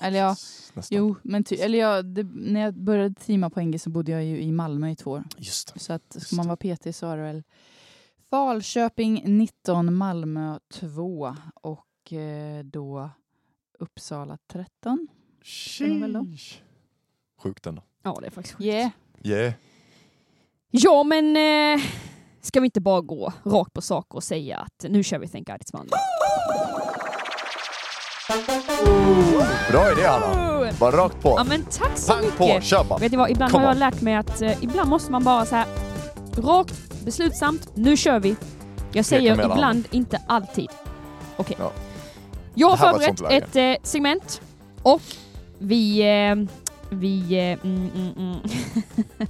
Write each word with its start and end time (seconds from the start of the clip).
Eller 0.00 0.18
ja, 0.18 0.28
Nästan. 0.74 0.98
Jo, 0.98 1.14
men 1.22 1.44
ty- 1.44 1.56
eller 1.56 1.78
ja, 1.78 2.02
det, 2.02 2.22
när 2.34 2.60
jag 2.60 2.74
började 2.74 3.14
teama 3.14 3.50
på 3.50 3.60
NG 3.60 3.78
så 3.78 3.90
bodde 3.90 4.12
jag 4.12 4.24
ju 4.24 4.40
i 4.42 4.52
Malmö 4.52 4.90
i 4.90 4.96
två 4.96 5.10
år. 5.10 5.24
Just 5.36 5.74
det. 5.74 5.80
Så 5.80 5.92
att 5.92 6.16
ska 6.22 6.36
man 6.36 6.46
vara 6.46 6.56
PT 6.56 6.96
så 6.96 7.06
var 7.06 7.16
det 7.16 7.22
väl 7.22 7.42
Falköping 8.30 9.22
19, 9.38 9.94
Malmö 9.94 10.58
2 10.72 11.36
och 11.54 11.84
eh, 12.12 12.64
då 12.64 13.10
Uppsala 13.78 14.38
13. 14.52 15.08
det 15.78 16.00
väl 16.00 16.12
då? 16.12 16.24
Sheesh. 16.24 16.56
Sjukt 17.42 17.66
ändå. 17.66 17.82
Ja 18.02 18.16
det 18.20 18.26
är 18.26 18.30
faktiskt 18.30 18.54
sjukt. 18.56 18.64
Yeah. 18.66 18.90
Yeah. 19.24 19.52
Ja, 20.70 21.02
men 21.02 21.36
eh, 21.36 21.84
ska 22.40 22.60
vi 22.60 22.64
inte 22.66 22.80
bara 22.80 23.00
gå 23.00 23.32
rakt 23.44 23.72
på 23.72 23.80
sak 23.82 24.14
och 24.14 24.24
säga 24.24 24.58
att 24.58 24.84
nu 24.90 25.02
kör 25.02 25.18
vi 25.18 25.28
Thank 25.28 25.46
God 25.46 25.56
It's 25.56 25.76
Monday? 25.76 25.98
Bra 29.70 29.92
idé 29.92 30.06
Hanna! 30.06 30.72
Bara 30.80 30.96
rakt 30.96 31.22
på. 31.22 31.28
Ja, 31.28 31.44
men 31.44 31.62
tack 31.62 31.98
så 31.98 32.12
Pang 32.12 32.20
mycket! 32.24 32.38
på, 32.38 32.60
kör 32.60 32.84
bara! 32.84 32.98
Vet 32.98 33.10
du 33.10 33.16
vad, 33.18 33.30
ibland 33.30 33.52
Come 33.52 33.64
har 33.64 33.70
jag 33.70 33.76
on. 33.76 33.80
lärt 33.80 34.00
mig 34.00 34.14
att 34.14 34.42
eh, 34.42 34.64
ibland 34.64 34.90
måste 34.90 35.12
man 35.12 35.24
bara 35.24 35.44
så 35.46 35.56
här 35.56 35.66
rakt, 36.36 37.04
beslutsamt, 37.04 37.76
nu 37.76 37.96
kör 37.96 38.20
vi. 38.20 38.36
Jag 38.92 39.04
säger 39.04 39.32
ibland, 39.32 39.88
inte 39.90 40.22
alltid. 40.26 40.68
Okej. 41.36 41.56
Ja. 41.60 41.72
Jag 42.58 42.68
har 42.70 42.88
ett 43.00 43.04
förberett 43.04 43.20
läge. 43.20 43.36
ett 43.70 43.80
eh, 43.80 43.84
segment 43.88 44.40
och 44.82 45.02
vi... 45.58 46.00
Eh, 46.00 46.36
vi... 46.90 47.20
Eh, 47.32 47.66
mm, 47.66 47.90
mm, 47.94 48.12
mm. 48.16 48.38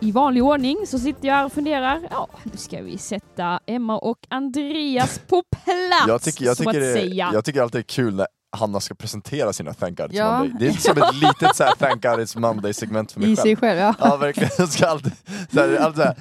I 0.00 0.12
vanlig 0.12 0.44
ordning 0.44 0.76
så 0.86 0.98
sitter 0.98 1.28
jag 1.28 1.34
här 1.34 1.44
och 1.44 1.52
funderar. 1.52 2.00
Ja, 2.10 2.28
nu 2.42 2.56
ska 2.56 2.82
vi 2.82 2.98
sätta 2.98 3.60
Emma 3.66 3.98
och 3.98 4.18
Andreas 4.28 5.18
på 5.18 5.42
plats, 5.50 6.04
Jag 6.08 6.22
tycker, 6.22 6.44
jag, 6.44 6.56
tycker 6.56 6.68
att 6.68 6.94
det, 6.94 7.04
jag 7.34 7.44
tycker 7.44 7.62
alltid 7.62 7.78
det 7.78 7.82
är 7.82 7.94
kul 7.94 8.14
när 8.14 8.26
Hanna 8.56 8.80
ska 8.80 8.94
presentera 8.94 9.52
sina 9.52 9.74
Thank 9.74 9.98
God 9.98 10.06
It's 10.10 10.14
Ja. 10.16 10.38
Monday. 10.38 10.56
Det 10.60 10.66
är 10.66 10.72
som 10.72 10.98
ett 11.02 11.14
litet 11.22 11.56
så 11.56 11.64
här, 11.64 11.74
Thank 11.74 12.02
God 12.02 12.12
It's 12.20 12.38
Monday-segment 12.38 13.12
för 13.12 13.20
mig 13.20 13.32
I 13.32 13.36
sig 13.36 13.56
själv. 13.56 13.60
själv, 13.60 13.78
ja. 13.78 13.94
Ja 14.10 14.16
verkligen, 14.16 14.50
jag 14.58 14.68
ska 14.68 14.86
alltid, 14.86 15.12
så 15.52 15.60
här, 15.60 15.76
alltid 15.76 15.96
så 16.02 16.02
här, 16.08 16.16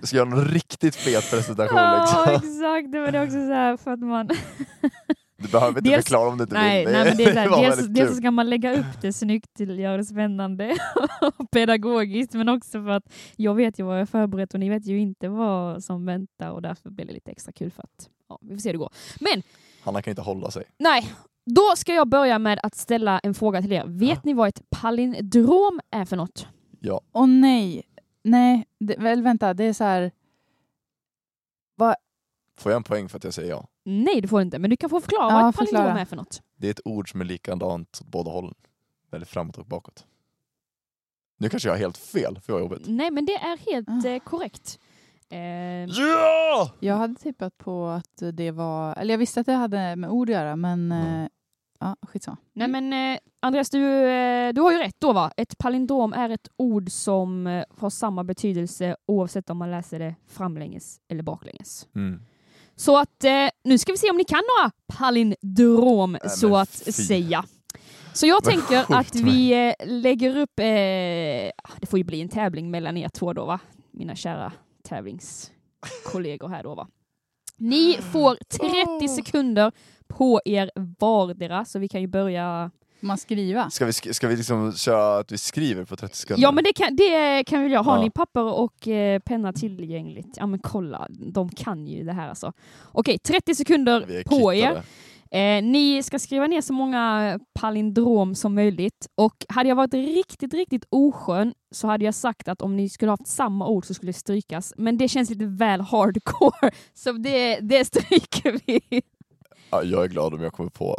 jag 0.00 0.08
ska 0.08 0.16
göra 0.16 0.28
någon 0.28 0.44
riktigt 0.48 0.96
fet 0.96 1.30
presentation 1.30 1.78
Ja, 1.78 2.00
liksom. 2.00 2.34
exakt. 2.34 2.92
Det 2.92 3.00
var 3.00 3.10
det 3.10 3.22
också 3.22 3.32
så 3.78 3.84
för 3.84 3.92
att 3.92 4.00
man... 4.00 4.28
Du 5.42 5.48
behöver 5.48 5.78
inte 5.78 5.90
Dels- 5.90 6.04
förklara 6.04 6.28
om 6.28 6.36
du 6.38 6.42
inte 6.44 6.54
Nej, 6.54 6.84
vill. 6.84 6.92
nej 6.94 7.04
men 7.04 7.16
det 7.16 7.24
är 7.24 7.48
var 7.50 7.62
dels, 7.62 7.86
dels 7.86 8.16
ska 8.16 8.30
man 8.30 8.50
lägga 8.50 8.78
upp 8.80 9.00
det 9.00 9.12
snyggt 9.12 9.54
till 9.54 9.78
göra 9.78 9.96
det 9.96 10.04
spännande 10.04 10.76
och 11.38 11.50
pedagogiskt, 11.52 12.34
men 12.34 12.48
också 12.48 12.70
för 12.84 12.88
att 12.90 13.12
jag 13.36 13.54
vet 13.54 13.78
ju 13.78 13.82
vad 13.84 14.00
jag 14.00 14.08
förberett 14.08 14.54
och 14.54 14.60
ni 14.60 14.68
vet 14.70 14.86
ju 14.86 14.98
inte 14.98 15.28
vad 15.28 15.84
som 15.84 16.06
väntar 16.06 16.50
och 16.50 16.62
därför 16.62 16.90
blir 16.90 17.06
det 17.06 17.12
lite 17.12 17.30
extra 17.30 17.52
kul 17.52 17.70
för 17.70 17.82
att 17.82 18.08
ja, 18.28 18.38
vi 18.42 18.54
får 18.54 18.60
se 18.60 18.68
hur 18.68 18.72
det 18.72 18.78
går. 18.78 18.92
Men 19.20 19.42
Hanna 19.82 20.02
kan 20.02 20.10
inte 20.10 20.22
hålla 20.22 20.50
sig. 20.50 20.64
nej, 20.78 21.08
då 21.46 21.62
ska 21.76 21.94
jag 21.94 22.08
börja 22.08 22.38
med 22.38 22.60
att 22.62 22.74
ställa 22.74 23.18
en 23.18 23.34
fråga 23.34 23.62
till 23.62 23.72
er. 23.72 23.84
Vet 23.86 24.24
ni 24.24 24.34
vad 24.34 24.48
ett 24.48 24.62
palindrom 24.70 25.80
är 25.90 26.04
för 26.04 26.16
något? 26.16 26.46
Ja. 26.80 27.00
Åh 27.12 27.26
nej. 27.26 27.82
Nej, 28.24 28.64
det, 28.80 28.96
väl 28.98 29.22
vänta, 29.22 29.54
det 29.54 29.64
är 29.64 29.72
så 29.72 29.84
här... 29.84 30.10
Får 32.62 32.72
jag 32.72 32.76
en 32.76 32.82
poäng 32.82 33.08
för 33.08 33.16
att 33.18 33.24
jag 33.24 33.34
säger 33.34 33.50
ja? 33.50 33.66
Nej, 33.84 34.20
du 34.20 34.28
får 34.28 34.42
inte, 34.42 34.58
men 34.58 34.70
du 34.70 34.76
kan 34.76 34.90
få 34.90 35.00
förklara 35.00 35.28
Ja, 35.32 35.40
vad 35.40 35.48
ett 35.48 35.56
palindrom 35.56 35.96
är 35.96 36.04
för 36.04 36.16
något. 36.16 36.42
Det 36.56 36.66
är 36.66 36.70
ett 36.70 36.80
ord 36.84 37.10
som 37.10 37.20
är 37.20 37.24
likadant 37.24 37.98
åt 38.02 38.06
båda 38.06 38.30
hållen. 38.30 38.54
Eller 39.12 39.26
framåt 39.26 39.58
och 39.58 39.66
bakåt. 39.66 40.06
Nu 41.38 41.48
kanske 41.48 41.68
jag 41.68 41.74
har 41.74 41.78
helt 41.78 41.96
fel, 41.96 42.38
för 42.40 42.52
jag 42.52 42.54
har 42.54 42.60
jobbet. 42.60 42.82
Nej, 42.86 43.10
men 43.10 43.26
det 43.26 43.34
är 43.34 43.72
helt 43.72 43.88
Ah. 44.04 44.08
eh, 44.08 44.20
korrekt. 44.20 44.78
Eh, 45.28 45.38
Ja! 45.98 46.70
Jag 46.80 46.96
hade 46.96 47.14
tippat 47.14 47.58
på 47.58 47.86
att 47.86 48.22
det 48.32 48.50
var... 48.50 48.94
Eller 48.98 49.14
jag 49.14 49.18
visste 49.18 49.40
att 49.40 49.46
det 49.46 49.52
hade 49.52 49.96
med 49.96 50.10
ord 50.10 50.28
att 50.30 50.34
göra, 50.34 50.56
men... 50.56 50.92
Mm. 50.92 51.22
eh, 51.22 51.28
Ja, 51.80 51.96
skitsamma. 52.02 52.36
Nej 52.52 52.68
men 52.68 52.92
eh, 52.92 53.18
Andreas, 53.40 53.70
du, 53.70 53.84
eh, 54.08 54.52
du 54.52 54.60
har 54.60 54.72
ju 54.72 54.78
rätt 54.78 54.96
då 54.98 55.12
va? 55.12 55.32
Ett 55.36 55.58
palindrom 55.58 56.12
är 56.12 56.30
ett 56.30 56.48
ord 56.56 56.90
som 56.90 57.46
eh, 57.46 57.64
har 57.78 57.90
samma 57.90 58.24
betydelse 58.24 58.96
oavsett 59.06 59.50
om 59.50 59.58
man 59.58 59.70
läser 59.70 59.98
det 59.98 60.14
framlänges 60.28 61.00
eller 61.08 61.22
baklänges. 61.22 61.88
Mm. 61.94 62.22
Så 62.76 62.98
att 62.98 63.24
eh, 63.24 63.48
nu 63.64 63.78
ska 63.78 63.92
vi 63.92 63.98
se 63.98 64.10
om 64.10 64.16
ni 64.16 64.24
kan 64.24 64.42
några 64.58 64.70
palindrom 64.98 66.12
Nej, 66.12 66.30
så 66.30 66.48
men 66.48 66.60
att 66.60 66.82
fy. 66.84 66.92
säga. 66.92 67.44
Så 68.14 68.26
jag 68.26 68.40
Vad 68.44 68.44
tänker 68.44 68.94
att 68.94 69.14
vi 69.14 69.68
eh, 69.68 69.86
lägger 69.86 70.36
upp, 70.36 70.58
eh, 70.58 70.64
det 71.80 71.86
får 71.90 71.98
ju 71.98 72.04
bli 72.04 72.20
en 72.20 72.28
tävling 72.28 72.70
mellan 72.70 72.96
er 72.96 73.08
två 73.08 73.32
då 73.32 73.44
va? 73.44 73.60
Mina 73.90 74.14
kära 74.14 74.52
tävlingskollegor 74.88 76.48
här 76.48 76.62
då 76.62 76.74
va? 76.74 76.88
Ni 77.56 77.98
får 78.12 78.34
30 78.98 79.08
sekunder 79.08 79.72
på 80.08 80.40
er 80.44 80.70
vardera, 80.98 81.64
så 81.64 81.78
vi 81.78 81.88
kan 81.88 82.00
ju 82.00 82.06
börja 82.06 82.70
man 83.06 83.18
skriva? 83.18 83.70
Ska 83.70 83.84
vi, 83.86 83.90
sk- 83.90 84.12
ska 84.12 84.28
vi 84.28 84.36
liksom 84.36 84.72
köra 84.72 85.18
att 85.18 85.32
vi 85.32 85.38
skriver 85.38 85.84
på 85.84 85.96
30 85.96 86.16
sekunder? 86.16 86.42
Ja 86.42 86.52
men 86.52 86.64
det 86.64 86.72
kan, 86.72 86.96
det 86.96 87.44
kan 87.44 87.62
vi 87.62 87.68
göra. 87.68 87.82
Har 87.82 87.96
Ja. 87.96 88.02
ni 88.02 88.10
papper 88.10 88.42
och 88.44 88.88
eh, 88.88 89.18
penna 89.18 89.52
tillgängligt? 89.52 90.36
Ja 90.36 90.46
men 90.46 90.58
kolla, 90.58 91.06
de 91.10 91.48
kan 91.48 91.86
ju 91.86 92.04
det 92.04 92.12
här 92.12 92.28
alltså. 92.28 92.52
Okej, 92.92 93.18
30 93.18 93.54
sekunder 93.54 94.22
på 94.24 94.54
er. 94.54 94.82
Eh, 95.30 95.62
ni 95.64 96.02
ska 96.02 96.18
skriva 96.18 96.46
ner 96.46 96.60
så 96.60 96.72
många 96.72 97.38
palindrom 97.60 98.34
som 98.34 98.54
möjligt. 98.54 99.06
Och 99.14 99.46
hade 99.48 99.68
jag 99.68 99.76
varit 99.76 99.94
riktigt, 99.94 100.54
riktigt 100.54 100.84
oskön 100.90 101.54
så 101.74 101.86
hade 101.86 102.04
jag 102.04 102.14
sagt 102.14 102.48
att 102.48 102.62
om 102.62 102.76
ni 102.76 102.88
skulle 102.88 103.10
haft 103.10 103.26
samma 103.26 103.66
ord 103.68 103.86
så 103.86 103.94
skulle 103.94 104.08
det 104.12 104.18
strykas. 104.18 104.74
Men 104.76 104.98
det 104.98 105.08
känns 105.08 105.30
lite 105.30 105.46
väl 105.46 105.80
hardcore, 105.80 106.70
så 106.94 107.12
det, 107.12 107.60
det 107.60 107.84
stryker 107.84 108.60
vi. 108.66 109.02
Ja, 109.70 109.82
jag 109.82 110.04
är 110.04 110.08
glad 110.08 110.34
om 110.34 110.42
jag 110.42 110.52
kommer 110.52 110.70
på 110.70 110.98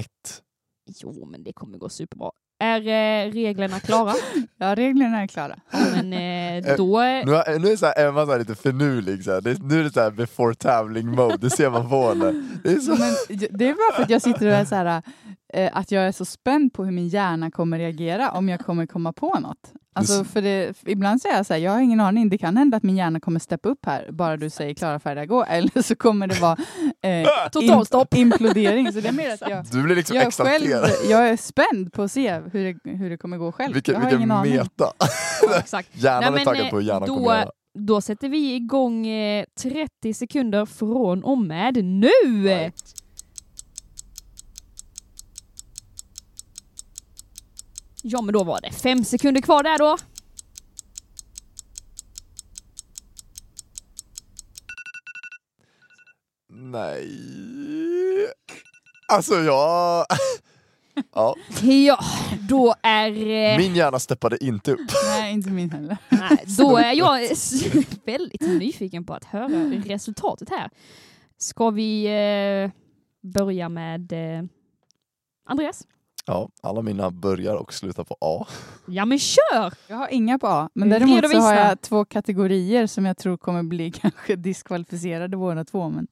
ett. 0.00 0.42
Jo, 1.02 1.26
men 1.30 1.42
det 1.44 1.52
kommer 1.52 1.78
gå 1.78 1.88
superbra. 1.88 2.30
Är 2.62 2.80
eh, 2.80 3.32
reglerna 3.32 3.80
klara? 3.80 4.12
Ja, 4.58 4.74
reglerna 4.74 5.22
är 5.22 5.26
klara. 5.26 5.56
Men 5.70 6.12
eh, 6.12 6.76
då... 6.76 6.98
Nu, 7.00 7.34
är- 7.34 7.58
nu 7.58 7.68
är 7.68 7.76
så 7.76 7.86
här, 7.86 8.08
Emma 8.08 8.26
så 8.26 8.32
här 8.32 8.38
lite 8.38 8.54
finurlig, 8.54 9.24
så 9.24 9.30
här. 9.32 9.40
Det, 9.40 9.62
nu 9.62 9.80
är 9.80 9.84
det 9.84 9.92
så 9.92 10.00
här 10.00 10.10
before 10.10 10.54
tävling 10.54 11.06
mode, 11.10 11.36
det 11.36 11.50
ser 11.50 11.70
man 11.70 11.88
på 11.90 12.08
henne. 12.08 12.44
Det 12.64 12.70
är 12.72 12.76
så... 12.78 12.90
Men 12.90 13.38
det 13.58 13.68
är 13.68 13.74
bara 13.74 13.96
för 13.96 14.02
att 14.02 14.10
jag 14.10 14.22
sitter 14.22 14.46
och 14.46 14.52
är 14.52 14.64
så 14.64 14.74
här, 14.74 15.02
eh, 15.54 15.70
att 15.72 15.90
jag 15.90 16.04
är 16.06 16.12
så 16.12 16.24
spänd 16.24 16.72
på 16.72 16.84
hur 16.84 16.92
min 16.92 17.08
hjärna 17.08 17.50
kommer 17.50 17.78
reagera 17.78 18.30
om 18.30 18.48
jag 18.48 18.60
kommer 18.60 18.86
komma 18.86 19.12
på 19.12 19.38
något. 19.40 19.72
Alltså, 19.92 20.24
för 20.24 20.42
det, 20.42 20.76
för 20.78 20.88
ibland 20.90 21.22
säger 21.22 21.36
jag 21.36 21.46
så 21.46 21.52
här, 21.54 21.60
jag 21.60 21.72
har 21.72 21.80
ingen 21.80 22.00
aning, 22.00 22.28
det 22.28 22.38
kan 22.38 22.56
hända 22.56 22.76
att 22.76 22.82
min 22.82 22.96
hjärna 22.96 23.20
kommer 23.20 23.40
steppa 23.40 23.68
upp 23.68 23.86
här, 23.86 24.08
bara 24.12 24.36
du 24.36 24.50
säger 24.50 24.74
klara, 24.74 24.98
färdiga, 25.00 25.26
gå, 25.26 25.44
eller 25.48 25.82
så 25.82 25.96
kommer 25.96 26.26
det 26.26 26.40
vara 26.40 26.56
eh, 27.02 27.28
Totalstopp. 27.52 28.14
im- 28.14 28.18
implodering. 28.20 28.92
Så 28.92 29.00
det 29.00 29.08
är 29.08 29.12
mer 29.12 29.30
att 29.34 29.40
jag, 29.50 29.64
Du 29.72 29.82
blir 29.82 29.96
liksom 29.96 30.16
jag, 30.16 30.26
är 30.26 30.30
själv, 30.30 30.64
exalterad. 30.64 30.90
jag 31.10 31.28
är 31.28 31.36
spänd 31.36 31.92
på 31.92 32.02
att 32.02 32.12
se 32.12 32.40
hur 32.52 32.64
det, 32.64 32.90
hur 32.90 33.10
det 33.10 33.16
kommer 33.16 33.36
gå 33.38 33.52
själv. 33.52 33.74
Vilken, 33.74 33.92
jag 33.94 34.00
har 34.00 34.06
vilken 34.06 34.20
ingen 34.20 34.30
aning. 34.30 34.52
meta. 34.52 34.92
Ja, 35.42 35.58
exakt. 35.58 35.88
Hjärnan 35.92 36.20
Nej, 36.20 36.28
är 36.28 36.32
men, 36.32 36.44
taggad 36.44 36.64
eh, 36.64 36.70
på 36.70 36.76
hur 36.76 36.84
hjärnan 36.84 37.08
då- 37.08 37.14
kommer 37.16 37.36
göra. 37.38 37.50
Då 37.78 38.00
sätter 38.00 38.28
vi 38.28 38.54
igång 38.54 39.06
eh, 39.06 39.44
30 39.62 40.14
sekunder 40.14 40.66
från 40.66 41.24
och 41.24 41.38
med 41.38 41.84
nu! 41.84 42.08
Right. 42.44 42.94
Ja 48.02 48.22
men 48.22 48.32
då 48.32 48.44
var 48.44 48.60
det 48.60 48.72
fem 48.72 49.04
sekunder 49.04 49.40
kvar 49.40 49.62
där 49.62 49.78
då. 49.78 49.96
Nej. 56.48 57.10
Alltså 59.08 59.34
jag... 59.34 60.06
ja, 61.14 61.36
Ja, 61.62 61.98
då 62.48 62.74
är... 62.82 63.10
eh, 63.10 63.58
min 63.58 63.74
hjärna 63.74 63.98
steppade 63.98 64.44
inte 64.44 64.72
upp. 64.72 64.80
Nej, 65.04 65.32
inte 65.32 65.50
min 65.50 65.70
heller. 65.70 65.96
Nej, 66.08 66.44
då 66.58 66.76
är 66.76 66.92
jag 66.92 67.20
väldigt 68.06 68.40
nyfiken 68.40 69.04
på 69.04 69.14
att 69.14 69.24
höra 69.24 69.48
resultatet 69.84 70.50
här. 70.50 70.70
Ska 71.38 71.70
vi 71.70 72.04
eh, 72.04 72.70
börja 73.30 73.68
med 73.68 74.12
eh, 74.12 74.44
Andreas? 75.46 75.86
Ja, 76.30 76.48
alla 76.62 76.82
mina 76.82 77.10
börjar 77.10 77.54
och 77.54 77.72
slutar 77.74 78.04
på 78.04 78.16
A. 78.20 78.46
Ja 78.86 79.04
men 79.04 79.18
kör! 79.18 79.74
Jag 79.88 79.96
har 79.96 80.08
inga 80.08 80.38
på 80.38 80.46
A, 80.46 80.70
men 80.74 80.88
Mm, 80.92 81.00
däremot 81.00 81.30
så 81.30 81.38
har 81.40 81.54
jag 81.54 81.80
två 81.80 82.04
kategorier 82.04 82.86
som 82.86 83.04
jag 83.04 83.16
tror 83.16 83.36
kommer 83.36 83.62
bli 83.62 83.90
kanske 83.94 84.36
diskvalificerade 84.36 85.36
båda 85.36 85.64
två. 85.64 85.88
Men, 85.88 86.06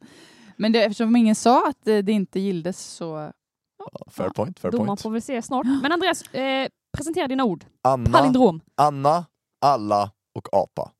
men 0.56 0.72
det, 0.72 0.84
eftersom 0.84 1.16
ingen 1.16 1.34
sa 1.34 1.68
att 1.68 1.76
det, 1.84 2.02
det 2.02 2.12
inte 2.12 2.40
gildes 2.40 2.80
så... 2.80 3.32
Ja, 3.78 3.90
Fair 4.10 4.28
point, 4.30 4.58
fair 4.60 4.70
Domaren 4.72 4.86
point. 4.86 5.02
får 5.02 5.10
väl 5.10 5.22
se 5.22 5.42
snart. 5.42 5.66
Men 5.82 5.92
Andreas, 5.92 6.22
eh, 6.34 6.68
presentera 6.92 7.28
dina 7.28 7.44
ord. 7.44 7.64
Anna, 7.82 8.10
Palindrom. 8.18 8.60
Anna, 8.74 9.26
alla 9.60 10.10
och 10.34 10.48
apa. 10.52 10.90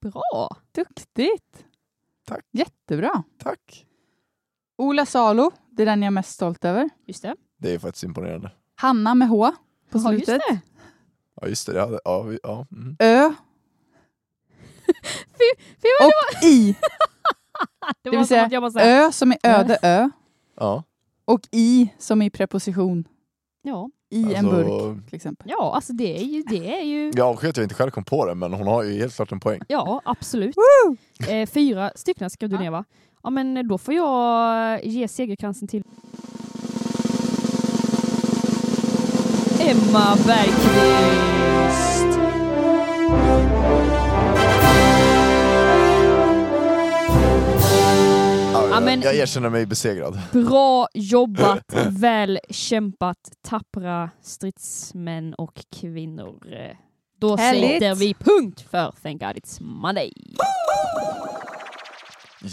Bra! 0.00 0.48
Duktigt! 0.74 1.64
Tack. 2.26 2.44
Jättebra. 2.52 3.22
Tack. 3.42 3.86
Ola 4.78 5.06
Salo, 5.06 5.50
det 5.70 5.82
är 5.82 5.86
den 5.86 6.02
jag 6.02 6.06
är 6.06 6.10
mest 6.10 6.30
stolt 6.34 6.64
över. 6.64 6.90
Just 7.06 7.22
det. 7.22 7.36
Det 7.60 7.74
är 7.74 7.78
faktiskt 7.78 8.04
imponerande. 8.04 8.50
Hanna 8.80 9.14
med 9.14 9.28
H 9.28 9.52
på 9.90 9.98
Ja, 9.98 10.12
just 10.12 10.24
slutet. 10.24 10.42
det. 10.48 10.58
Ja 11.40 11.48
just 11.48 11.66
det, 11.66 11.72
det 11.72 11.80
hade, 11.80 12.00
ja, 12.04 12.22
vi- 12.22 12.38
ja, 12.42 12.66
mm. 12.72 12.96
Ö 12.98 13.30
Fy, 15.38 15.62
fy 15.82 15.88
vad 16.00 16.06
och 16.08 16.42
I. 16.48 16.76
det 18.02 18.10
vill 18.10 18.18
var 18.18 18.24
som 18.26 18.70
säga, 18.80 19.06
Ö 19.06 19.12
som 19.12 19.32
i 19.32 19.36
öde 19.42 19.78
ö. 19.82 20.10
ja. 20.56 20.82
Och 21.24 21.40
I 21.50 21.88
som 21.98 22.22
i 22.22 22.30
preposition. 22.30 23.08
ja. 23.62 23.90
I 24.10 24.34
en 24.34 24.46
Alltså- 24.46 24.50
burk 24.50 25.06
till 25.06 25.14
exempel. 25.16 25.46
ja, 25.50 25.74
alltså 25.74 25.92
det 25.92 26.18
är 26.20 26.24
ju... 26.24 26.42
Det 26.42 26.78
är 26.80 26.82
ju 26.84 27.12
Jag 27.16 27.26
avskyr 27.28 27.48
att 27.48 27.56
jag 27.56 27.64
inte 27.64 27.74
själv 27.74 27.90
kom 27.90 28.04
på 28.04 28.26
det, 28.26 28.34
men 28.34 28.52
hon 28.52 28.66
har 28.66 28.82
ju 28.82 28.98
helt 28.98 29.14
klart 29.16 29.32
en 29.32 29.40
poäng. 29.40 29.60
ja, 29.68 30.00
absolut. 30.04 30.56
Eh, 31.28 31.46
fyra 31.48 31.90
stycken 31.94 32.30
skrev 32.30 32.50
du 32.50 32.56
Ja. 32.56 32.60
ner 32.60 32.70
va? 32.70 32.84
Ja 33.22 33.30
men 33.30 33.68
då 33.68 33.78
får 33.78 33.94
jag 33.94 34.84
ge 34.84 35.08
segerkransen 35.08 35.68
till 35.68 35.84
Emma 39.68 40.16
Bergqvist. 40.26 42.08
Ja, 48.70 48.80
men- 48.80 49.00
Jag 49.00 49.14
erkänner 49.16 49.48
mig 49.50 49.66
besegrad. 49.66 50.20
Bra 50.32 50.88
jobbat, 50.94 51.64
väl 51.90 52.38
kämpat, 52.50 53.16
tappra 53.48 54.10
stridsmän 54.22 55.34
och 55.34 55.64
kvinnor. 55.80 56.40
Då 57.20 57.36
Härligt. 57.36 57.70
sätter 57.82 57.94
vi 57.94 58.14
punkt 58.14 58.64
för 58.70 58.94
Thank 59.02 59.20
God 59.20 59.30
It's 59.36 59.62
Monday. 59.62 60.12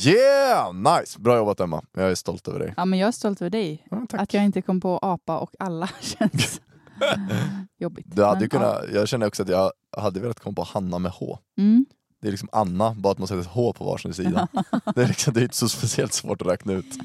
Yeah! 0.06 0.74
Nice! 0.74 1.20
Bra 1.20 1.38
jobbat 1.38 1.60
Emma. 1.60 1.84
Jag 1.94 2.12
är 2.12 2.16
stolt 2.16 2.48
över 2.48 2.60
dig. 2.60 2.74
Ja, 2.78 2.86
men 2.86 3.00
jag 3.00 3.08
är 3.08 3.12
stolt 3.12 3.42
över 3.42 3.50
dig. 3.50 3.88
Ja, 3.92 4.06
tack. 4.10 4.22
Att 4.22 4.34
jag 4.34 4.44
inte 4.44 4.62
kom 4.62 4.82
på 4.82 5.00
apa 5.02 5.38
och 5.38 5.52
alla 5.60 5.90
känns 6.02 6.62
jobbigt. 7.77 8.06
Du 8.15 8.24
hade 8.24 8.39
Men, 8.39 8.50
kunnat, 8.50 8.83
jag 8.94 9.07
känner 9.07 9.27
också 9.27 9.44
att 9.44 9.50
jag 9.50 9.71
hade 9.97 10.19
velat 10.19 10.39
komma 10.39 10.56
på 10.56 10.63
Hanna 10.63 11.00
med 11.00 11.12
H. 11.12 11.39
ja. 11.56 11.62
Mm. 11.63 11.86
Det 12.21 12.30
är 12.30 12.31
liksom 12.31 12.50
Anna, 12.51 12.94
bara 12.94 13.12
att 13.12 13.18
man 13.18 13.27
sätter 13.27 13.42
ett 13.42 13.47
H 13.47 13.74
på 13.74 13.86
varsin 13.86 14.13
sida. 14.13 14.47
Det 14.95 15.03
är, 15.03 15.07
liksom, 15.07 15.33
det 15.33 15.39
är 15.39 15.44
inte 15.44 15.57
så 15.57 15.69
speciellt 15.69 16.13
svårt 16.13 16.42
att 16.42 16.47
räkna 16.47 16.74
ut. 16.74 16.97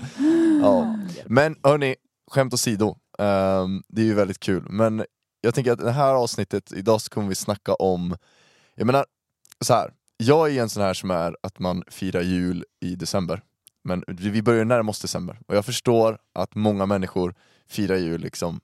Ja. 0.62 0.98
Men 1.26 1.56
hörni, 1.62 1.96
skämt 2.30 2.54
åsido. 2.54 2.96
Um, 3.18 3.82
det 3.88 4.02
är 4.02 4.06
ju 4.06 4.14
väldigt 4.14 4.40
kul. 4.40 4.66
Men 4.70 5.04
jag 5.40 5.54
tänker 5.54 5.72
att 5.72 5.78
det 5.78 5.90
här 5.90 6.14
avsnittet, 6.14 6.72
idag 6.72 7.00
så 7.00 7.10
kommer 7.10 7.28
vi 7.28 7.34
snacka 7.34 7.74
om, 7.74 8.16
jag 8.74 8.86
menar 8.86 9.06
så 9.60 9.74
här. 9.74 9.92
jag 10.16 10.56
är 10.56 10.62
en 10.62 10.68
sån 10.68 10.82
här 10.82 10.94
som 10.94 11.10
är 11.10 11.36
att 11.42 11.58
man 11.58 11.82
firar 11.88 12.22
jul 12.22 12.64
i 12.80 12.94
december. 12.94 13.42
Men 13.84 14.04
vi 14.06 14.42
börjar 14.42 14.64
närma 14.64 14.90
oss 14.90 15.00
december. 15.00 15.38
Och 15.46 15.56
jag 15.56 15.64
förstår 15.64 16.18
att 16.34 16.54
många 16.54 16.86
människor 16.86 17.34
firar 17.68 17.96
jul 17.96 18.20
liksom 18.20 18.60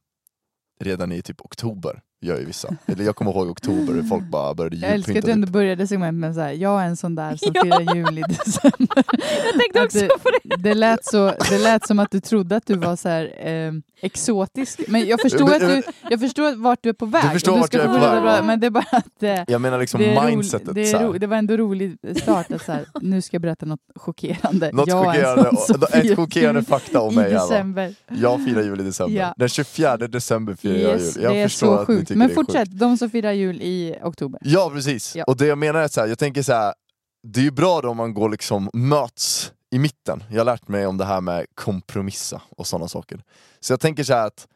redan 0.78 1.12
i 1.12 1.22
typ 1.22 1.40
oktober. 1.40 2.00
Gör 2.26 2.38
ju 2.38 2.44
vissa. 2.44 2.76
Eller 2.86 3.04
jag 3.04 3.16
kommer 3.16 3.30
ihåg 3.30 3.50
oktober, 3.50 3.92
hur 3.94 4.02
folk 4.02 4.24
bara 4.24 4.54
började 4.54 4.76
Jag 4.76 4.90
älskar 4.92 5.12
att 5.12 5.14
julpynta. 5.16 5.26
du 5.26 5.32
ändå 5.32 5.46
började 5.48 5.86
segment 5.86 6.18
med 6.18 6.34
så 6.34 6.40
här, 6.40 6.52
jag 6.52 6.82
är 6.82 6.86
en 6.86 6.96
sån 6.96 7.14
där 7.14 7.36
som 7.36 7.50
Ja. 7.54 7.62
firar 7.62 7.94
jul 7.96 8.18
i 8.18 8.22
december. 8.22 9.04
Jag 9.44 9.60
tänkte 9.60 9.82
också 9.84 9.98
du- 9.98 10.08
på 10.08 10.30
det. 10.44 10.56
Det 10.56 10.74
lät, 10.74 11.04
så, 11.04 11.32
det 11.50 11.58
lät 11.58 11.86
som 11.86 11.98
att 11.98 12.10
du 12.10 12.20
trodde 12.20 12.56
att 12.56 12.66
du 12.66 12.74
var 12.76 12.96
så 12.96 13.08
här, 13.08 13.48
eh, 13.48 13.72
exotisk. 14.02 14.80
Men 14.88 15.06
jag 15.06 15.20
förstår, 15.20 15.54
att 15.54 15.60
du, 15.60 15.82
jag 16.10 16.20
förstår 16.20 16.56
vart 16.56 16.78
du 16.82 16.88
är 16.88 16.92
på 16.92 17.06
väg. 17.06 17.24
och 17.24 17.32
förstår 17.32 17.52
du 17.54 17.60
vart 17.60 17.74
jag 17.74 17.82
är 17.84 17.88
på 18.20 18.24
väg. 18.26 18.44
Men 18.44 18.60
det 18.60 18.66
är 18.66 18.70
bara 18.70 18.84
att 18.90 19.22
eh, 19.22 19.40
Jag 19.48 19.60
menar 19.60 19.78
liksom 19.78 20.00
det, 20.00 20.26
mindsetet. 20.26 20.68
roligt, 20.68 20.74
det, 20.74 20.86
så 20.86 20.98
ro, 20.98 21.12
det 21.12 21.26
var 21.26 21.36
ändå 21.36 21.56
rolig 21.56 21.96
start 22.22 22.52
att 22.52 22.64
så 22.64 22.72
här, 22.72 22.84
nu 23.02 23.22
ska 23.22 23.34
jag 23.34 23.42
berätta 23.42 23.66
något 23.66 23.80
chockerande. 23.96 24.72
Något 24.72 24.88
jag 24.88 25.16
är 25.16 25.36
en 25.36 25.56
chockerande, 25.56 25.86
ett 26.10 26.16
chockerande 26.16 26.60
jul 26.60 26.66
fakta 26.66 27.00
om 27.00 27.12
i 27.12 27.16
mig. 27.16 27.26
Alla. 27.34 27.40
december. 27.42 27.94
Jag 28.20 28.44
firar 28.44 28.62
jul 28.62 28.80
i 28.80 28.82
december. 28.82 29.18
Ja. 29.20 29.34
Den 29.36 29.48
24 29.48 29.96
december 29.96 30.54
firar 30.54 30.74
jag 30.74 30.92
Yes, 30.92 31.16
jul. 31.16 31.24
Jag 31.24 31.32
det 31.34 31.38
är 31.40 31.48
förstår 31.48 31.66
så 31.66 31.82
att 31.82 31.88
ni 31.88 31.94
sjukt. 31.96 32.10
Men 32.18 32.30
fortsätt, 32.34 32.78
de 32.78 32.96
som 32.98 33.10
firar 33.10 33.32
jul 33.32 33.62
i 33.62 33.98
oktober. 34.02 34.40
Ja 34.44 34.70
precis, 34.74 35.16
Ja. 35.16 35.24
och 35.24 35.36
det 35.36 35.46
jag 35.46 35.58
menar 35.58 35.80
är 35.80 35.88
så 35.88 36.00
här, 36.00 36.08
jag 36.08 36.18
tänker 36.18 36.42
så 36.42 36.52
här. 36.52 36.74
det 37.22 37.40
är 37.40 37.44
ju 37.44 37.50
bra 37.50 37.80
då 37.80 37.88
om 37.88 37.96
man 37.96 38.14
går 38.14 38.28
liksom 38.30 38.70
möts 38.72 39.52
i 39.70 39.78
mitten. 39.78 40.24
Jag 40.30 40.38
har 40.40 40.44
lärt 40.44 40.68
mig 40.68 40.86
om 40.86 40.96
det 40.98 41.04
här 41.04 41.20
med 41.20 41.46
kompromissa 41.54 42.42
och 42.56 42.66
sådana 42.66 42.88
saker. 42.88 43.20
Så 43.60 43.72
jag 43.72 43.80
tänker 43.80 44.04
så 44.04 44.12
här 44.14 44.26
att 44.26 44.46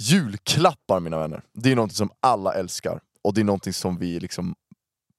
julklappar 0.00 1.00
mina 1.00 1.18
vänner, 1.18 1.42
det 1.54 1.72
är 1.72 1.76
någonting 1.76 1.96
som 1.96 2.10
alla 2.20 2.54
älskar. 2.54 3.00
Och 3.22 3.34
det 3.34 3.40
är 3.40 3.44
någonting 3.44 3.72
som 3.72 3.98
vi 3.98 4.20
liksom 4.20 4.54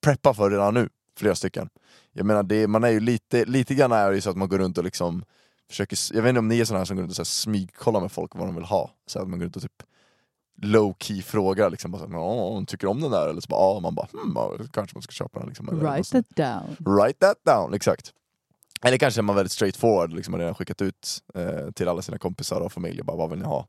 preppar 0.04 0.34
för 0.34 0.50
redan 0.50 0.74
nu, 0.74 0.88
flera 1.18 1.34
stycken. 1.34 1.68
Jag 2.12 2.26
menar, 2.26 2.42
det, 2.42 2.66
man 2.66 2.84
är 2.84 2.88
ju 2.88 3.00
lite, 3.00 3.44
lite 3.44 3.74
grann 3.74 3.92
är 3.92 4.10
det 4.12 4.20
så 4.20 4.30
att 4.30 4.36
man 4.36 4.48
går 4.48 4.58
runt 4.58 4.78
och 4.78 4.84
liksom 4.84 5.24
försöker, 5.70 5.98
jag 6.16 6.22
vet 6.22 6.28
inte 6.28 6.38
om 6.38 6.48
ni 6.48 6.60
är 6.60 6.64
sådana 6.64 6.80
här 6.80 6.84
som 6.84 6.96
går 6.96 7.02
runt 7.02 7.10
och 7.10 7.16
så 7.16 7.20
här 7.22 7.24
smygkollar 7.24 8.00
med 8.00 8.12
folk 8.12 8.34
vad 8.34 8.48
de 8.48 8.54
vill 8.54 8.64
ha. 8.64 8.90
Så 9.06 9.18
att 9.18 9.28
man 9.28 9.38
går 9.38 9.44
runt 9.44 9.56
och 9.56 9.62
typ 9.62 9.82
low 10.62 10.94
key 10.98 11.22
frågar 11.22 11.70
liksom, 11.70 11.90
bara 11.90 12.08
"Ja, 12.10 12.48
hon 12.48 12.66
tycker 12.66 12.86
om 12.86 13.00
den 13.00 13.10
där? 13.10 13.28
Eller 13.28 13.40
så 13.40 13.46
bara, 13.48 13.60
ja, 13.74 13.80
man 13.80 13.94
bara, 13.94 14.06
hmm, 14.12 14.32
ja, 14.34 14.52
kanske 14.72 14.96
man 14.96 15.02
ska 15.02 15.12
köpa 15.12 15.38
den. 15.38 15.48
Liksom, 15.48 15.68
eller 15.68 15.78
Write 15.92 16.18
it 16.18 16.36
down. 16.36 16.76
Write 16.78 17.18
that 17.18 17.36
down, 17.44 17.74
exakt. 17.74 18.12
Eller 18.82 18.98
kanske 18.98 19.20
är 19.20 19.22
man 19.22 19.36
väldigt 19.36 19.52
straightforward, 19.52 20.12
liksom, 20.12 20.34
har 20.34 20.38
redan 20.40 20.54
skickat 20.54 20.82
ut 20.82 21.18
eh, 21.34 21.70
till 21.70 21.88
alla 21.88 22.02
sina 22.02 22.18
kompisar 22.18 22.60
och 22.60 22.72
familj, 22.72 23.02
bara, 23.02 23.16
vad 23.16 23.30
vill 23.30 23.38
ni 23.38 23.44
ha? 23.44 23.66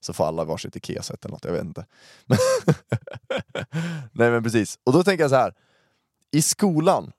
Så 0.00 0.12
får 0.12 0.26
alla 0.26 0.44
varsitt 0.44 0.76
IKEA-set 0.76 1.24
eller 1.24 1.32
något, 1.32 1.44
jag 1.44 1.52
vet 1.52 1.64
inte. 1.64 1.86
Nej 4.12 4.30
men 4.30 4.42
precis, 4.42 4.78
och 4.84 4.92
då 4.92 5.02
tänker 5.02 5.24
jag 5.24 5.30
så 5.30 5.36
här. 5.36 5.54
i 6.30 6.42
skolan, 6.42 7.12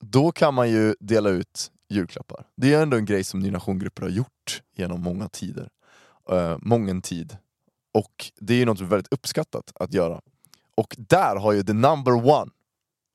då 0.00 0.32
kan 0.32 0.54
man 0.54 0.70
ju 0.70 0.94
dela 1.00 1.28
ut 1.30 1.70
julklappar. 1.88 2.46
Det 2.56 2.74
är 2.74 2.82
ändå 2.82 2.96
en 2.96 3.04
grej 3.04 3.24
som 3.24 3.40
Ny 3.40 3.50
Nation-grupper 3.50 4.02
har 4.02 4.10
gjort 4.10 4.62
genom 4.76 5.00
många 5.02 5.28
tider. 5.28 5.68
Uh, 6.32 6.56
mången 6.62 7.02
tid. 7.02 7.36
Och 7.94 8.30
det 8.40 8.54
är 8.54 8.58
ju 8.58 8.64
något 8.64 8.78
som 8.78 8.86
är 8.86 8.90
väldigt 8.90 9.12
uppskattat 9.12 9.72
att 9.74 9.94
göra. 9.94 10.20
Och 10.74 10.96
där 10.98 11.36
har 11.36 11.52
ju 11.52 11.62
the 11.62 11.72
number 11.72 12.12
one 12.12 12.50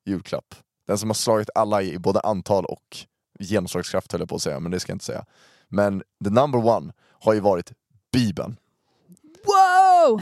julklapp, 0.06 0.56
den 0.88 0.98
som 0.98 1.10
har 1.10 1.14
slagit 1.14 1.50
alla 1.56 1.82
i 1.82 2.00
både 2.00 2.20
antal 2.20 2.66
och 2.66 2.98
genomslagskraft 3.40 4.12
höll 4.12 4.22
jag 4.22 4.30
på 4.30 4.36
att 4.36 4.42
säga, 4.42 4.60
men 4.60 4.72
det 4.72 4.80
ska 4.80 4.92
jag 4.92 4.96
inte 4.96 5.06
säga. 5.06 5.26
Men 5.68 6.04
the 6.24 6.30
number 6.30 6.66
one 6.66 6.94
har 7.12 7.34
ju 7.34 7.40
varit 7.40 7.72
Bibeln. 8.12 8.58
Wow! 9.46 10.20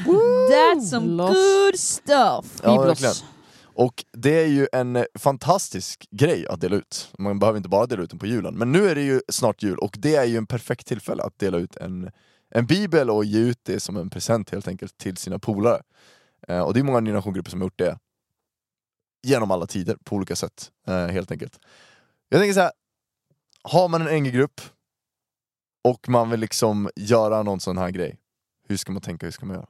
That's 0.49 0.89
some 0.89 1.07
Loss. 1.07 1.29
good 1.29 1.79
stuff! 1.79 2.61
Ja, 2.63 2.81
verkligen. 2.81 3.13
Och 3.77 4.05
det 4.13 4.43
är 4.43 4.47
ju 4.47 4.67
en 4.71 5.05
fantastisk 5.19 6.07
grej 6.11 6.47
att 6.47 6.61
dela 6.61 6.75
ut. 6.75 7.09
Man 7.17 7.39
behöver 7.39 7.57
inte 7.57 7.69
bara 7.69 7.85
dela 7.85 8.03
ut 8.03 8.09
den 8.09 8.19
på 8.19 8.25
julen. 8.25 8.55
Men 8.55 8.71
nu 8.71 8.89
är 8.89 8.95
det 8.95 9.01
ju 9.01 9.21
snart 9.29 9.63
jul 9.63 9.77
och 9.77 9.95
det 9.99 10.15
är 10.15 10.25
ju 10.25 10.37
en 10.37 10.47
perfekt 10.47 10.87
tillfälle 10.87 11.23
att 11.23 11.39
dela 11.39 11.57
ut 11.57 11.75
en 11.75 12.11
en 12.49 12.65
bibel 12.65 13.09
och 13.09 13.25
ge 13.25 13.39
ut 13.39 13.59
det 13.63 13.79
som 13.79 13.97
en 13.97 14.09
present 14.09 14.49
helt 14.49 14.67
enkelt 14.67 14.97
till 14.97 15.17
sina 15.17 15.39
polare. 15.39 15.81
Eh, 16.47 16.61
och 16.61 16.73
det 16.73 16.79
är 16.79 16.83
många 16.83 17.01
generationsgrupper 17.01 17.51
som 17.51 17.61
har 17.61 17.65
gjort 17.65 17.79
det 17.79 17.99
genom 19.27 19.51
alla 19.51 19.67
tider 19.67 19.97
på 20.03 20.15
olika 20.15 20.35
sätt, 20.35 20.71
eh, 20.87 21.07
helt 21.07 21.31
enkelt. 21.31 21.59
Jag 22.29 22.41
tänker 22.41 22.53
så 22.53 22.59
här, 22.59 22.71
har 23.63 23.87
man 23.87 24.07
en 24.07 24.23
NG-grupp 24.23 24.61
och 25.83 26.09
man 26.09 26.29
vill 26.29 26.39
liksom 26.39 26.89
göra 26.95 27.43
någon 27.43 27.59
sån 27.59 27.77
här 27.77 27.89
grej, 27.89 28.17
hur 28.67 28.77
ska 28.77 28.91
man 28.91 29.01
tänka, 29.01 29.25
hur 29.25 29.31
ska 29.31 29.45
man 29.45 29.55
göra? 29.55 29.67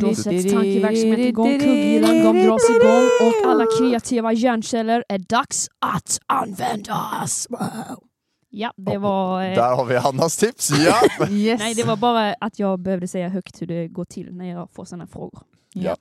Då 0.00 0.14
sätts 0.14 0.52
tankeverksamhet 0.52 1.18
igång, 1.18 1.58
kugghjulen 1.60 2.24
de 2.24 2.46
dras 2.46 2.70
igång 2.70 3.08
och 3.20 3.50
alla 3.50 3.66
kreativa 3.78 4.32
hjärnceller 4.32 5.04
är 5.08 5.18
dags 5.18 5.68
att 5.78 6.18
användas. 6.26 7.46
Wow. 7.50 8.13
Ja, 8.56 8.72
det 8.76 8.98
var... 8.98 9.42
eh, 9.44 9.54
Där 9.54 9.76
har 9.76 9.84
vi 9.84 9.96
Hannas 9.96 10.36
tips, 10.36 10.70
ja! 10.70 11.26
Yes. 11.30 11.60
Nej, 11.60 11.74
det 11.74 11.84
var 11.84 11.96
bara 11.96 12.34
att 12.34 12.58
jag 12.58 12.78
behövde 12.80 13.08
säga 13.08 13.28
högt 13.28 13.62
hur 13.62 13.66
det 13.66 13.88
går 13.88 14.04
till 14.04 14.34
när 14.34 14.50
jag 14.50 14.70
får 14.72 14.84
sådana 14.84 15.06
frågor. 15.06 15.42
Ja. 15.74 15.96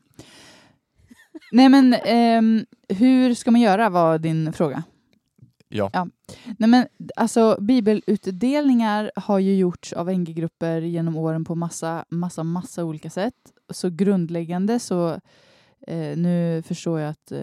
Nej 1.51 1.69
men 1.69 1.93
ehm, 1.93 2.65
hur 2.89 3.33
ska 3.33 3.51
man 3.51 3.61
göra 3.61 3.89
var 3.89 4.17
din 4.17 4.53
fråga. 4.53 4.83
Ja. 5.69 5.89
Nej 6.57 6.69
men 6.69 6.85
alltså 7.15 7.57
bibelutdelningar 7.61 9.11
har 9.15 9.39
ju 9.39 9.55
gjorts 9.55 9.93
av 9.93 10.09
NG-grupper 10.19 10.81
genom 10.81 11.17
åren 11.17 11.45
på 11.45 11.55
massa, 11.55 12.05
massa, 12.09 12.43
massa 12.43 12.83
olika 12.83 13.09
sätt. 13.09 13.33
Så 13.69 13.89
grundläggande 13.89 14.79
så, 14.79 15.09
eh, 15.87 16.17
nu 16.17 16.63
förstår 16.67 16.99
jag 16.99 17.09
att 17.09 17.31
eh, 17.31 17.39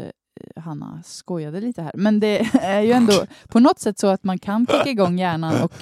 Hanna 0.57 1.03
skojade 1.05 1.61
lite 1.61 1.83
här, 1.83 1.93
men 1.95 2.21
det 2.21 2.39
är 2.61 2.81
ju 2.81 2.93
ändå 2.93 3.13
på 3.49 3.61
något 3.61 3.79
sätt 3.79 3.99
så 3.99 4.07
att 4.07 4.25
man 4.25 4.39
kan 4.39 4.67
kicka 4.67 4.91
igång 4.91 5.19
hjärnan 5.19 5.63
och 5.65 5.73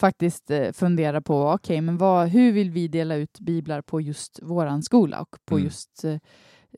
faktiskt 0.00 0.50
eh, 0.50 0.72
fundera 0.72 1.20
på, 1.20 1.48
okej, 1.50 1.80
men 1.80 1.98
vad, 1.98 2.28
hur 2.28 2.52
vill 2.52 2.70
vi 2.70 2.88
dela 2.88 3.14
ut 3.14 3.40
biblar 3.40 3.80
på 3.82 4.00
just 4.00 4.38
våran 4.42 4.82
skola 4.82 5.20
och 5.20 5.36
på 5.44 5.54
Mm. 5.54 5.64
just 5.64 6.04
eh, 6.04 6.16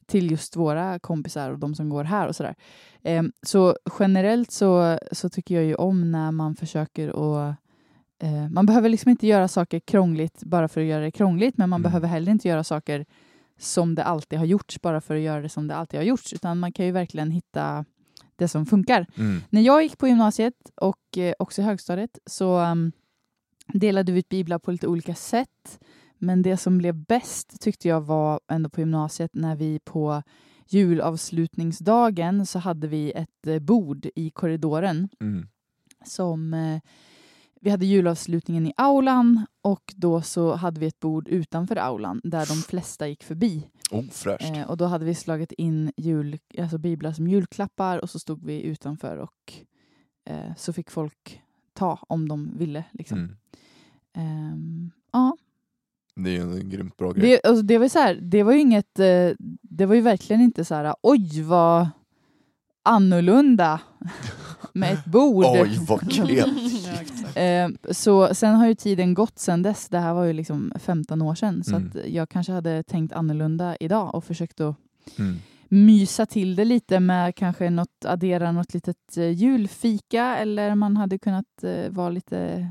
till 0.07 0.31
just 0.31 0.57
våra 0.57 0.99
kompisar 0.99 1.51
och 1.51 1.59
de 1.59 1.75
som 1.75 1.89
går 1.89 2.05
här 2.05 2.29
och 2.29 2.37
sådär. 2.37 2.55
Eh, 3.03 3.23
så 3.43 3.77
generellt 3.99 4.51
så, 4.53 4.99
så 5.13 5.29
tycker 5.29 5.55
jag 5.55 5.65
ju 5.65 5.75
om 5.75 6.13
när 6.13 6.31
man 6.33 6.57
försöker 6.57 7.09
att 7.09 7.57
eh, 8.23 8.49
man 8.51 8.67
behöver 8.67 8.89
liksom 8.89 9.11
inte 9.11 9.27
göra 9.27 9.49
saker 9.49 9.81
krångligt 9.81 10.43
bara 10.45 10.69
för 10.69 10.81
att 10.81 10.87
göra 10.87 11.05
det 11.05 11.11
krångligt, 11.11 11.57
men 11.59 11.69
man 11.71 11.81
Mm. 11.81 11.83
behöver 11.91 12.09
heller 12.09 12.33
inte 12.33 12.49
göra 12.49 12.65
saker 12.65 13.07
som 13.59 13.95
det 13.95 14.05
alltid 14.05 14.39
har 14.39 14.47
gjorts 14.47 14.81
bara 14.81 15.01
för 15.01 15.15
att 15.15 15.21
göra 15.23 15.41
det 15.41 15.49
som 15.49 15.69
det 15.69 15.75
alltid 15.77 16.01
har 16.01 16.05
gjorts, 16.05 16.33
utan 16.33 16.59
man 16.59 16.73
kan 16.73 16.87
ju 16.87 16.93
verkligen 16.93 17.31
hitta 17.31 17.85
det 18.37 18.49
som 18.49 18.67
funkar. 18.67 19.07
Mm. 19.17 19.41
När 19.51 19.61
jag 19.61 19.83
gick 19.83 19.99
på 19.99 20.09
gymnasiet 20.09 20.55
och 20.75 21.19
eh, 21.19 21.35
också 21.39 21.63
högstadiet 21.63 22.19
så 22.27 22.61
um, 22.61 22.93
delade 23.67 24.13
vi 24.13 24.19
ut 24.19 24.29
biblar 24.29 24.59
på 24.59 24.73
lite 24.73 24.87
olika 24.87 25.15
sätt. 25.15 25.81
Men 26.19 26.43
det 26.43 26.57
som 26.57 26.79
blev 26.79 26.95
bäst 26.95 27.61
tyckte 27.61 27.89
jag 27.89 28.01
var 28.01 28.41
ändå 28.49 28.69
på 28.71 28.81
gymnasiet 28.81 29.31
när 29.35 29.57
vi 29.57 29.79
på 29.85 30.23
julavslutningsdagen 30.69 32.47
så 32.47 32.59
hade 32.59 32.87
vi 32.89 33.13
ett 33.13 33.47
eh, 33.47 33.59
bord 33.59 34.07
i 34.15 34.31
korridoren 34.31 35.09
Mm. 35.21 35.49
som 36.05 36.55
eh, 36.55 36.81
vi 37.65 37.71
hade 37.71 37.87
julavslutningen 37.87 38.67
i 38.67 38.73
aulan 38.77 39.47
och 39.63 39.95
då 39.97 40.23
så 40.23 40.55
hade 40.55 40.81
vi 40.81 40.87
ett 40.87 41.01
bord 41.01 41.29
utanför 41.29 41.77
aulan 41.77 42.21
där 42.25 42.47
de 42.47 42.55
flesta 42.55 43.09
gick 43.09 43.25
förbi. 43.25 43.69
Oh, 43.91 44.05
fräscht. 44.11 44.57
Eh, 44.57 44.71
och 44.71 44.77
då 44.77 44.85
hade 44.85 45.05
vi 45.05 45.15
slagit 45.15 45.53
in 45.53 45.93
jul, 45.97 46.39
alltså 46.59 46.79
biblar 46.79 47.13
som 47.13 47.29
julklappar 47.29 47.99
och 47.99 48.11
så 48.11 48.19
stod 48.19 48.45
vi 48.45 48.63
utanför 48.63 49.17
och 49.17 49.53
eh, 50.25 50.55
så 50.57 50.73
fick 50.73 50.91
folk 50.91 51.43
ta 51.73 51.99
om 52.09 52.29
de 52.29 52.59
ville. 52.59 52.85
Liksom. 52.93 53.19
Mm. 53.19 53.37
Ehm, 54.13 54.91
ja. 55.13 55.37
Det 56.15 56.31
är 56.31 56.35
ju 56.35 56.61
en 56.61 56.71
grymt 56.71 56.97
bra 56.97 57.13
grej. 57.13 57.31
det, 57.31 57.49
alltså, 57.49 57.63
det, 57.63 57.79
var 57.79 57.89
så 57.89 57.99
här, 57.99 58.15
det 58.15 58.43
var 58.43 58.53
ju 58.53 58.61
inget, 58.61 58.99
eh, 58.99 59.31
det 59.63 59.87
var 59.87 59.95
ju 59.95 60.01
verkligen 60.01 60.43
inte 60.43 60.65
så 60.65 60.75
här, 60.75 60.95
oj 61.03 61.43
vad 61.43 61.89
annorlunda 62.83 63.81
med 64.73 64.93
ett 64.93 65.05
bord. 65.05 65.45
Oj, 65.45 65.79
vad 65.89 66.13
kul! 66.13 66.29
Eh, 67.37 67.69
så 67.91 68.35
sen 68.35 68.55
har 68.55 68.67
ju 68.67 68.75
tiden 68.75 69.15
gått 69.15 69.39
sen 69.39 69.63
dess. 69.63 69.89
Det 69.89 69.99
här 69.99 70.15
var 70.15 70.25
ju 70.25 70.33
liksom 70.33 70.73
15 70.79 71.23
år 71.23 71.35
sedan. 71.35 71.65
Så 71.65 71.77
Mm. 71.77 71.89
att 71.89 72.07
jag 72.09 72.29
kanske 72.29 72.53
hade 72.53 72.83
tänkt 72.83 73.13
annorlunda 73.13 73.77
idag 73.81 74.15
och 74.15 74.25
försökt 74.25 74.61
att 74.61 74.77
Mm. 75.19 75.37
mysa 75.69 76.27
till 76.27 76.57
det 76.57 76.65
lite 76.65 77.01
med 77.01 77.35
kanske 77.37 77.71
något, 77.71 78.05
addera 78.05 78.53
något 78.53 78.75
litet 78.75 79.17
eh, 79.17 79.31
julfika 79.31 80.37
eller 80.37 80.75
man 80.75 80.97
hade 80.97 81.19
kunnat 81.19 81.63
eh, 81.65 81.91
vara 81.91 82.09
lite 82.09 82.69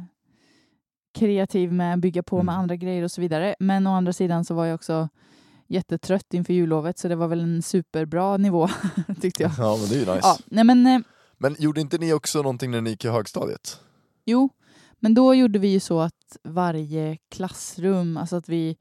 kreativ 1.13 1.73
med 1.73 1.93
att 1.93 1.99
bygga 1.99 2.23
på 2.23 2.35
med 2.43 2.53
Mm. 2.53 2.61
andra 2.61 2.75
grejer 2.75 3.03
och 3.03 3.11
så 3.11 3.21
vidare. 3.21 3.55
Men 3.59 3.87
å 3.87 3.91
andra 3.95 4.13
sidan 4.13 4.45
så 4.45 4.53
var 4.53 4.65
jag 4.65 4.75
också 4.75 5.09
jättetrött 5.67 6.33
inför 6.33 6.53
jullovet 6.53 6.97
så 6.99 7.07
det 7.07 7.15
var 7.15 7.27
väl 7.27 7.39
en 7.39 7.61
superbra 7.61 8.37
nivå 8.37 8.67
tyckte 9.21 9.43
jag. 9.43 9.51
Ja, 9.57 9.77
men 9.79 9.89
det 9.89 9.95
är 9.95 9.99
ju 9.99 10.15
nice. 10.15 10.19
Ja, 10.23 10.37
nej 10.45 10.63
men 10.63 10.87
eh, 10.87 10.99
Men 11.37 11.55
gjorde 11.59 11.81
inte 11.81 11.97
ni 11.97 12.13
också 12.13 12.37
någonting 12.41 12.71
när 12.71 12.81
ni 12.81 12.89
gick 12.89 13.05
i 13.05 13.09
högstadiet? 13.09 13.79
Jo, 14.25 14.49
men 14.99 15.13
då 15.13 15.35
gjorde 15.35 15.59
vi 15.59 15.67
ju 15.67 15.79
så 15.79 15.99
att 15.99 16.37
varje 16.43 17.17
klassrum, 17.29 18.17
alltså 18.17 18.35
att 18.35 18.49
vi, 18.49 18.77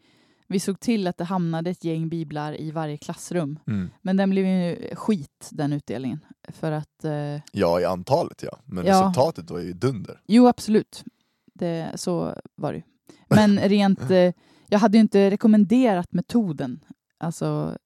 vi 0.48 0.60
såg 0.60 0.80
till 0.80 1.06
att 1.06 1.18
det 1.18 1.24
hamnade 1.24 1.70
ett 1.70 1.84
gäng 1.84 2.08
biblar 2.08 2.60
i 2.60 2.70
varje 2.70 2.96
klassrum. 2.96 3.58
Mm. 3.66 3.90
Men 4.02 4.16
den 4.16 4.30
blev 4.30 4.46
ju 4.46 4.94
skit, 4.94 5.48
den 5.50 5.72
utdelningen. 5.72 6.20
För 6.48 6.72
att, 6.72 7.04
eh, 7.04 7.40
Ja, 7.52 7.80
i 7.80 7.84
antalet 7.84 8.42
ja. 8.42 8.58
Men 8.64 8.86
Ja. 8.86 8.92
resultatet 8.92 9.50
var 9.50 9.58
ju 9.60 9.72
dunder. 9.72 10.20
jo 10.26 10.46
absolut, 10.46 11.04
det, 11.54 11.92
så 11.94 12.34
var 12.54 12.72
det 12.72 12.78
ju. 12.78 12.82
Men 13.28 13.58
rent, 13.68 14.10
eh, 14.10 14.32
jag 14.68 14.78
hade 14.78 14.96
ju 14.98 15.00
inte 15.02 15.30
rekommenderat 15.30 16.12
metoden. 16.12 16.84
Alltså, 17.18 17.78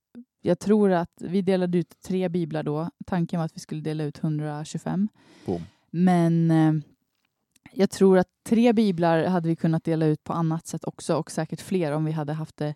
jag 0.43 0.59
tror 0.59 0.93
att 0.93 1.13
vi 1.21 1.43
delade 1.43 1.79
ut 1.79 1.95
tre 2.07 2.29
biblar 2.29 2.63
då. 2.63 2.91
Tanken 3.07 3.39
var 3.39 3.45
att 3.45 3.57
vi 3.57 3.61
skulle 3.61 3.81
dela 3.81 4.05
ut 4.05 4.19
125. 4.23 5.09
Boom. 5.47 5.63
Men 5.91 6.51
eh, 6.51 6.73
jag 7.77 7.91
tror 7.91 8.19
att 8.19 8.27
tre 8.49 8.73
biblar 8.73 9.25
hade 9.25 9.49
vi 9.49 9.57
kunnat 9.57 9.85
dela 9.85 10.07
ut 10.07 10.25
på 10.25 10.33
annat 10.33 10.67
sätt 10.67 10.85
också 10.85 11.17
och 11.17 11.31
säkert 11.31 11.61
fler 11.61 11.93
om 11.93 12.05
vi 12.05 12.13
hade 12.13 12.33
haft 12.33 12.57
det 12.57 12.75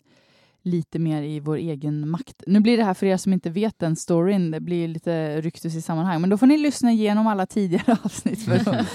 lite 0.62 0.98
mer 0.98 1.22
i 1.22 1.40
vår 1.40 1.56
egen 1.56 2.08
makt. 2.08 2.42
Nu 2.46 2.60
blir 2.60 2.76
det 2.76 2.84
här 2.84 2.94
för 2.94 3.06
er 3.06 3.16
som 3.16 3.32
inte 3.32 3.50
vet 3.50 3.78
den 3.78 3.96
storyn, 3.96 4.50
det 4.50 4.60
blir 4.60 4.88
lite 4.88 5.40
ryktes 5.40 5.74
i 5.74 5.82
sammanhang, 5.82 6.20
men 6.20 6.30
då 6.30 6.38
får 6.38 6.46
ni 6.46 6.58
lyssna 6.58 6.92
igenom 6.92 7.26
alla 7.26 7.46
tidigare 7.46 7.96
avsnitt 8.04 8.44
för 8.44 8.52
att, 8.54 8.86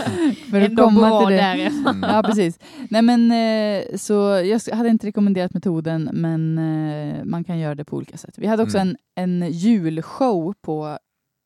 för 0.52 0.62
att 0.62 0.76
komma 0.78 1.20
till 1.20 1.30
det. 1.36 1.42
där. 1.42 1.68
Mm. 1.90 2.04
Ja, 2.04 2.24
precis. 2.24 2.60
Nej, 2.90 3.02
men, 3.02 3.32
eh, 3.32 3.98
så 3.98 4.14
jag 4.46 4.76
hade 4.76 4.90
inte 4.90 5.08
rekommenderat 5.08 5.54
metoden, 5.54 6.10
men 6.14 6.58
eh, 6.58 7.24
man 7.26 7.44
kan 7.44 7.60
göra 7.60 7.76
det 7.76 7.86
på 7.86 7.96
olika 7.96 8.18
sätt. 8.18 8.34
Vi 8.38 8.48
hade 8.48 8.64
också 8.64 8.78
Mm. 8.78 8.96
en, 9.16 9.44
en 9.44 9.52
julshow 9.52 10.54
på 10.62 10.98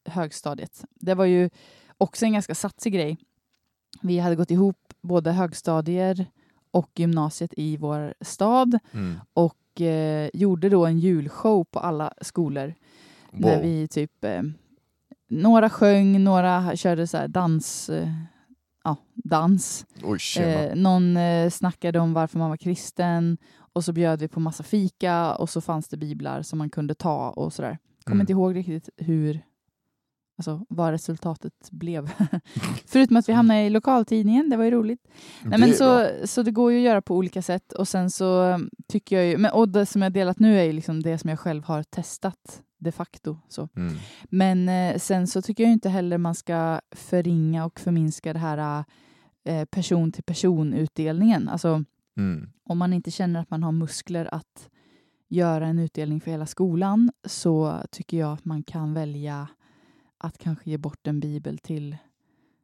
högstadiet. 0.10 0.86
Det 1.00 1.14
var 1.14 1.26
ju 1.26 1.50
också 1.98 2.26
en 2.26 2.34
ganska 2.34 2.56
satsig 2.56 2.94
grej. 2.94 3.18
Vi 4.02 4.20
hade 4.20 4.36
gått 4.36 4.52
ihop 4.52 4.78
både 5.02 5.32
högstadier 5.32 6.26
och 6.72 6.90
gymnasiet 6.96 7.54
i 7.58 7.78
vår 7.78 8.14
stad 8.22 8.80
Mm. 8.94 9.16
och 9.34 9.82
eh, 9.82 10.30
gjorde 10.34 10.70
då 10.70 10.86
en 10.86 11.00
julshow 11.00 11.64
på 11.64 11.80
alla 11.80 12.14
skolor. 12.22 12.74
Där 13.32 13.56
Wow. 13.56 13.64
vi 13.64 13.88
typ 13.88 14.24
eh, 14.24 14.42
några 15.30 15.70
sjöng, 15.70 16.24
några 16.24 16.76
körde 16.76 17.08
så 17.08 17.18
här 17.18 17.28
dans, 17.28 17.90
eh, 17.90 18.10
ja, 18.84 18.96
dans. 19.16 19.86
Oj. 20.04 20.20
Eh, 20.44 20.76
någon 20.76 21.18
eh, 21.18 21.50
snackade 21.50 22.00
om 22.00 22.14
varför 22.14 22.40
man 22.40 22.50
var 22.50 22.58
kristen 22.58 23.38
och 23.74 23.84
så 23.86 23.94
bjöd 23.94 24.20
vi 24.20 24.28
på 24.28 24.40
massa 24.40 24.64
fika 24.64 25.36
och 25.36 25.50
så 25.50 25.62
fanns 25.62 25.88
det 25.88 25.98
biblar 25.98 26.42
som 26.42 26.58
man 26.60 26.70
kunde 26.70 26.96
ta 26.96 27.30
och 27.30 27.54
sådär. 27.54 27.78
Kommer 28.04 28.16
Mm. 28.16 28.22
inte 28.22 28.32
ihåg 28.34 28.56
riktigt 28.56 28.90
hur, 28.98 29.42
alltså 30.40 30.66
vad 30.70 30.92
resultatet 30.92 31.54
blev. 31.72 32.10
Förutom 32.86 33.18
att 33.18 33.30
vi 33.30 33.34
hamnade 33.34 33.62
i 33.62 33.70
lokaltidningen, 33.70 34.50
det 34.50 34.58
var 34.58 34.64
ju 34.64 34.72
roligt. 34.72 35.08
Nej, 35.44 35.60
men 35.60 35.74
så, 35.74 35.86
bra. 35.86 36.28
så 36.28 36.44
det 36.44 36.52
går 36.52 36.72
ju 36.72 36.78
att 36.78 36.84
göra 36.84 37.02
på 37.02 37.16
olika 37.16 37.42
sätt 37.42 37.74
och 37.74 37.88
sen 37.88 38.12
så 38.12 38.60
tycker 38.88 39.16
jag 39.16 39.26
ju, 39.26 39.38
men, 39.38 39.52
och 39.52 39.70
det 39.70 39.86
som 39.86 40.02
jag 40.02 40.12
delat 40.12 40.40
nu 40.40 40.60
är 40.60 40.64
ju 40.64 40.72
liksom 40.72 41.04
det 41.04 41.18
som 41.18 41.30
jag 41.30 41.40
själv 41.40 41.64
har 41.64 41.84
testat 41.84 42.62
de 42.78 42.92
facto. 42.92 43.38
Så. 43.50 43.70
Mm. 43.76 43.94
Men 44.24 44.70
eh, 44.70 44.98
sen 44.98 45.28
så 45.28 45.42
tycker 45.42 45.64
jag 45.64 45.74
inte 45.74 45.90
heller 45.90 46.18
man 46.18 46.36
ska 46.36 46.82
förringa 46.92 47.66
och 47.66 47.80
förminska 47.80 48.34
det 48.34 48.40
här 48.40 48.84
eh, 49.46 49.66
person 49.66 50.12
till 50.12 50.24
person 50.24 50.74
utdelningen. 50.74 51.50
Alltså 51.50 51.84
Mm. 52.18 52.50
om 52.64 52.78
man 52.78 52.94
inte 52.94 53.12
känner 53.12 53.40
att 53.40 53.50
man 53.50 53.64
har 53.64 53.72
muskler 53.72 54.34
att 54.34 54.70
göra 55.30 55.68
en 55.68 55.80
utdelning 55.80 56.22
för 56.22 56.32
hela 56.32 56.46
skolan 56.46 57.12
så 57.26 57.84
tycker 57.92 58.18
jag 58.18 58.34
att 58.34 58.46
man 58.46 58.64
kan 58.64 58.94
välja 58.94 59.48
att 60.20 60.38
kanske 60.38 60.70
ge 60.70 60.78
bort 60.78 61.08
en 61.08 61.20
bibel 61.20 61.58
till 61.58 61.98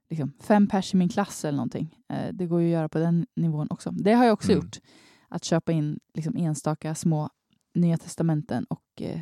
liksom, 0.09 0.31
fem 0.39 0.67
pers 0.67 0.93
i 0.93 0.97
min 0.97 1.09
klass 1.09 1.45
eller 1.45 1.55
någonting. 1.57 1.97
Eh, 2.09 2.33
det 2.33 2.45
går 2.47 2.61
ju 2.61 2.67
att 2.67 2.73
göra 2.73 2.89
på 2.89 2.99
den 2.99 3.27
nivån 3.35 3.67
också. 3.69 3.91
Det 3.91 4.13
har 4.13 4.25
jag 4.25 4.33
också 4.33 4.51
Mm. 4.51 4.63
gjort. 4.65 4.77
Att 5.27 5.43
köpa 5.43 5.71
in 5.71 5.99
liksom, 6.13 6.35
enstaka 6.37 6.95
små 6.95 7.29
Nya 7.73 7.97
Testamenten 7.97 8.63
och 8.65 9.01
eh, 9.01 9.21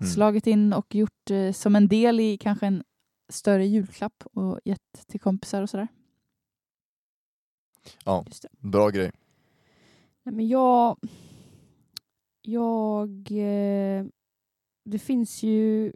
Mm. 0.00 0.10
slagit 0.12 0.46
in 0.46 0.72
och 0.72 0.94
gjort 0.94 1.30
eh, 1.30 1.52
som 1.52 1.76
en 1.76 1.88
del 1.88 2.20
i 2.20 2.36
kanske 2.38 2.66
en 2.66 2.84
större 3.28 3.66
julklapp 3.66 4.22
och 4.32 4.60
gett 4.64 5.06
till 5.08 5.20
kompisar 5.20 5.62
och 5.62 5.70
sådär. 5.70 5.88
Ja. 8.04 8.24
Bra 8.58 8.88
grej. 8.90 9.12
Nej, 10.22 10.34
men 10.34 10.48
jag... 10.48 10.96
Jag... 12.42 13.10
Eh, 13.30 14.04
det 14.84 14.98
finns 14.98 15.42
ju 15.42 15.92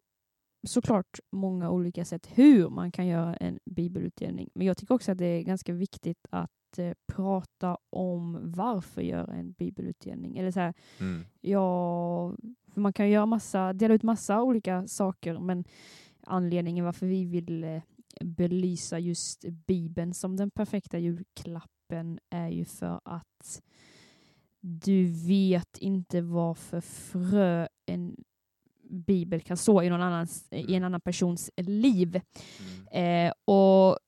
såklart 0.62 1.20
många 1.32 1.70
olika 1.70 2.04
sätt 2.04 2.26
hur 2.34 2.68
man 2.68 2.92
kan 2.92 3.06
göra 3.06 3.36
en 3.36 3.58
bibelutdelning. 3.64 4.50
Men 4.54 4.66
jag 4.66 4.76
tycker 4.76 4.94
också 4.94 5.12
att 5.12 5.18
det 5.18 5.26
är 5.26 5.42
ganska 5.42 5.72
viktigt 5.72 6.26
att 6.30 6.78
eh, 6.78 6.92
prata 7.12 7.78
om 7.90 8.38
varför 8.42 9.02
göra 9.02 9.34
en 9.34 9.52
bibelutdelning. 9.52 10.36
Eller 10.36 10.50
så 10.50 10.60
här, 10.60 10.74
Mm. 11.00 11.24
ja, 11.40 12.34
för 12.72 12.80
man 12.80 12.92
kan 12.92 13.10
göra 13.10 13.26
massa, 13.26 13.72
dela 13.72 13.94
ut 13.94 14.02
massa 14.02 14.42
olika 14.42 14.86
saker, 14.86 15.38
men 15.38 15.64
anledningen 16.26 16.84
varför 16.84 17.06
vi 17.06 17.24
vill 17.24 17.64
eh, 17.64 17.82
belysa 18.24 18.98
just 18.98 19.44
Bibeln 19.66 20.14
som 20.14 20.36
den 20.36 20.50
perfekta 20.50 20.98
julklappen 20.98 22.18
är 22.30 22.48
ju 22.48 22.64
för 22.64 23.00
att 23.04 23.62
du 24.60 25.04
vet 25.26 25.78
inte 25.78 26.20
vad 26.22 26.58
för 26.58 26.80
frö 26.80 27.66
en 27.86 28.16
bibel 28.90 29.40
kan 29.40 29.56
så 29.56 29.82
i, 29.82 29.90
någon 29.90 30.02
annans, 30.02 30.48
i 30.50 30.74
en 30.74 30.84
annan 30.84 31.00
persons 31.00 31.50
liv. 31.56 32.20
Mm. 32.92 33.26
Eh, 33.28 33.32
och 33.44 33.98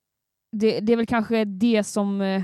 det, 0.52 0.80
det 0.80 0.92
är 0.92 0.97
väl 0.97 1.06
kanske 1.06 1.44
det 1.44 1.85
som 1.85 2.20
eh, 2.20 2.42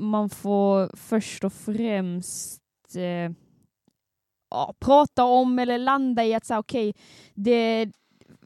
man 0.00 0.30
får 0.30 0.96
först 0.96 1.44
och 1.44 1.52
främst 1.52 2.62
eh, 2.96 3.32
ja, 4.50 4.74
prata 4.78 5.24
om 5.24 5.58
eller 5.58 5.78
landa 5.78 6.24
i 6.24 6.34
att 6.34 6.46
säga 6.46 6.58
okej, 6.58 6.94
det 7.34 7.90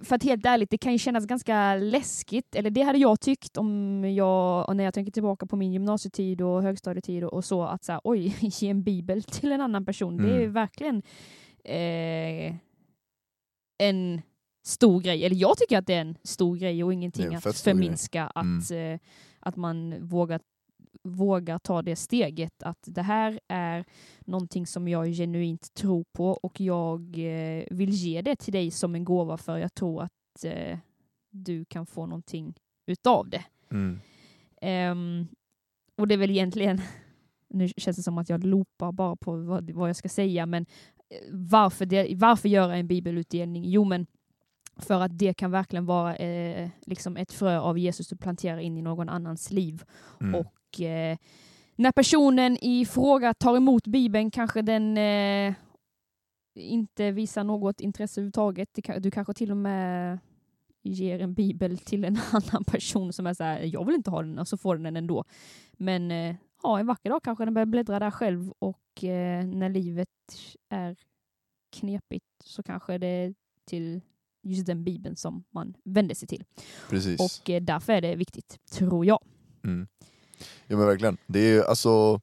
för 0.03 0.17
att 0.17 0.23
helt 0.23 0.47
ärligt, 0.47 0.71
det 0.71 0.79
kan 0.79 0.93
ju 0.93 0.99
kännas 0.99 1.27
ganska 1.27 1.75
läskigt, 1.75 2.55
eller 2.55 2.71
det 2.71 2.83
hade 2.83 2.99
jag 2.99 3.21
tyckt 3.21 3.57
om 3.57 4.05
jag, 4.17 4.69
och 4.69 4.77
när 4.77 4.85
jag 4.85 4.95
tänker 4.95 5.13
tillbaka 5.13 5.47
på 5.47 5.57
min 5.57 5.73
gymnasietid 5.73 6.41
och 6.41 6.63
högstadietid 6.63 7.25
och, 7.25 7.33
och 7.33 7.45
så, 7.45 7.63
att 7.63 7.85
säga 7.85 8.01
oj, 8.05 8.37
ge 8.41 8.69
en 8.69 8.83
bibel 8.83 9.23
till 9.23 9.53
en 9.53 9.61
annan 9.61 9.85
person, 9.85 10.17
det 10.17 10.31
är 10.31 10.39
Mm. 10.39 10.53
verkligen 10.53 11.03
eh, 11.65 12.55
en 13.79 14.23
stor 14.67 15.01
grej. 15.01 15.25
Eller 15.25 15.37
jag 15.37 15.59
tycker 15.59 15.79
att 15.79 15.87
det 15.87 15.95
är 15.95 16.01
en 16.01 16.19
stor 16.23 16.57
grej 16.57 16.85
och 16.85 16.93
ingenting 16.93 17.25
en 17.25 17.35
att 17.35 17.41
stor 17.41 17.51
grej. 17.51 17.75
förminska 17.75 18.27
att, 18.27 18.71
eh, 18.71 18.99
att 19.41 19.57
man 19.57 20.07
vågar, 20.09 20.41
vågar 21.03 21.59
ta 21.59 21.83
det 21.83 21.97
steget. 21.97 22.63
Att 22.63 22.79
det 22.83 23.03
här 23.03 23.41
är 23.49 23.85
någonting 24.21 24.67
som 24.67 24.89
jag 24.89 25.07
genuint 25.07 25.75
tror 25.75 26.05
på 26.13 26.31
och 26.31 26.61
jag 26.61 27.01
eh, 27.19 27.65
vill 27.71 27.91
ge 27.91 28.23
det 28.23 28.37
till 28.37 28.53
dig 28.53 28.71
som 28.71 28.95
en 28.95 29.05
gåva 29.05 29.37
för 29.37 29.59
jag 29.59 29.75
tror 29.75 30.03
att 30.03 30.45
eh, 30.45 30.79
du 31.31 31.65
kan 31.65 31.87
få 31.87 32.07
någonting 32.07 32.55
utav 32.87 33.29
det. 33.29 33.45
Mm. 33.71 34.01
Ehm, 34.61 35.27
och 35.97 36.09
det 36.09 36.15
är 36.15 36.19
väl 36.19 36.31
egentligen, 36.31 36.81
nu 37.49 37.69
känns 37.77 37.97
det 37.97 38.03
som 38.03 38.19
att 38.19 38.29
jag 38.29 38.45
loopar 38.45 38.93
bara 38.93 39.17
på 39.17 39.37
vad, 39.37 39.71
vad 39.71 39.89
jag 39.89 39.97
ska 39.97 40.09
säga, 40.09 40.47
men 40.47 40.67
varför, 41.31 41.87
det, 41.87 42.15
varför 42.15 42.49
göra 42.49 42.77
en 42.77 42.87
bibelutdelning? 42.87 43.65
Jo, 43.65 43.85
men 43.85 44.07
för 44.77 45.01
att 45.01 45.19
det 45.19 45.35
kan 45.35 45.51
verkligen 45.51 45.87
vara 45.87 46.17
eh, 46.17 46.69
liksom 46.87 47.17
ett 47.17 47.33
frö 47.33 47.59
av 47.59 47.79
Jesus 47.79 48.09
du 48.09 48.17
planterar 48.17 48.59
in 48.59 48.77
i 48.77 48.83
någon 48.83 49.09
annans 49.09 49.51
liv. 49.51 49.85
Mm. 50.21 50.35
Och 50.35 50.81
eh, 50.81 51.17
när 51.77 51.93
personen 51.93 52.65
i 52.65 52.87
fråga 52.87 53.35
tar 53.35 53.57
emot 53.57 53.87
Bibeln 53.87 54.31
kanske 54.31 54.63
den 54.63 54.99
eh, 54.99 55.55
inte 56.55 57.11
visar 57.11 57.45
något 57.45 57.81
intresse 57.81 58.21
överhuvudtaget. 58.21 58.69
Du 58.99 59.11
kanske 59.11 59.35
till 59.35 59.51
och 59.51 59.57
med 59.57 60.19
ger 60.83 61.21
en 61.21 61.35
bibel 61.35 61.79
till 61.79 62.05
en 62.05 62.19
annan 62.33 62.65
person 62.65 63.13
som 63.13 63.27
är 63.27 63.35
så 63.35 63.45
här, 63.45 63.61
jag 63.61 63.85
vill 63.85 63.95
inte 63.95 64.11
ha 64.11 64.23
den, 64.23 64.39
och 64.39 64.49
så 64.49 64.57
får 64.57 64.75
den 64.75 64.83
den 64.83 64.97
ändå. 64.97 65.25
Men 65.73 66.11
eh, 66.11 66.37
ja, 66.65 66.79
en 66.79 66.87
vacker 66.87 67.11
dag 67.11 67.23
kanske 67.23 67.45
den 67.45 67.55
börjar 67.55 67.67
bläddra 67.67 67.99
där 67.99 68.11
själv 68.11 68.53
och 68.59 69.05
eh, 69.05 69.45
när 69.47 69.69
livet 69.69 70.09
är 70.69 70.97
knepigt 71.73 72.25
så 72.45 72.63
kanske 72.63 72.99
det 72.99 73.07
är 73.07 73.35
till 73.65 74.01
just 74.43 74.67
den 74.67 74.85
bibeln 74.85 75.17
som 75.17 75.45
man 75.51 75.75
vänder 75.85 76.15
sig 76.15 76.29
till. 76.29 76.45
Precis. 76.91 77.21
Och 77.21 77.51
eh, 77.51 77.63
därför 77.63 77.93
är 77.93 78.01
det 78.01 78.17
viktigt, 78.17 78.59
tror 78.71 79.07
jag. 79.07 79.25
Mm. 79.65 79.87
Ja 80.67 80.77
men 80.77 80.87
verkligen. 80.87 81.17
Det 81.27 81.41
är 81.41 81.63
alltså 81.63 82.21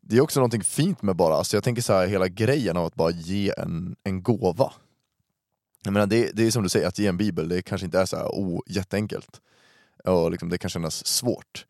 Det 0.00 0.16
är 0.16 0.20
också 0.20 0.40
någonting 0.40 0.64
fint 0.64 1.02
med 1.02 1.16
bara, 1.16 1.34
alltså 1.34 1.56
jag 1.56 1.64
tänker 1.64 1.82
så 1.82 1.92
här 1.92 2.06
hela 2.06 2.28
grejen 2.28 2.76
av 2.76 2.84
att 2.84 2.94
bara 2.94 3.10
ge 3.10 3.52
en, 3.58 3.96
en 4.04 4.22
gåva. 4.22 4.72
Jag 5.84 5.92
menar 5.92 6.06
det, 6.06 6.30
det 6.36 6.46
är 6.46 6.50
som 6.50 6.62
du 6.62 6.68
säger, 6.68 6.88
att 6.88 6.98
ge 6.98 7.06
en 7.06 7.16
bibel, 7.16 7.48
det 7.48 7.62
kanske 7.62 7.84
inte 7.84 8.00
är 8.00 8.06
så 8.06 8.16
här 8.16 8.26
oh, 8.26 8.60
jätteenkelt. 8.66 9.40
Och 10.04 10.30
liksom, 10.30 10.48
det 10.48 10.58
kan 10.58 10.70
kännas 10.70 11.06
svårt. 11.06 11.66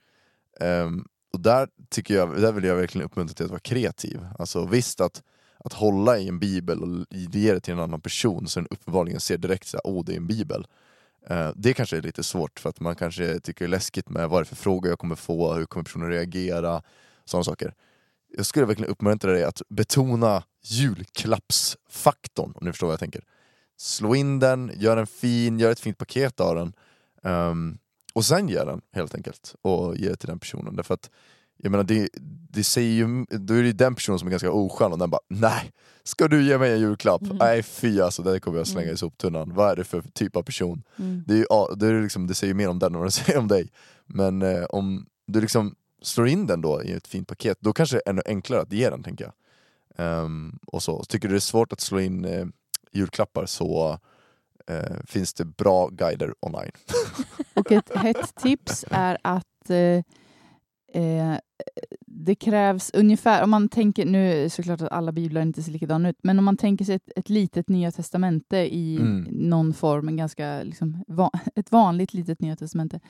Ehm, 0.60 1.04
och 1.34 1.40
där 1.40 1.68
tycker 1.90 2.14
jag, 2.14 2.40
där 2.40 2.52
vill 2.52 2.64
jag 2.64 2.76
verkligen 2.76 3.04
uppmuntra 3.04 3.34
till 3.34 3.44
att 3.44 3.50
vara 3.50 3.60
kreativ. 3.60 4.26
Alltså 4.38 4.66
visst 4.66 5.00
att, 5.00 5.22
att 5.58 5.72
hålla 5.72 6.18
i 6.18 6.28
en 6.28 6.38
bibel 6.38 6.82
och 6.82 7.06
ge 7.10 7.52
det 7.52 7.60
till 7.60 7.74
en 7.74 7.80
annan 7.80 8.00
person 8.00 8.48
så 8.48 8.60
den 8.60 8.66
uppenbarligen 8.70 9.20
ser 9.20 9.38
direkt 9.38 9.66
så 9.66 9.76
här, 9.76 9.90
oh 9.90 10.04
det 10.04 10.12
är 10.12 10.16
en 10.16 10.26
bibel. 10.26 10.66
Eh, 11.26 11.50
Det 11.56 11.74
kanske 11.74 11.96
är 11.96 12.02
lite 12.02 12.22
svårt 12.22 12.60
för 12.60 12.68
att 12.70 12.80
man 12.80 12.96
kanske 12.96 13.40
tycker 13.40 13.64
det 13.64 13.66
är 13.66 13.70
läskigt 13.70 14.08
med 14.08 14.28
vad 14.28 14.40
det 14.40 14.44
är 14.44 14.46
för 14.46 14.56
frågor 14.56 14.88
jag 14.90 14.98
kommer 14.98 15.14
få, 15.14 15.54
hur 15.54 15.66
kommer 15.66 15.84
personen 15.84 16.08
reagera, 16.08 16.82
sådana 17.24 17.44
saker. 17.44 17.74
Jag 18.36 18.46
skulle 18.46 18.66
verkligen 18.66 18.90
uppmuntra 18.90 19.32
dig 19.32 19.44
att 19.44 19.62
betona 19.68 20.42
julklappsfaktorn, 20.64 22.52
om 22.54 22.66
ni 22.66 22.72
förstår 22.72 22.86
vad 22.86 22.92
jag 22.92 23.00
tänker. 23.00 23.24
Slå 23.76 24.14
in 24.14 24.38
den, 24.38 24.72
gör 24.76 24.96
den 24.96 25.06
fin, 25.06 25.58
gör 25.58 25.70
ett 25.70 25.80
fint 25.80 25.98
paket 25.98 26.40
av 26.40 26.54
den. 26.54 26.72
Um, 27.32 27.78
och 28.14 28.24
sen 28.24 28.48
ge 28.48 28.64
den 28.64 28.80
helt 28.92 29.14
enkelt, 29.14 29.54
och 29.62 29.96
ge 29.96 30.16
till 30.16 30.28
den 30.28 30.38
personen. 30.38 30.76
Därför 30.76 30.94
att 30.94 31.10
jag 31.56 31.70
menar, 31.70 31.84
det, 31.84 32.08
det 32.50 32.64
säger 32.64 32.92
ju, 32.92 33.24
då 33.30 33.54
är 33.54 33.58
det 33.60 33.66
ju 33.66 33.72
den 33.72 33.94
personen 33.94 34.18
som 34.18 34.28
är 34.28 34.30
ganska 34.30 34.50
oskön 34.50 34.92
och 34.92 34.98
den 34.98 35.10
bara 35.10 35.20
nej, 35.28 35.72
ska 36.02 36.28
du 36.28 36.42
ge 36.46 36.58
mig 36.58 36.72
en 36.72 36.80
julklapp? 36.80 37.22
Mhm. 37.22 37.36
Nej 37.36 37.62
fy 37.62 38.00
alltså, 38.00 38.22
det 38.22 38.40
kommer 38.40 38.58
jag 38.58 38.66
slänga 38.66 38.82
Mm. 38.84 38.94
i 38.94 38.98
soptunnan. 38.98 39.54
Vad 39.54 39.70
är 39.70 39.76
det 39.76 39.84
för 39.84 40.00
typ 40.00 40.36
av 40.36 40.42
person? 40.42 40.82
Mm. 40.98 41.24
Det, 41.26 41.34
är 41.34 41.46
ja, 41.48 41.74
det, 41.76 41.86
är 41.86 42.02
liksom, 42.02 42.26
det 42.26 42.34
säger 42.34 42.50
ju 42.50 42.54
mer 42.56 42.68
om 42.68 42.78
den 42.78 42.92
än 42.94 42.98
vad 42.98 43.06
det 43.06 43.10
säger 43.24 43.38
om 43.38 43.48
dig. 43.48 43.70
Men 44.06 44.42
eh, 44.42 44.64
om 44.64 45.06
du 45.26 45.40
liksom 45.40 45.74
slår 46.02 46.28
in 46.28 46.46
den 46.46 46.60
då 46.60 46.82
i 46.82 46.92
ett 46.92 47.06
fint 47.06 47.28
paket, 47.28 47.58
då 47.60 47.72
kanske 47.72 47.96
det 47.96 48.02
är 48.06 48.10
ännu 48.10 48.22
enklare 48.26 48.60
att 48.60 48.72
ge 48.72 48.90
den 48.90 49.02
tänker 49.02 49.24
jag. 49.24 49.32
Ehm, 49.96 50.58
och 50.66 50.82
så. 50.82 51.04
Tycker 51.04 51.28
du 51.28 51.34
det 51.34 51.38
är 51.38 51.40
svårt 51.40 51.72
att 51.72 51.80
slå 51.80 52.00
in 52.00 52.24
eh, 52.24 52.46
julklappar 52.92 53.46
så 53.46 53.98
eh, 54.70 54.96
finns 55.06 55.34
det 55.34 55.44
bra 55.44 55.88
guider 55.88 56.34
online. 56.40 56.70
Och 57.54 57.72
ett 57.72 57.96
hett 57.96 58.34
tips 58.34 58.84
är 58.90 59.18
att 59.22 59.70
eh, 59.70 60.02
eh, 61.02 61.38
det 62.06 62.34
krävs 62.34 62.90
ungefär, 62.94 63.42
om 63.44 63.50
man 63.50 63.68
tänker, 63.68 64.06
nu 64.06 64.48
såklart 64.50 64.80
att 64.80 64.92
alla 64.92 65.12
biblar 65.12 65.42
inte 65.42 65.62
ser 65.62 65.72
likadana 65.72 66.08
ut, 66.08 66.18
men 66.22 66.38
om 66.38 66.44
man 66.44 66.56
tänker 66.56 66.84
sig 66.84 66.94
ett, 66.94 67.10
ett 67.16 67.28
litet 67.28 67.68
nya 67.68 67.90
testamente 67.92 68.56
i 68.56 68.96
Mm. 69.00 69.26
någon 69.30 69.74
form, 69.74 70.08
en 70.08 70.16
ganska, 70.16 70.62
liksom, 70.62 71.04
va, 71.08 71.30
ett 71.54 71.72
vanligt 71.72 72.14
litet 72.14 72.40
nya 72.40 72.56
testamente, 72.56 73.00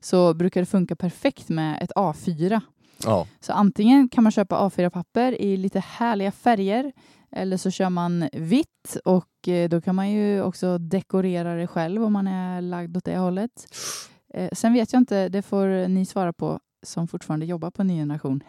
så 0.00 0.34
brukar 0.34 0.60
det 0.60 0.66
funka 0.66 0.96
perfekt 0.96 1.48
med 1.48 1.82
ett 1.82 1.92
A4. 1.92 2.60
Ja, 3.04 3.26
Så 3.40 3.52
antingen 3.52 4.08
kan 4.08 4.24
man 4.24 4.32
köpa 4.32 4.68
A4-papper 4.68 5.40
i 5.40 5.56
lite 5.56 5.80
härliga 5.80 6.32
färger 6.32 6.92
eller 7.36 7.56
så 7.56 7.70
kör 7.70 7.90
man 7.90 8.28
vitt 8.32 8.96
och 9.04 9.48
eh, 9.48 9.68
då 9.68 9.80
kan 9.80 9.94
man 9.94 10.10
ju 10.10 10.42
också 10.42 10.78
dekorera 10.78 11.54
det 11.54 11.66
själv 11.66 12.04
om 12.04 12.12
man 12.12 12.26
är 12.26 12.60
lagd 12.60 12.96
åt 12.96 13.04
det 13.04 13.16
hållet. 13.18 13.66
Eh, 14.34 14.48
Sen 14.52 14.72
vet 14.72 14.92
jag 14.92 15.00
inte, 15.00 15.28
det 15.28 15.42
får 15.42 15.88
ni 15.88 16.06
svara 16.06 16.32
på 16.32 16.60
som 16.82 17.08
fortfarande 17.08 17.46
jobbar 17.46 17.70
på 17.70 17.84
ny 17.84 17.96
generation. 17.96 18.42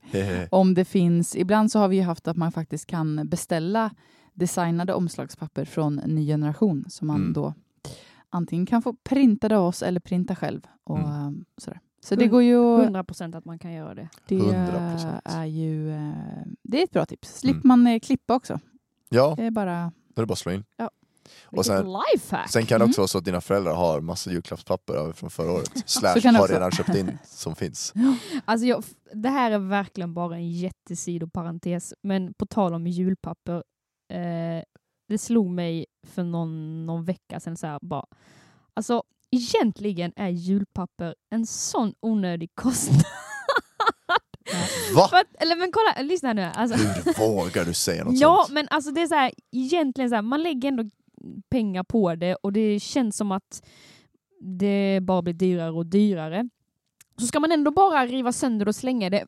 om 0.50 0.74
det 0.74 0.84
finns, 0.84 1.36
ibland 1.36 1.72
så 1.72 1.78
har 1.78 1.88
vi 1.88 1.96
ju 1.96 2.02
haft 2.02 2.28
att 2.28 2.36
man 2.36 2.52
faktiskt 2.52 2.86
kan 2.86 3.28
beställa 3.28 3.90
designade 4.34 4.94
omslagspapper 4.94 5.64
från 5.64 5.94
ny 5.94 6.26
generation 6.26 6.84
som 6.88 7.06
man 7.06 7.16
Mm. 7.20 7.32
då 7.32 7.54
antingen 8.30 8.66
kan 8.66 8.82
få 8.82 8.92
printade 9.04 9.56
av 9.58 9.64
oss 9.66 9.82
eller 9.82 10.00
printa 10.00 10.36
själv. 10.36 10.60
Och, 10.84 10.98
Mm. 10.98 11.10
eh, 11.10 11.30
sådär. 11.58 11.80
Så 12.08 12.14
det 12.14 12.26
går 12.26 12.42
ju 12.42 12.74
att 12.74 12.82
100 12.82 13.04
procent 13.04 13.34
att 13.34 13.44
man 13.44 13.58
kan 13.58 13.72
göra 13.72 13.94
det. 13.94 14.08
det 14.28 14.34
100%. 14.34 15.20
är 15.24 15.44
ju 15.44 15.90
eh, 15.94 16.12
det 16.62 16.80
är 16.80 16.84
ett 16.84 16.90
bra 16.90 17.06
tips. 17.06 17.38
Slipper 17.38 17.64
Mm. 17.64 17.68
man 17.82 17.86
eh, 17.86 18.00
klippa 18.00 18.34
också. 18.34 18.60
ja 19.08 19.34
Det 19.36 19.42
är 19.44 19.50
bara... 19.50 19.92
då 20.14 20.20
är 20.20 20.22
det 20.22 20.26
bara 20.26 20.32
att 20.32 20.38
slå 20.38 20.52
in. 20.52 20.64
Ja. 20.76 20.90
Och 21.44 21.66
sen, 21.66 21.86
sen 22.48 22.66
kan 22.66 22.78
det 22.78 22.84
Mm. 22.84 22.88
också 22.90 23.00
vara 23.00 23.08
så 23.08 23.18
att 23.18 23.24
dina 23.24 23.40
föräldrar 23.40 23.74
har 23.74 24.00
massa 24.00 24.30
julklappspapper 24.30 24.94
över 24.94 25.12
från 25.12 25.30
förra 25.30 25.52
året. 25.52 25.70
Slash 25.86 26.08
har 26.36 26.48
redan 26.48 26.70
köpt 26.70 26.94
in 26.94 27.18
som 27.24 27.54
finns. 27.56 27.92
Alltså 28.44 28.66
jag, 28.66 28.84
det 29.12 29.28
här 29.28 29.50
är 29.50 29.58
verkligen 29.58 30.14
bara 30.14 30.34
en 30.36 30.50
jättesidoparentes, 30.52 31.94
men 32.02 32.34
på 32.34 32.46
tal 32.46 32.74
om 32.74 32.86
julpapper. 32.86 33.62
Eh, 34.12 34.62
det 35.08 35.18
slog 35.18 35.50
mig 35.50 35.86
för 36.06 36.24
någon, 36.24 36.86
någon 36.86 37.04
vecka 37.04 37.40
sedan 37.40 37.56
så 37.56 37.66
här 37.66 37.78
bara. 37.82 38.06
Alltså 38.74 39.02
egentligen 39.36 40.12
är 40.16 40.28
julpapper 40.28 41.14
en 41.30 41.46
sån 41.46 41.94
onödig 42.00 42.50
kostnad. 42.54 43.02
Va? 44.94 45.08
För 45.08 45.16
att, 45.16 45.26
eller 45.42 45.56
men 45.56 45.72
kolla, 45.72 46.02
lyssna 46.08 46.32
nu. 46.32 46.42
Alltså, 46.42 46.76
Hur 46.76 47.18
vågar 47.28 47.64
du 47.64 47.74
säga 47.74 48.04
något 48.04 48.14
ja, 48.20 48.42
sånt? 48.46 48.54
men 48.54 48.68
alltså 48.70 48.90
det 48.90 49.02
är 49.02 49.06
så 49.06 49.14
här, 49.14 49.32
egentligen 49.52 50.10
så 50.10 50.14
här, 50.14 50.22
man 50.22 50.42
lägger 50.42 50.68
ändå 50.68 50.84
pengar 51.50 51.82
på 51.84 52.14
det 52.14 52.34
och 52.34 52.52
det 52.52 52.80
känns 52.80 53.16
som 53.16 53.32
att 53.32 53.62
det 54.40 54.98
bara 55.02 55.22
blir 55.22 55.34
dyrare 55.34 55.70
och 55.72 55.86
dyrare. 55.86 56.48
så 57.20 57.26
ska 57.26 57.40
man 57.40 57.52
ändå 57.52 57.70
bara 57.70 58.06
riva 58.06 58.32
sönder 58.32 58.68
och 58.68 58.74
slänga 58.76 59.10
det. 59.10 59.26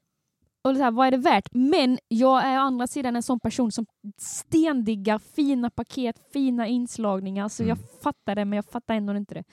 Och 0.63 0.77
så 0.77 0.83
här, 0.83 0.91
vad 0.91 1.07
är 1.07 1.11
det 1.11 1.17
värt? 1.17 1.49
Men 1.53 1.99
jag 2.09 2.45
är 2.45 2.59
å 2.59 2.61
andra 2.61 2.87
sidan 2.87 3.17
en 3.17 3.23
sån 3.23 3.41
person 3.41 3.73
som 3.73 3.87
stendiggar 4.19 5.19
fina 5.19 5.71
paket, 5.71 6.17
fina 6.33 6.67
inslagningar. 6.67 7.49
Så 7.49 7.63
Mm. 7.63 7.69
jag 7.69 8.03
fattar 8.03 8.35
det, 8.35 8.45
men 8.45 8.57
jag 8.57 8.65
fattar 8.65 8.95
ändå 8.95 9.17
inte 9.17 9.35
det. 9.35 9.45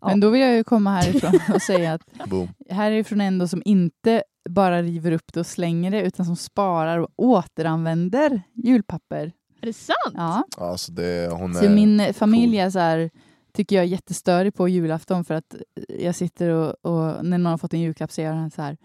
Ja. 0.00 0.08
Men 0.08 0.20
då 0.20 0.30
vill 0.30 0.40
jag 0.40 0.54
ju 0.54 0.64
komma 0.64 0.90
härifrån 0.90 1.40
och 1.54 1.62
säga 1.62 1.92
att 1.92 2.28
Boom. 2.28 2.48
härifrån 2.70 3.20
en 3.20 3.38
då 3.38 3.48
som 3.48 3.62
inte 3.64 4.22
bara 4.50 4.82
river 4.82 5.12
upp 5.12 5.32
det 5.32 5.40
och 5.40 5.46
slänger 5.46 5.90
det, 5.90 6.02
utan 6.02 6.26
som 6.26 6.36
sparar 6.36 6.98
och 6.98 7.08
återanvänder 7.16 8.42
julpapper. 8.54 9.32
Är 9.60 9.66
det 9.66 9.72
sant? 9.72 10.14
Ja. 10.14 10.44
Alltså 10.56 10.92
det, 10.92 11.32
hon 11.32 11.54
Så 11.54 11.64
är... 11.64 11.68
min 11.68 12.14
familj 12.14 12.58
är 12.58 12.70
så 12.70 12.78
här, 12.78 13.10
tycker 13.52 13.76
jag 13.76 13.84
är 13.84 13.88
jättestörig 13.88 14.54
på 14.54 14.68
julafton 14.68 15.24
för 15.24 15.34
att 15.34 15.54
jag 15.88 16.14
sitter 16.14 16.48
och, 16.50 16.74
och 16.82 17.24
när 17.24 17.38
någon 17.38 17.50
har 17.50 17.58
fått 17.58 17.74
en 17.74 17.80
julklapp 17.80 18.12
så 18.12 18.20
gör 18.20 18.32
han 18.32 18.50
så 18.50 18.62
här, 18.62 18.76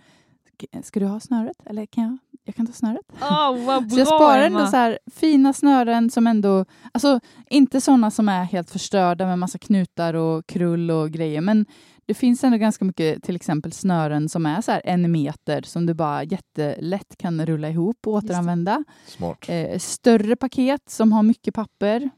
ska 0.84 0.99
du 0.99 1.06
ha 1.06 1.19
snöret? 1.19 1.58
Eller 1.65 1.86
kan 1.86 2.04
jag? 2.04 2.17
Jag 2.45 2.56
kan 2.56 2.67
ta 2.67 2.73
snöret. 2.73 3.06
Åh, 3.21 3.65
vad 3.65 3.65
bra 3.88 3.89
Så 3.89 3.99
jag 3.99 4.08
sparar 4.08 4.41
ändå 4.41 4.67
så 4.67 4.76
här 4.76 4.99
fina 5.15 5.54
snören 5.54 6.10
som 6.10 6.28
ändå, 6.28 6.65
alltså 6.91 7.19
inte 7.49 7.82
sådana 7.82 8.12
som 8.12 8.30
är 8.30 8.43
helt 8.43 8.69
förstörda 8.69 9.26
med 9.26 9.39
massa 9.39 9.58
knutar 9.58 10.13
och 10.13 10.47
krull 10.47 10.91
och 10.91 11.12
grejer, 11.12 11.41
men 11.41 11.65
det 12.06 12.13
finns 12.13 12.43
ändå 12.43 12.58
ganska 12.58 12.86
mycket 12.86 13.23
till 13.23 13.36
exempel 13.36 13.71
snören 13.71 14.30
som 14.30 14.45
är 14.45 14.62
så 14.62 14.71
här 14.71 14.82
en 14.86 15.12
meter 15.12 15.62
som 15.62 15.86
du 15.86 15.93
bara 15.93 16.23
jättelätt 16.23 17.17
kan 17.17 17.45
rulla 17.45 17.69
ihop 17.69 18.08
och 18.08 18.13
återanvända. 18.13 18.84
Smart. 19.06 19.45
Eh, 19.49 19.80
större 19.80 20.36
paket 20.36 20.89
som 20.89 21.12
har 21.12 21.23
mycket 21.23 21.54
papper. 21.54 22.10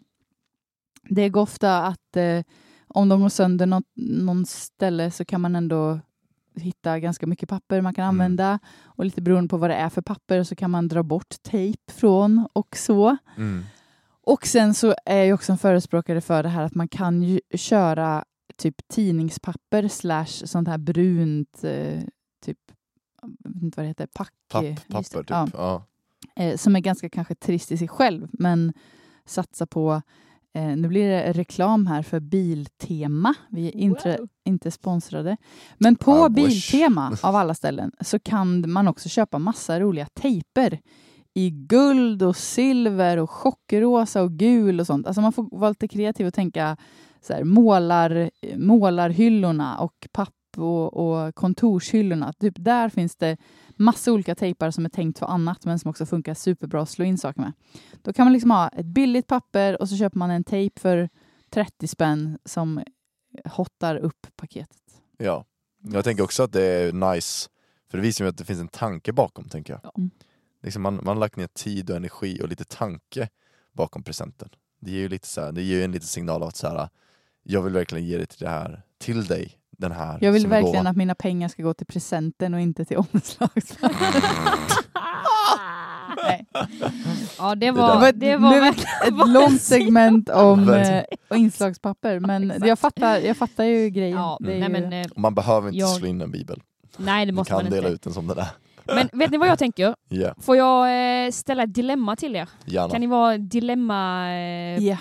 Det 1.10 1.30
går 1.30 1.42
ofta 1.42 1.84
att 1.84 2.18
eh, 2.18 2.42
om 2.88 3.10
de 3.10 3.22
går 3.22 3.30
sönder 3.30 3.66
något, 3.66 3.86
någon 3.96 4.46
ställe 4.46 5.12
så 5.12 5.26
kan 5.26 5.42
man 5.42 5.56
ändå 5.56 6.00
hitta 6.58 7.00
ganska 7.00 7.28
mycket 7.28 7.50
papper 7.50 7.82
man 7.82 7.94
kan 7.94 8.04
Mm. 8.04 8.10
använda. 8.16 8.60
Och 8.84 9.06
lite 9.06 9.22
beroende 9.22 9.50
på 9.50 9.58
vad 9.58 9.70
det 9.70 9.76
är 9.76 9.90
för 9.90 10.02
papper 10.02 10.44
så 10.44 10.56
kan 10.56 10.72
man 10.72 10.88
dra 10.88 11.04
bort 11.04 11.36
tejp 11.44 11.92
från 11.92 12.48
och 12.54 12.78
så. 12.78 13.18
Mm. 13.38 13.64
Och 14.22 14.48
sen 14.48 14.74
så 14.74 14.96
är 15.06 15.24
jag 15.24 15.36
också 15.36 15.52
en 15.52 15.58
förespråkare 15.58 16.22
för 16.22 16.44
det 16.44 16.50
här 16.50 16.64
att 16.64 16.76
man 16.76 16.88
kan 16.88 17.24
ju 17.24 17.40
köra 17.54 18.26
typ 18.56 18.76
tidningspapper 18.88 19.88
slash 19.88 20.26
sånt 20.26 20.68
här 20.68 20.78
brunt 20.78 21.64
eh, 21.64 22.02
typ, 22.46 22.58
jag 23.44 23.54
vet 23.54 23.64
inte 23.64 23.78
vad 23.78 23.84
det 23.84 23.88
heter, 23.88 24.08
pack. 24.14 24.34
Papp, 24.52 24.64
papper 24.88 25.20
typ. 25.20 25.30
Ja 25.30 25.48
Ja. 25.54 25.86
eh, 26.44 26.58
som 26.58 26.76
är 26.76 26.80
ganska 26.80 27.10
kanske 27.10 27.36
trist 27.36 27.72
i 27.72 27.78
sig 27.78 27.88
själv, 27.88 28.28
men 28.32 28.74
satsa 29.26 29.66
på 29.68 30.02
eh, 30.56 30.76
nu 30.78 30.88
blir 30.88 31.10
det 31.10 31.32
reklam 31.34 31.88
här 31.88 32.02
för 32.02 32.20
Biltema. 32.20 33.34
Vi 33.50 33.68
är 33.68 33.76
inte, 33.76 34.18
Wow. 34.20 34.28
inte 34.46 34.72
sponsrade. 34.72 35.38
Men 35.78 35.96
på 35.96 36.28
wish. 36.30 36.36
Biltema, 36.36 37.18
av 37.24 37.36
alla 37.36 37.54
ställen, 37.54 37.92
så 38.02 38.20
kan 38.20 38.72
man 38.72 38.88
också 38.88 39.10
köpa 39.10 39.40
massa 39.40 39.80
roliga 39.80 40.06
tejper 40.14 40.80
i 41.34 41.50
guld 41.50 42.24
och 42.24 42.36
silver 42.36 43.18
och 43.18 43.30
chockrosa 43.30 44.22
och 44.22 44.32
gul 44.32 44.80
och 44.80 44.88
sånt. 44.88 45.08
Alltså 45.08 45.22
man 45.22 45.32
får 45.34 45.48
vara 45.60 45.70
lite 45.70 45.88
kreativ 45.88 46.28
och 46.28 46.34
tänka 46.34 46.78
så 47.22 47.34
här, 47.34 47.44
målar, 47.44 48.30
målarhyllorna 48.58 49.78
och 49.78 50.08
papp 50.12 50.30
och, 50.58 50.94
och 50.94 51.36
kontorshyllorna. 51.36 52.34
Typ 52.34 52.54
där 52.58 52.90
finns 52.90 53.16
det 53.16 53.38
massa 53.76 54.12
olika 54.12 54.36
tejpar 54.36 54.72
som 54.72 54.86
är 54.86 54.90
tänkt 54.90 55.20
för 55.20 55.26
annat 55.26 55.66
men 55.66 55.80
som 55.80 55.90
också 55.90 56.06
funkar 56.06 56.34
superbra 56.34 56.82
att 56.82 56.90
slå 56.90 57.06
in 57.06 57.18
saker 57.18 57.42
med. 57.42 57.54
Då 58.02 58.14
kan 58.14 58.26
man 58.26 58.34
liksom 58.34 58.52
ha 58.52 58.68
ett 58.68 58.86
billigt 58.86 59.28
papper 59.28 59.82
och 59.82 59.90
så 59.90 59.98
köper 59.98 60.18
man 60.18 60.32
en 60.32 60.44
tejp 60.44 60.82
för 60.82 61.10
30 61.50 61.88
spänn 61.88 62.40
som 62.46 62.84
hottar 63.46 63.96
upp 63.96 64.28
paketet. 64.36 64.82
ja. 65.18 65.46
Jag 65.92 66.04
tänker 66.04 66.24
också 66.24 66.44
att 66.44 66.52
det 66.52 66.64
är 66.64 66.94
nice, 66.94 67.50
för 67.90 67.98
det 67.98 68.02
visar 68.02 68.26
ju 68.26 68.30
att 68.30 68.38
det 68.38 68.46
finns 68.46 68.60
en 68.60 68.68
tanke 68.68 69.14
bakom, 69.14 69.50
tänker 69.50 69.74
jag. 69.74 69.80
Ja. 69.84 69.92
Mm. 69.98 70.10
Liksom 70.64 70.82
man, 70.82 70.96
man 70.96 71.08
har 71.08 71.16
lagt 71.16 71.36
ner 71.36 71.48
tid 71.48 71.90
och 71.90 71.96
energi 71.96 72.42
och 72.42 72.50
lite 72.50 72.66
tanke 72.66 73.30
bakom 73.74 74.04
presenten. 74.04 74.50
Det 74.80 74.92
ger 74.92 75.00
ju 75.00 75.10
lite 75.10 75.28
så 75.28 75.42
här, 75.42 75.52
det 75.52 75.62
ger 75.62 75.76
ju 75.76 75.84
en 75.84 75.92
liten 75.92 76.08
signal 76.08 76.44
av 76.44 76.48
att 76.48 76.56
så 76.56 76.68
här, 76.68 76.90
jag 77.44 77.62
vill 77.62 77.74
verkligen 77.74 78.06
ge 78.06 78.18
det 78.18 78.26
till 78.26 78.40
det 78.40 78.50
här, 78.50 78.82
till 78.98 79.26
dig, 79.26 79.60
den 79.78 79.92
här 79.92 80.18
Jag 80.22 80.32
vill 80.32 80.48
verkligen 80.48 80.76
gåva. 80.78 80.90
att 80.90 80.96
mina 80.98 81.16
pengar 81.16 81.48
ska 81.48 81.64
gå 81.64 81.74
till 81.74 81.88
presenten 81.88 82.54
och 82.54 82.60
inte 82.60 82.86
till 82.86 82.98
omslagspapper. 83.14 84.24
Nej. 86.24 86.46
Ja, 87.38 87.56
det 87.56 87.72
var, 87.72 88.00
var- 88.00 88.12
det 88.12 88.38
var 88.38 88.60
verkligen 88.60 89.20
Ett 89.22 89.28
långt 89.30 89.62
segment 89.62 90.30
om 90.30 90.70
eh, 90.74 91.04
inslagspapper, 91.36 92.20
men 92.20 92.52
Exakt. 92.52 92.68
jag 92.68 92.80
fattar, 92.80 93.18
jag 93.18 93.38
fattar 93.38 93.64
ju 93.64 93.90
grejen. 93.90 94.18
Ja, 94.18 94.38
Det 94.42 94.54
är 94.54 94.70
nej, 94.70 94.82
ju, 94.82 94.88
men, 94.90 94.94
eh, 95.02 95.08
man 95.16 95.36
behöver 95.36 95.68
inte 95.68 95.80
Jag- 95.80 95.90
slå 95.90 96.08
in 96.08 96.22
en 96.22 96.32
bibel. 96.32 96.62
nej, 96.98 97.26
det 97.26 97.32
måste 97.32 97.50
kan 97.52 97.64
man 97.64 97.72
dela 97.72 97.78
inte. 97.88 97.96
ut 97.96 98.02
den 98.02 98.14
som 98.14 98.28
den 98.28 98.38
är. 98.38 98.48
Men 98.88 99.10
vet 99.20 99.32
ni 99.32 99.38
vad 99.38 99.48
jag 99.48 99.60
tänker? 99.60 99.96
Ja, 100.10 100.34
Får 100.42 100.58
jag 100.58 101.26
eh, 101.26 101.32
ställa 101.32 101.64
ett 101.64 101.74
dilemma 101.74 102.16
till 102.16 102.36
er? 102.36 102.50
gärna. 102.66 102.90
Kan 102.90 103.02
ni 103.02 103.08
vara 103.08 103.38
dilemma 103.38 104.30
eh, 104.30 104.84
Ja. 104.84 104.98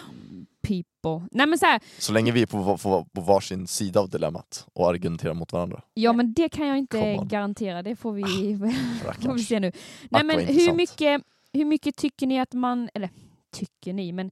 People? 0.64 1.28
Nej 1.30 1.46
men 1.46 1.58
så 1.58 1.66
här, 1.66 1.80
Så 1.98 2.12
länge 2.12 2.32
vi 2.32 2.42
är 2.42 2.46
på, 2.46 2.78
på, 2.78 3.06
på 3.12 3.20
varsin 3.20 3.66
sida 3.66 4.00
av 4.00 4.08
dilemmat 4.08 4.66
och 4.72 4.88
argumenterar 4.88 5.34
mot 5.34 5.52
varandra. 5.52 5.82
ja 5.94 6.12
men 6.12 6.32
det 6.34 6.48
kan 6.48 6.66
jag 6.66 6.78
inte 6.78 7.18
garantera, 7.24 7.82
det 7.82 7.96
får 7.96 8.12
vi, 8.12 8.22
får 9.22 9.32
vi 9.32 9.42
se 9.42 9.60
nu. 9.60 9.72
Nej 10.10 10.24
men 10.24 10.40
hur 10.40 10.72
mycket, 10.72 11.22
hur 11.52 11.64
mycket 11.64 11.96
tycker 11.96 12.26
ni 12.26 12.40
att 12.40 12.52
man, 12.52 12.88
eller 12.94 13.10
tycker 13.52 13.92
ni, 13.92 14.12
men 14.12 14.30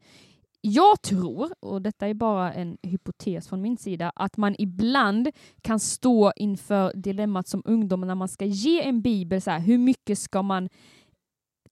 jag 0.64 1.02
tror, 1.02 1.52
och 1.60 1.82
detta 1.82 2.06
är 2.08 2.14
bara 2.14 2.52
en 2.52 2.76
hypotes 2.82 3.48
från 3.48 3.62
min 3.62 3.76
sida, 3.76 4.12
att 4.16 4.36
man 4.36 4.54
ibland 4.58 5.30
kan 5.62 5.80
stå 5.80 6.32
inför 6.36 6.92
dilemmat 6.94 7.48
som 7.48 7.62
ungdom 7.64 8.00
när 8.00 8.14
man 8.14 8.28
ska 8.28 8.44
ge 8.44 8.82
en 8.82 9.02
bibel, 9.02 9.42
så 9.42 9.50
här, 9.50 9.60
hur 9.60 9.78
mycket 9.78 10.18
ska 10.18 10.42
man 10.42 10.68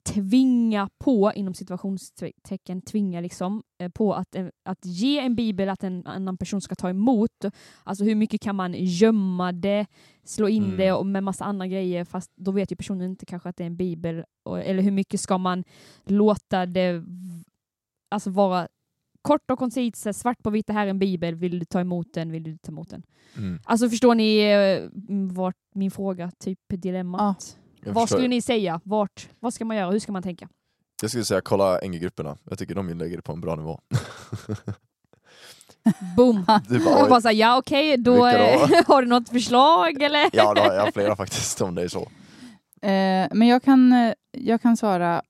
tvinga 0.03 0.89
på, 0.99 1.33
inom 1.35 1.55
situationstecken 1.55 2.83
tvinga 2.83 3.21
liksom, 3.21 3.63
eh, 3.79 3.89
på 3.89 4.15
att, 4.15 4.35
eh, 4.35 4.47
att 4.65 4.85
ge 4.85 5.19
en 5.19 5.35
bibel 5.35 5.69
att 5.69 5.85
en 5.85 6.07
annan 6.07 6.37
person 6.37 6.61
ska 6.61 6.75
ta 6.75 6.91
emot. 6.91 7.45
Alltså 7.85 8.05
hur 8.05 8.15
mycket 8.15 8.41
kan 8.41 8.57
man 8.57 8.75
gömma 8.79 9.53
det, 9.53 9.87
slå 10.25 10.49
in 10.49 10.65
Mm. 10.65 10.77
det 10.77 10.93
och 10.93 11.07
med 11.07 11.23
massa 11.23 11.45
andra 11.45 11.67
grejer 11.67 12.05
fast 12.05 12.31
då 12.37 12.51
vet 12.51 12.73
ju 12.73 12.77
personen 12.77 13.11
inte 13.11 13.27
kanske 13.27 13.49
att 13.49 13.57
det 13.57 13.65
är 13.65 13.67
en 13.67 13.77
bibel. 13.77 14.25
Och, 14.43 14.59
eller 14.59 14.83
hur 14.83 14.91
mycket 14.91 15.21
ska 15.21 15.39
man 15.39 15.65
låta 16.05 16.67
det 16.67 17.05
alltså 18.11 18.31
vara 18.31 18.69
kort 19.23 19.51
och 19.51 19.59
koncist, 19.59 20.07
svart 20.15 20.43
på 20.43 20.51
vitt, 20.51 20.67
det 20.67 20.73
här 20.73 20.87
är 20.87 20.91
en 20.91 20.99
bibel, 20.99 21.35
vill 21.35 21.59
du 21.59 21.65
ta 21.65 21.81
emot 21.81 22.15
den, 22.15 22.33
vill 22.33 22.43
du 22.43 22.59
ta 22.59 22.73
emot 22.73 22.91
den? 22.91 23.03
Mm. 23.37 23.59
Alltså 23.65 23.89
förstår 23.89 24.15
ni 24.15 24.39
eh, 24.39 24.89
vart 25.35 25.57
min 25.75 25.91
fråga, 25.91 26.31
typ 26.39 26.59
dilemmat? 26.69 27.59
Jag, 27.85 27.93
Vad 27.93 28.03
förstår. 28.05 28.17
skulle 28.17 28.29
ni 28.29 28.43
säga? 28.43 28.81
Vart? 28.85 29.29
Vad 29.41 29.55
ska 29.55 29.65
man 29.65 29.77
göra? 29.77 29.91
Hur 29.91 29.99
ska 29.99 30.13
man 30.13 30.23
tänka? 30.23 30.49
jag 31.03 31.11
skulle 31.11 31.25
säga 31.25 31.41
kolla 31.41 31.79
NG-grupperna, 31.85 32.37
jag 32.45 32.59
tycker 32.59 32.75
de 32.75 32.89
lägger 32.89 33.17
det 33.17 33.23
på 33.23 33.33
en 33.33 33.41
bra 33.41 33.57
nivå. 33.57 33.81
Boom! 36.17 36.45
Du 36.69 36.77
Och 36.79 36.85
bara, 36.85 37.09
bara 37.09 37.21
såhär, 37.21 37.35
ja 37.35 37.59
okej, 37.59 37.97
då 37.97 38.13
Vilka 38.25 38.39
då? 38.39 38.83
har 38.95 39.03
du 39.03 39.09
något 39.09 39.29
förslag 39.29 40.03
eller? 40.03 40.31
ja, 40.33 40.55
då 40.55 40.61
har 40.63 40.75
jag 40.75 40.95
flera 40.95 41.17
faktiskt 41.17 41.61
om 41.61 41.75
det 41.75 41.83
är 41.83 41.89
så. 41.89 42.01
Eh, 42.83 43.29
men 43.33 43.49
jag 43.49 43.63
kan, 43.63 43.93
eh, 43.93 44.15
jag 44.33 44.63
kan 44.63 44.77
svara 44.77 45.23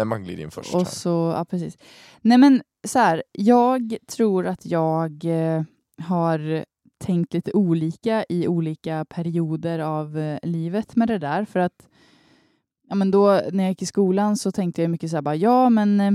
Emma 0.00 0.18
glider 0.18 0.42
in 0.42 0.50
först. 0.50 0.74
och 0.74 0.80
här. 0.80 0.90
så, 0.90 1.32
ja 1.36 1.44
precis. 1.44 1.78
Nej 2.20 2.38
men 2.38 2.62
så 2.88 2.98
här, 2.98 3.22
jag 3.32 3.96
tror 4.08 4.46
att 4.46 4.66
jag 4.66 5.24
eh, 5.24 5.62
har 6.02 6.64
tänkt 7.00 7.34
lite 7.34 7.52
olika 7.52 8.24
i 8.28 8.48
olika 8.48 9.04
perioder 9.04 9.78
av 9.78 10.18
eh, 10.18 10.38
livet 10.42 10.96
med 10.96 11.08
det 11.08 11.18
där. 11.18 11.44
För 11.44 11.60
att 11.60 11.88
ja, 12.88 12.94
men 12.94 13.10
då 13.10 13.40
när 13.52 13.64
jag 13.64 13.70
gick 13.70 13.82
i 13.82 13.86
skolan 13.86 14.36
så 14.36 14.52
tänkte 14.52 14.82
jag 14.82 14.90
mycket 14.90 15.10
så 15.10 15.16
här, 15.16 15.22
bara, 15.22 15.36
ja 15.36 15.70
men 15.70 16.00
eh, 16.00 16.12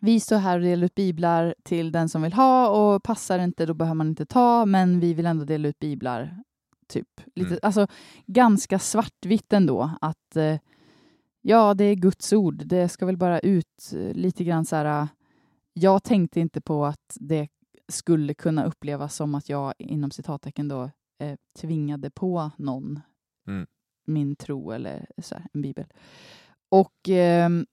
vi 0.00 0.20
står 0.20 0.36
här 0.36 0.58
och 0.58 0.64
delar 0.64 0.84
ut 0.84 0.94
biblar 0.94 1.54
till 1.62 1.92
den 1.92 2.08
som 2.08 2.22
vill 2.22 2.32
ha 2.32 2.68
och 2.68 3.02
passar 3.02 3.38
inte 3.38 3.66
då 3.66 3.74
behöver 3.74 3.94
man 3.94 4.08
inte 4.08 4.26
ta, 4.26 4.66
men 4.66 5.00
vi 5.00 5.14
vill 5.14 5.26
ändå 5.26 5.44
dela 5.44 5.68
ut 5.68 5.78
biblar. 5.78 6.42
Typ. 6.88 7.20
Lite, 7.34 7.48
Mm. 7.48 7.58
Alltså 7.62 7.86
ganska 8.26 8.78
svartvitt 8.78 9.52
ändå. 9.52 9.90
Att 10.00 10.36
eh, 10.36 10.56
ja, 11.42 11.74
det 11.74 11.84
är 11.84 11.94
Guds 11.94 12.32
ord. 12.32 12.62
Det 12.66 12.88
ska 12.88 13.06
väl 13.06 13.16
bara 13.16 13.40
ut 13.40 13.92
eh, 13.94 14.14
lite 14.14 14.44
grann 14.44 14.64
så 14.64 14.76
här. 14.76 15.08
Jag 15.72 16.02
tänkte 16.02 16.40
inte 16.40 16.60
på 16.60 16.86
att 16.86 17.16
det 17.20 17.48
skulle 17.88 18.34
kunna 18.34 18.64
upplevas 18.64 19.14
som 19.14 19.34
att 19.34 19.48
jag 19.48 19.74
inom 19.78 20.10
citattecken 20.10 20.68
då 20.68 20.90
eh, 21.18 21.36
tvingade 21.58 22.10
på 22.10 22.50
någon 22.56 23.00
Mm. 23.48 23.66
min 24.06 24.36
tro 24.36 24.70
eller 24.70 25.06
så 25.22 25.34
här, 25.34 25.46
en 25.52 25.62
bibel. 25.62 25.86
Och 26.68 27.08
ehm, 27.08 27.66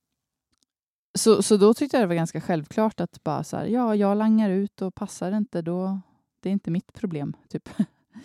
så, 1.18 1.44
så 1.44 1.58
då 1.58 1.74
tyckte 1.74 1.98
jag 1.98 2.04
det 2.04 2.08
var 2.08 2.16
ganska 2.16 2.42
självklart 2.42 3.00
att 3.00 3.24
bara 3.24 3.44
så 3.44 3.58
här, 3.58 3.66
ja, 3.66 3.96
jag 3.96 4.18
langar 4.18 4.50
ut 4.50 4.82
och 4.82 4.96
passar 4.96 5.32
inte, 5.32 5.62
då 5.62 6.00
det 6.40 6.50
är 6.50 6.54
inte 6.54 6.72
mitt 6.72 6.94
problem. 6.94 7.36
Typ. 7.50 7.70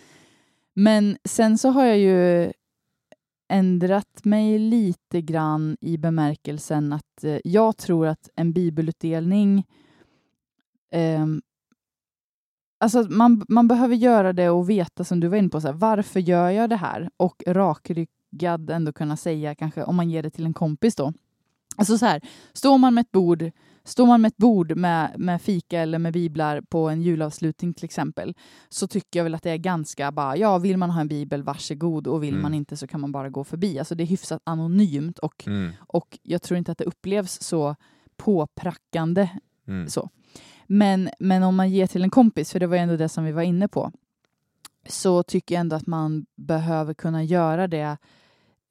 Men 0.73 1.17
sen 1.23 1.57
så 1.57 1.69
har 1.69 1.85
jag 1.85 1.99
ju 1.99 2.51
ändrat 3.49 4.25
mig 4.25 4.59
lite 4.59 5.21
grann 5.21 5.77
i 5.81 5.97
bemärkelsen 5.97 6.93
att 6.93 7.23
eh, 7.23 7.39
jag 7.43 7.77
tror 7.77 8.07
att 8.07 8.29
en 8.35 8.53
bibelutdelning 8.53 9.65
ehm, 10.91 11.41
alltså 12.81 13.01
man, 13.09 13.45
man 13.49 13.67
behöver 13.67 13.95
göra 13.95 14.33
det 14.33 14.49
och 14.49 14.69
veta, 14.69 15.03
som 15.03 15.19
du 15.19 15.27
var 15.27 15.37
inne 15.37 15.49
på, 15.49 15.61
så 15.61 15.67
här, 15.67 15.73
varför 15.75 16.19
gör 16.19 16.49
jag 16.49 16.69
det 16.69 16.75
här? 16.75 17.09
Och 17.17 17.43
rakryggad 17.47 18.69
ändå 18.69 18.93
kunna 18.93 19.17
säga, 19.17 19.55
kanske 19.55 19.83
om 19.83 19.95
man 19.95 20.09
ger 20.09 20.23
det 20.23 20.29
till 20.29 20.45
en 20.45 20.53
kompis 20.53 20.95
då. 20.95 21.13
Alltså 21.75 21.97
så 21.97 22.05
här, 22.05 22.21
står 22.53 22.77
man 22.77 22.93
med 22.93 23.01
ett 23.01 23.11
bord 23.11 23.51
Står 23.83 24.07
man 24.07 24.21
med 24.21 24.29
ett 24.29 24.37
bord 24.37 24.77
med, 24.77 25.19
med 25.19 25.41
fika 25.41 25.79
eller 25.79 25.99
med 25.99 26.13
biblar 26.13 26.61
på 26.61 26.89
en 26.89 27.01
julavslutning 27.01 27.73
till 27.73 27.85
exempel, 27.85 28.33
så 28.69 28.87
tycker 28.87 29.19
jag 29.19 29.23
väl 29.23 29.35
att 29.35 29.43
det 29.43 29.49
är 29.51 29.57
ganska 29.57 30.11
bara, 30.11 30.37
ja, 30.37 30.57
vill 30.57 30.77
man 30.77 30.89
ha 30.89 31.01
en 31.01 31.07
bibel, 31.07 31.43
varsågod, 31.43 32.07
och 32.07 32.23
vill 32.23 32.29
Mm. 32.29 32.41
man 32.41 32.53
inte 32.53 32.77
så 32.77 32.87
kan 32.87 33.01
man 33.01 33.11
bara 33.11 33.29
gå 33.29 33.43
förbi. 33.43 33.79
Alltså 33.79 33.95
det 33.95 34.03
är 34.03 34.07
hyfsat 34.07 34.41
anonymt 34.43 35.19
och, 35.19 35.47
Mm. 35.47 35.71
och 35.79 36.19
jag 36.23 36.41
tror 36.41 36.57
inte 36.57 36.71
att 36.71 36.77
det 36.77 36.83
upplevs 36.83 37.41
så 37.41 37.75
påprackande 38.17 39.29
Mm. 39.67 39.89
så. 39.89 40.09
Men, 40.73 41.09
men 41.19 41.43
om 41.43 41.55
man 41.55 41.69
ger 41.69 41.87
till 41.87 42.03
en 42.03 42.09
kompis, 42.09 42.51
för 42.51 42.59
det 42.59 42.67
var 42.67 42.77
ändå 42.77 42.95
det 42.97 43.09
som 43.09 43.23
vi 43.23 43.31
var 43.31 43.41
inne 43.41 43.67
på, 43.67 43.91
så 44.87 45.23
tycker 45.23 45.55
jag 45.55 45.59
ändå 45.59 45.75
att 45.75 45.87
man 45.87 46.25
behöver 46.35 46.93
kunna 46.93 47.23
göra 47.23 47.67
det 47.67 47.97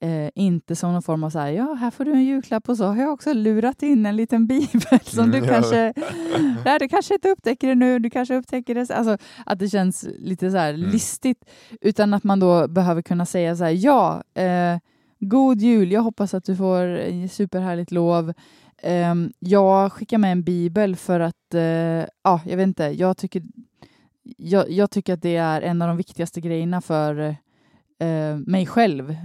Eh, 0.03 0.29
inte 0.35 0.75
som 0.75 0.93
någon 0.93 1.01
form 1.01 1.23
av 1.23 1.29
så 1.29 1.39
här, 1.39 1.51
ja, 1.51 1.73
här 1.73 1.91
får 1.91 2.05
du 2.05 2.11
en 2.13 2.23
julklapp 2.23 2.69
och 2.69 2.77
så 2.77 2.85
har 2.85 2.95
jag 2.95 3.13
också 3.13 3.33
lurat 3.33 3.83
in 3.83 4.05
en 4.05 4.15
liten 4.15 4.47
bibel 4.47 4.99
som 5.03 5.23
Mm, 5.23 5.31
du 5.31 5.37
ja. 5.47 5.53
kanske, 5.53 5.93
nej, 6.65 6.79
du 6.79 6.87
kanske 6.87 7.13
inte 7.13 7.29
upptäcker 7.29 7.67
det 7.67 7.75
nu, 7.75 7.99
du 7.99 8.09
kanske 8.09 8.35
upptäcker 8.35 8.75
det, 8.75 8.85
sen." 8.85 8.97
alltså 8.97 9.17
att 9.45 9.59
det 9.59 9.69
känns 9.69 10.07
lite 10.19 10.51
så 10.51 10.57
här 10.57 10.73
Mm. 10.73 10.89
listigt, 10.89 11.45
utan 11.81 12.13
att 12.13 12.23
man 12.23 12.39
då 12.39 12.67
behöver 12.67 13.01
kunna 13.01 13.25
säga 13.25 13.55
så 13.55 13.63
här, 13.63 13.71
ja, 13.71 14.23
eh, 14.33 14.77
god 15.19 15.61
jul, 15.61 15.91
jag 15.91 16.01
hoppas 16.01 16.33
att 16.33 16.43
du 16.45 16.55
får 16.55 17.27
superhärligt 17.27 17.91
lov, 17.91 18.33
Ehm, 18.83 19.33
jag 19.39 19.91
skickar 19.91 20.17
med 20.17 20.31
en 20.31 20.43
bibel 20.43 20.95
för 20.95 21.19
att, 21.19 21.53
eh, 21.53 21.61
ja, 22.23 22.41
jag 22.45 22.57
vet 22.57 22.67
inte, 22.67 22.83
jag 22.83 23.17
tycker, 23.17 23.43
jag, 24.37 24.71
jag 24.71 24.91
tycker 24.91 25.13
att 25.13 25.21
det 25.21 25.35
är 25.35 25.61
en 25.61 25.81
av 25.81 25.87
de 25.87 25.97
viktigaste 25.97 26.41
grejerna 26.41 26.81
för 26.81 27.35
eh, 27.99 28.37
mig 28.45 28.65
själv 28.65 29.15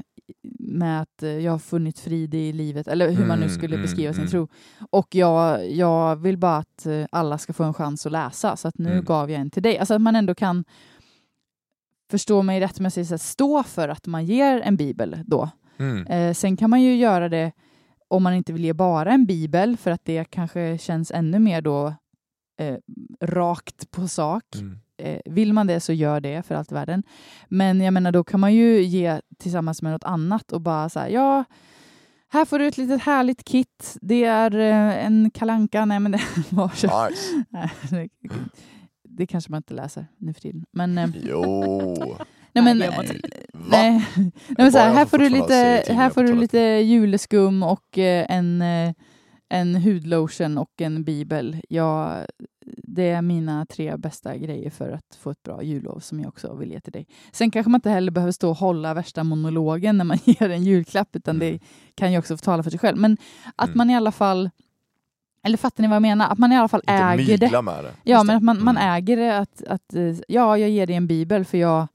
med 0.59 1.03
att 1.03 1.23
eh, 1.23 1.29
jag 1.31 1.53
har 1.53 1.59
funnit 1.59 1.99
frid 1.99 2.35
i 2.35 2.53
livet, 2.53 2.89
eller 2.89 3.11
hur 3.11 3.27
man 3.27 3.39
nu 3.39 3.45
Mm, 3.45 3.57
skulle 3.57 3.75
mm, 3.75 3.85
beskriva 3.85 4.13
sin 4.13 4.21
mm. 4.23 4.31
tro. 4.31 4.49
Och 4.91 5.15
jag, 5.15 5.71
jag 5.71 6.17
vill 6.17 6.39
bara 6.39 6.57
att 6.57 6.87
alla 7.11 7.39
ska 7.39 7.53
få 7.53 7.65
en 7.65 7.75
chans 7.75 8.07
att 8.07 8.13
läsa, 8.13 8.57
så 8.57 8.69
att 8.69 8.79
nu 8.79 8.93
Mm. 8.93 9.05
gav 9.05 9.31
jag 9.31 9.41
en 9.41 9.51
till 9.51 9.63
dig. 9.63 9.79
Alltså 9.79 9.95
att 9.95 10.03
man 10.03 10.17
ändå 10.17 10.35
kan 10.35 10.65
förstå 12.11 12.43
mig 12.43 12.61
rätt 12.61 12.81
med 12.81 12.93
att 13.13 13.21
stå 13.21 13.63
för 13.63 13.89
att 13.89 14.07
man 14.07 14.25
ger 14.25 14.61
en 14.61 14.77
bibel 14.77 15.19
då. 15.25 15.51
Mm. 15.79 16.07
Eh, 16.07 16.35
sen 16.35 16.57
kan 16.57 16.71
man 16.71 16.83
ju 16.83 16.97
göra 16.97 17.29
det 17.29 17.53
om 18.09 18.23
man 18.23 18.35
inte 18.35 18.53
vill 18.53 18.65
ge 18.65 18.73
bara 18.73 19.13
en 19.13 19.27
bibel, 19.27 19.77
för 19.77 19.91
att 19.91 20.05
det 20.05 20.25
kanske 20.25 20.79
känns 20.79 21.11
ännu 21.11 21.39
mer 21.39 21.61
då 21.61 21.95
eh, 22.61 22.77
rakt 23.21 23.91
på 23.91 24.09
sak. 24.09 24.45
Mm. 24.55 24.79
Eh, 24.99 25.21
vill 25.25 25.53
man 25.53 25.67
det 25.67 25.81
så 25.81 25.93
gör 25.93 26.21
det 26.21 26.47
för 26.47 26.55
allt 26.55 26.73
i 26.73 26.75
världen. 26.75 27.03
Men 27.49 27.81
jag 27.81 27.95
menar, 27.95 28.13
då 28.13 28.25
kan 28.25 28.41
man 28.41 28.55
ju 28.55 28.83
ge 28.83 29.21
tillsammans 29.39 29.83
med 29.83 29.93
något 29.93 30.05
annat 30.05 30.53
och 30.53 30.61
bara 30.61 30.89
säga 30.89 31.09
ja, 31.09 31.45
här 32.29 32.45
får 32.45 32.59
du 32.59 32.67
ett 32.67 32.79
litet 32.79 33.03
härligt 33.03 33.45
kit. 33.45 33.97
Det 34.01 34.25
är 34.25 34.55
eh, 34.59 35.07
en 35.07 35.31
kalanka. 35.31 35.85
Nej, 35.85 36.01
men 36.01 36.13
det 36.13 36.21
var 36.51 36.69
så. 36.69 37.09
Nice. 37.09 38.09
Det 39.09 39.27
kanske 39.27 39.51
man 39.51 39.59
inte 39.59 39.75
läser 39.75 40.07
nu 40.19 40.35
för 40.35 40.41
tiden. 40.41 40.65
Men, 40.73 40.99
eh, 40.99 41.11
Jo. 41.23 42.17
nej, 42.63 42.75
men, 42.75 42.79
man 42.97 43.05
eh, 43.07 43.13
nej, 43.53 43.91
nej, 44.17 44.33
men 44.59 44.73
så 44.73 44.79
här, 44.79 44.95
här 44.95 45.07
får 45.07 45.19
du 45.19 45.29
lite, 45.29 45.85
här 45.93 46.11
får 46.11 46.23
du 46.25 46.35
lite 46.35 46.59
juleskum 46.59 47.63
och 47.63 47.99
eh, 47.99 48.27
en, 48.29 48.63
eh, 48.63 48.93
en 49.49 49.75
hudlotion 49.75 50.59
och 50.59 50.81
en 50.81 51.05
bibel. 51.05 51.57
Ja, 51.69 52.17
det 52.83 53.11
är 53.11 53.23
mina 53.23 53.67
tre 53.67 53.97
bästa 53.97 54.37
grejer 54.37 54.71
för 54.71 54.91
att 54.91 55.19
få 55.21 55.31
ett 55.31 55.43
bra 55.43 55.63
jullov 55.63 55.99
som 56.01 56.21
jag 56.21 56.29
också 56.29 56.55
vill 56.55 56.71
ge 56.71 56.81
till 56.81 56.93
dig. 56.93 57.07
Sen 57.33 57.51
kanske 57.51 57.71
man 57.71 57.79
inte 57.79 57.91
heller 57.91 58.11
behöver 58.13 58.33
stå 58.33 58.51
och 58.51 58.57
hålla 58.57 58.95
värsta 58.95 59.25
monologen 59.25 59.99
när 59.99 60.05
man 60.05 60.19
ger 60.25 60.51
en 60.51 60.65
julklapp, 60.65 61.17
utan 61.17 61.37
Mm. 61.37 61.53
det 61.53 61.59
kan 61.95 62.13
ju 62.13 62.19
också 62.19 62.37
få 62.37 62.45
tala 62.45 62.63
för 62.63 62.71
sig 62.71 62.79
själv. 62.81 62.99
Men 62.99 63.17
att 63.57 63.67
Mm. 63.69 63.79
man 63.79 63.91
i 63.91 63.97
alla 63.97 64.13
fall, 64.13 64.51
eller 65.45 65.57
fattar 65.59 65.83
ni 65.83 65.89
vad 65.89 65.95
jag 65.95 66.03
menar? 66.03 66.29
Att 66.29 66.39
man 66.39 66.53
i 66.53 66.57
alla 66.57 66.69
fall 66.69 66.81
Inte 66.81 66.93
äger 66.93 67.39
det. 67.39 67.47
det. 67.47 67.93
Ja, 68.03 68.17
Just 68.19 68.27
men 68.27 68.37
att 68.37 68.43
man, 68.43 68.65
man 68.65 68.77
Mm. 68.77 68.95
äger 68.95 69.17
det. 69.17 69.39
Att, 69.39 69.63
att, 69.69 69.95
ja, 70.29 70.59
jag 70.59 70.71
ger 70.71 70.87
dig 70.87 70.97
en 70.97 71.07
bibel 71.07 71.45
för 71.45 71.59
jag, 71.59 71.89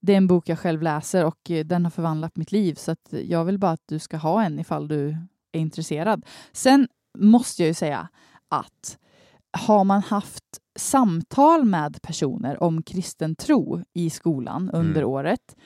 det 0.00 0.12
är 0.12 0.16
en 0.16 0.26
bok 0.26 0.48
jag 0.48 0.58
själv 0.58 0.82
läser 0.82 1.24
och 1.24 1.50
eh, 1.50 1.64
den 1.64 1.84
har 1.84 1.90
förvandlat 1.90 2.36
mitt 2.36 2.52
liv. 2.52 2.74
Så 2.74 2.90
att 2.90 3.08
jag 3.24 3.44
vill 3.44 3.58
bara 3.58 3.70
att 3.72 3.88
du 3.88 3.98
ska 3.98 4.16
ha 4.16 4.42
en 4.42 4.58
ifall 4.58 4.88
du 4.88 5.08
är 5.52 5.60
intresserad. 5.60 6.24
Sen 6.52 6.88
måste 7.18 7.62
jag 7.62 7.68
ju 7.68 7.74
säga 7.74 8.08
att 8.48 8.98
har 9.58 9.84
man 9.84 10.02
haft 10.02 10.44
samtal 10.78 11.64
med 11.64 12.02
personer 12.02 12.62
om 12.62 12.82
kristen 12.82 13.34
tro 13.34 13.82
i 13.92 14.10
skolan 14.10 14.70
under 14.70 15.00
Mm. 15.00 15.10
året, 15.10 15.56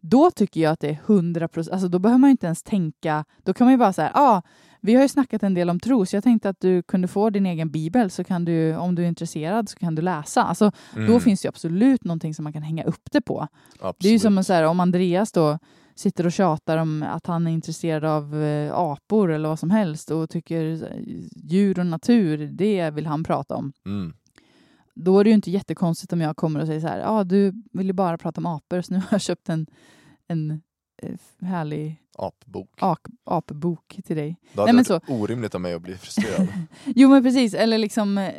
då 0.00 0.30
tycker 0.30 0.60
jag 0.60 0.72
att 0.72 0.80
det 0.80 0.88
är 0.88 1.00
100 1.06 1.48
procent, 1.48 1.72
alltså 1.72 1.88
då 1.88 1.98
behöver 1.98 2.18
man 2.18 2.30
inte 2.30 2.46
ens 2.46 2.62
tänka, 2.62 3.24
då 3.42 3.54
kan 3.54 3.64
man 3.64 3.72
ju 3.72 3.78
bara 3.78 3.92
säga, 3.92 4.10
ja, 4.14 4.20
ah, 4.36 4.42
vi 4.82 4.94
har 4.94 5.02
ju 5.02 5.08
snackat 5.08 5.42
en 5.42 5.54
del 5.54 5.70
om 5.70 5.80
tro, 5.80 6.06
så 6.06 6.16
jag 6.16 6.24
tänkte 6.24 6.48
att 6.48 6.60
du 6.60 6.82
kunde 6.82 7.08
få 7.08 7.30
din 7.30 7.46
egen 7.46 7.70
bibel, 7.70 8.10
så 8.10 8.24
kan 8.24 8.44
du, 8.44 8.76
om 8.76 8.94
du 8.94 9.02
är 9.04 9.08
intresserad, 9.08 9.68
så 9.68 9.78
kan 9.78 9.94
du 9.94 10.02
läsa. 10.02 10.42
Alltså, 10.42 10.72
Då 10.94 11.00
Mm. 11.00 11.20
finns 11.20 11.40
det 11.42 11.46
ju 11.46 11.48
absolut 11.48 12.04
någonting 12.04 12.34
som 12.34 12.42
man 12.42 12.52
kan 12.52 12.62
hänga 12.62 12.84
upp 12.84 13.08
det 13.12 13.20
på. 13.20 13.48
Absolut. 13.80 13.96
Det 14.00 14.08
är 14.08 14.12
ju 14.12 14.18
som 14.18 14.44
så 14.44 14.52
här, 14.52 14.62
om 14.62 14.80
Andreas 14.80 15.32
då 15.32 15.58
sitter 15.94 16.26
och 16.26 16.32
tjatar 16.32 16.78
om 16.78 17.02
att 17.02 17.26
han 17.26 17.46
är 17.46 17.50
intresserad 17.50 18.04
av 18.04 18.42
eh, 18.42 18.72
apor 18.74 19.32
eller 19.32 19.48
vad 19.48 19.58
som 19.58 19.70
helst 19.70 20.10
och 20.10 20.30
tycker 20.30 20.76
här, 20.76 21.02
djur 21.36 21.78
och 21.78 21.86
natur, 21.86 22.38
det 22.52 22.90
vill 22.90 23.06
han 23.06 23.24
prata 23.24 23.54
om. 23.54 23.72
Mm. 23.86 24.12
Då 24.94 25.18
är 25.20 25.24
det 25.24 25.30
ju 25.30 25.34
inte 25.34 25.50
jättekonstigt 25.50 26.12
om 26.12 26.20
jag 26.20 26.36
kommer 26.36 26.60
och 26.60 26.66
säger 26.66 26.80
så 26.80 26.86
här, 26.86 26.98
ja 26.98 27.08
ah, 27.08 27.24
du 27.24 27.52
vill 27.72 27.86
ju 27.86 27.92
bara 27.92 28.18
prata 28.18 28.40
om 28.40 28.46
apor, 28.46 28.80
så 28.82 28.92
nu 28.92 28.98
har 28.98 29.06
jag 29.10 29.20
köpt 29.20 29.48
en, 29.48 29.66
en 30.28 30.50
eh, 30.50 30.56
härlig 31.40 31.96
Apbok. 32.18 32.68
ak- 32.80 33.10
apbok 33.24 33.98
till 34.04 34.16
dig. 34.16 34.36
Det 34.52 34.60
hade 34.60 34.72
Nej, 34.72 34.84
men 34.88 35.00
varit 35.08 35.20
orimligt 35.22 35.54
av 35.54 35.60
mig 35.60 35.74
att 35.74 35.82
bli 35.82 35.94
frustrerad. 35.96 36.48
Jo 36.84 37.08
men 37.08 37.22
precis, 37.22 37.54
eller 37.54 37.78
liksom 37.78 38.18
eh, 38.18 38.30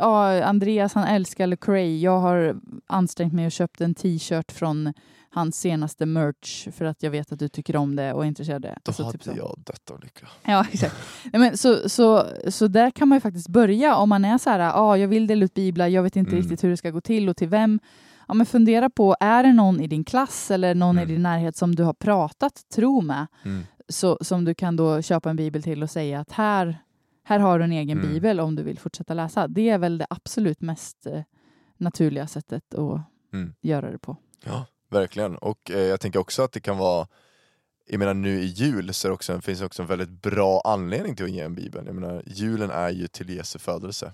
ja, 0.00 0.44
Andreas 0.44 0.94
han 0.94 1.04
älskar 1.04 1.46
Lecrae. 1.46 1.96
Jag 1.96 2.18
har 2.20 2.56
ansträngt 2.86 3.32
mig 3.32 3.46
och 3.46 3.52
köpt 3.52 3.80
en 3.80 3.94
t-shirt 3.94 4.52
från 4.52 4.92
hans 5.30 5.60
senaste 5.60 6.06
merch 6.06 6.68
för 6.72 6.84
att 6.84 7.02
jag 7.02 7.10
vet 7.10 7.32
att 7.32 7.38
du 7.38 7.48
tycker 7.48 7.76
om 7.76 7.96
det 7.96 8.12
och 8.12 8.24
är 8.24 8.28
intresserad. 8.28 8.62
Då 8.62 8.68
Alltså, 8.84 9.02
hade 9.02 9.18
typ 9.18 9.24
så. 9.24 9.32
jag 9.36 9.58
dött 9.66 9.90
av 9.90 10.00
lycka. 10.02 10.26
Ja, 10.44 10.66
exakt. 10.72 10.94
Nej, 11.32 11.40
men 11.40 11.56
så, 11.58 11.88
så, 11.88 12.26
så 12.48 12.68
där 12.68 12.90
kan 12.90 13.08
man 13.08 13.16
ju 13.16 13.20
faktiskt 13.20 13.48
börja 13.48 13.96
om 13.96 14.08
man 14.08 14.24
är 14.24 14.38
så 14.38 14.50
här, 14.50 14.72
ah, 14.74 14.96
jag 14.96 15.08
vill 15.08 15.26
dela 15.26 15.44
ut 15.44 15.54
biblar, 15.54 15.86
jag 15.88 16.02
vet 16.02 16.16
inte 16.16 16.30
Mm. 16.30 16.42
riktigt 16.42 16.64
hur 16.64 16.70
det 16.70 16.76
ska 16.76 16.90
gå 16.90 17.00
till 17.00 17.28
och 17.28 17.36
till 17.36 17.48
vem. 17.48 17.80
Ja, 18.28 18.34
men 18.34 18.46
fundera 18.46 18.90
på, 18.90 19.16
är 19.20 19.42
det 19.42 19.52
någon 19.52 19.80
i 19.80 19.86
din 19.86 20.04
klass 20.04 20.50
eller 20.50 20.74
någon 20.74 20.98
Mm. 20.98 21.08
i 21.10 21.12
din 21.12 21.22
närhet 21.22 21.56
som 21.56 21.74
du 21.74 21.82
har 21.82 21.92
pratat 21.94 22.62
tro 22.74 23.00
med, 23.00 23.26
Mm. 23.44 23.62
så, 23.88 24.18
som 24.20 24.44
du 24.44 24.54
kan 24.54 24.76
då 24.76 25.02
köpa 25.02 25.30
en 25.30 25.36
bibel 25.36 25.62
till 25.62 25.82
och 25.82 25.90
säga 25.90 26.20
att 26.20 26.32
här, 26.32 26.78
här 27.24 27.38
har 27.38 27.58
du 27.58 27.64
en 27.64 27.72
egen 27.72 27.98
Mm. 27.98 28.10
bibel 28.12 28.40
om 28.40 28.54
du 28.54 28.62
vill 28.62 28.78
fortsätta 28.78 29.14
läsa. 29.14 29.48
Det 29.48 29.68
är 29.70 29.78
väl 29.78 29.98
det 29.98 30.06
absolut 30.10 30.60
mest 30.60 31.06
eh, 31.06 31.22
naturliga 31.76 32.26
sättet 32.26 32.74
att 32.74 33.00
Mm. 33.32 33.54
göra 33.60 33.90
det 33.90 33.98
på. 33.98 34.16
Ja, 34.44 34.66
verkligen. 34.90 35.36
Och 35.36 35.70
eh, 35.70 35.78
jag 35.80 36.00
tänker 36.00 36.18
också 36.18 36.42
att 36.42 36.52
det 36.52 36.60
kan 36.60 36.78
vara 36.78 37.06
jag 37.90 37.98
menar 37.98 38.14
nu 38.14 38.40
i 38.40 38.46
jul 38.46 38.94
så 38.94 39.10
också, 39.12 39.40
finns 39.40 39.58
det 39.58 39.66
också 39.66 39.82
en 39.82 39.88
väldigt 39.88 40.10
bra 40.22 40.60
anledning 40.64 41.16
till 41.16 41.24
att 41.24 41.30
ge 41.30 41.40
en 41.40 41.54
bibel. 41.54 41.86
Jag 41.86 41.94
menar 41.94 42.22
julen 42.26 42.70
är 42.70 42.90
ju 42.90 43.06
till 43.08 43.30
Jesu 43.30 43.58
födelse. 43.58 44.12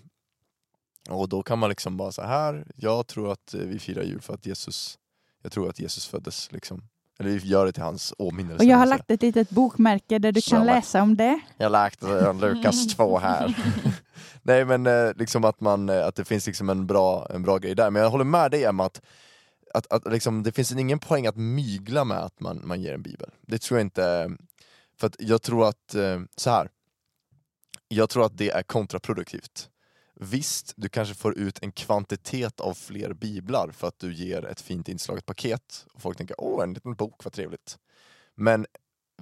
Och 1.10 1.28
då 1.28 1.42
kan 1.42 1.58
man 1.58 1.68
liksom 1.68 1.96
bara 1.96 2.12
så 2.12 2.22
här, 2.22 2.66
jag 2.76 3.06
tror 3.06 3.32
att 3.32 3.54
eh, 3.54 3.60
vi 3.60 3.78
firar 3.78 4.02
jul 4.02 4.20
för 4.20 4.34
att 4.34 4.46
Jesus, 4.46 4.98
jag 5.42 5.52
tror 5.52 5.68
att 5.68 5.78
Jesus 5.78 6.06
föddes 6.06 6.52
liksom. 6.52 6.82
Eller 7.18 7.30
vi 7.30 7.48
gör 7.48 7.66
det 7.66 7.72
till 7.72 7.82
hans 7.82 8.14
åminnelse. 8.18 8.64
Och 8.64 8.70
jag 8.70 8.76
har 8.76 8.86
lagt 8.86 9.10
ett 9.10 9.22
litet 9.22 9.50
bokmärke 9.50 10.18
där 10.18 10.32
du 10.32 10.40
Så 10.40 10.50
kan 10.50 10.66
läsa 10.66 11.02
om 11.02 11.16
det. 11.16 11.40
Jag 11.56 11.64
har 11.64 11.70
lagt 11.70 12.02
eh, 12.02 12.34
Lukas 12.40 12.86
2 12.86 13.18
här. 13.18 13.56
Nej 14.42 14.64
men 14.64 14.86
eh, 14.86 15.14
liksom 15.16 15.44
att, 15.44 15.60
man, 15.60 15.90
att 15.90 16.14
det 16.14 16.24
finns 16.24 16.46
liksom 16.46 16.70
en 16.70 16.86
bra, 16.86 17.26
en 17.30 17.42
bra 17.42 17.58
grej 17.58 17.74
där. 17.74 17.90
Men 17.90 18.02
jag 18.02 18.10
håller 18.10 18.24
med 18.24 18.50
dig 18.50 18.64
Emma 18.64 18.84
att, 18.84 19.00
att, 19.74 19.92
att 19.92 20.12
liksom, 20.12 20.42
det 20.42 20.52
finns 20.52 20.72
ingen 20.72 20.98
poäng 20.98 21.26
att 21.26 21.36
mygla 21.36 22.04
med 22.04 22.18
att 22.18 22.40
man, 22.40 22.60
man 22.64 22.82
ger 22.82 22.94
en 22.94 23.02
bibel. 23.02 23.30
Det 23.46 23.58
tror 23.58 23.78
jag 23.78 23.86
inte. 23.86 24.30
För 25.00 25.10
jag 25.18 25.42
tror 25.42 25.68
att, 25.68 25.94
så 26.36 26.50
här. 26.50 26.68
Jag 27.88 28.10
tror 28.10 28.26
att 28.26 28.38
det 28.38 28.50
är 28.50 28.62
kontraproduktivt. 28.62 29.68
Visst, 30.16 30.72
du 30.76 30.88
kanske 30.88 31.14
får 31.14 31.38
ut 31.38 31.58
en 31.62 31.72
kvantitet 31.72 32.60
av 32.60 32.74
fler 32.74 33.12
biblar 33.12 33.70
för 33.70 33.88
att 33.88 33.98
du 33.98 34.14
ger 34.14 34.44
ett 34.44 34.60
fint 34.60 34.88
inslaget 34.88 35.26
paket. 35.26 35.86
Och 35.92 36.02
folk 36.02 36.18
tänker, 36.18 36.40
åh 36.40 36.62
en 36.62 36.74
liten 36.74 36.94
bok, 36.94 37.24
vad 37.24 37.32
trevligt. 37.32 37.78
Men 38.34 38.66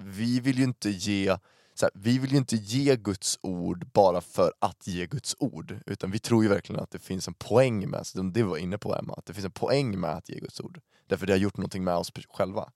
vi 0.00 0.40
vill 0.40 0.58
ju 0.58 0.64
inte 0.64 0.90
ge 0.90 1.36
så 1.74 1.86
här, 1.86 1.92
vi 1.94 2.18
vill 2.18 2.32
ju 2.32 2.36
inte 2.36 2.56
ge 2.56 2.96
Guds 2.96 3.38
ord 3.42 3.86
bara 3.92 4.20
för 4.20 4.52
att 4.58 4.86
ge 4.86 5.06
Guds 5.06 5.36
ord, 5.38 5.80
utan 5.86 6.10
vi 6.10 6.18
tror 6.18 6.42
ju 6.42 6.48
verkligen 6.48 6.82
att 6.82 6.90
det 6.90 6.98
finns 6.98 7.28
en 7.28 7.34
poäng 7.34 7.90
med, 7.90 8.06
så 8.06 8.22
det 8.22 8.42
vi 8.42 8.48
var 8.48 8.56
inne 8.56 8.78
på 8.78 8.96
Emma, 8.96 9.14
att 9.14 9.26
det 9.26 9.34
finns 9.34 9.44
en 9.44 9.50
poäng 9.50 10.00
med 10.00 10.10
att 10.10 10.28
ge 10.28 10.38
Guds 10.38 10.60
ord. 10.60 10.80
Därför 11.06 11.26
det 11.26 11.32
har 11.32 11.38
gjort 11.38 11.56
någonting 11.56 11.84
med 11.84 11.96
oss 11.96 12.12
själva. 12.28 12.72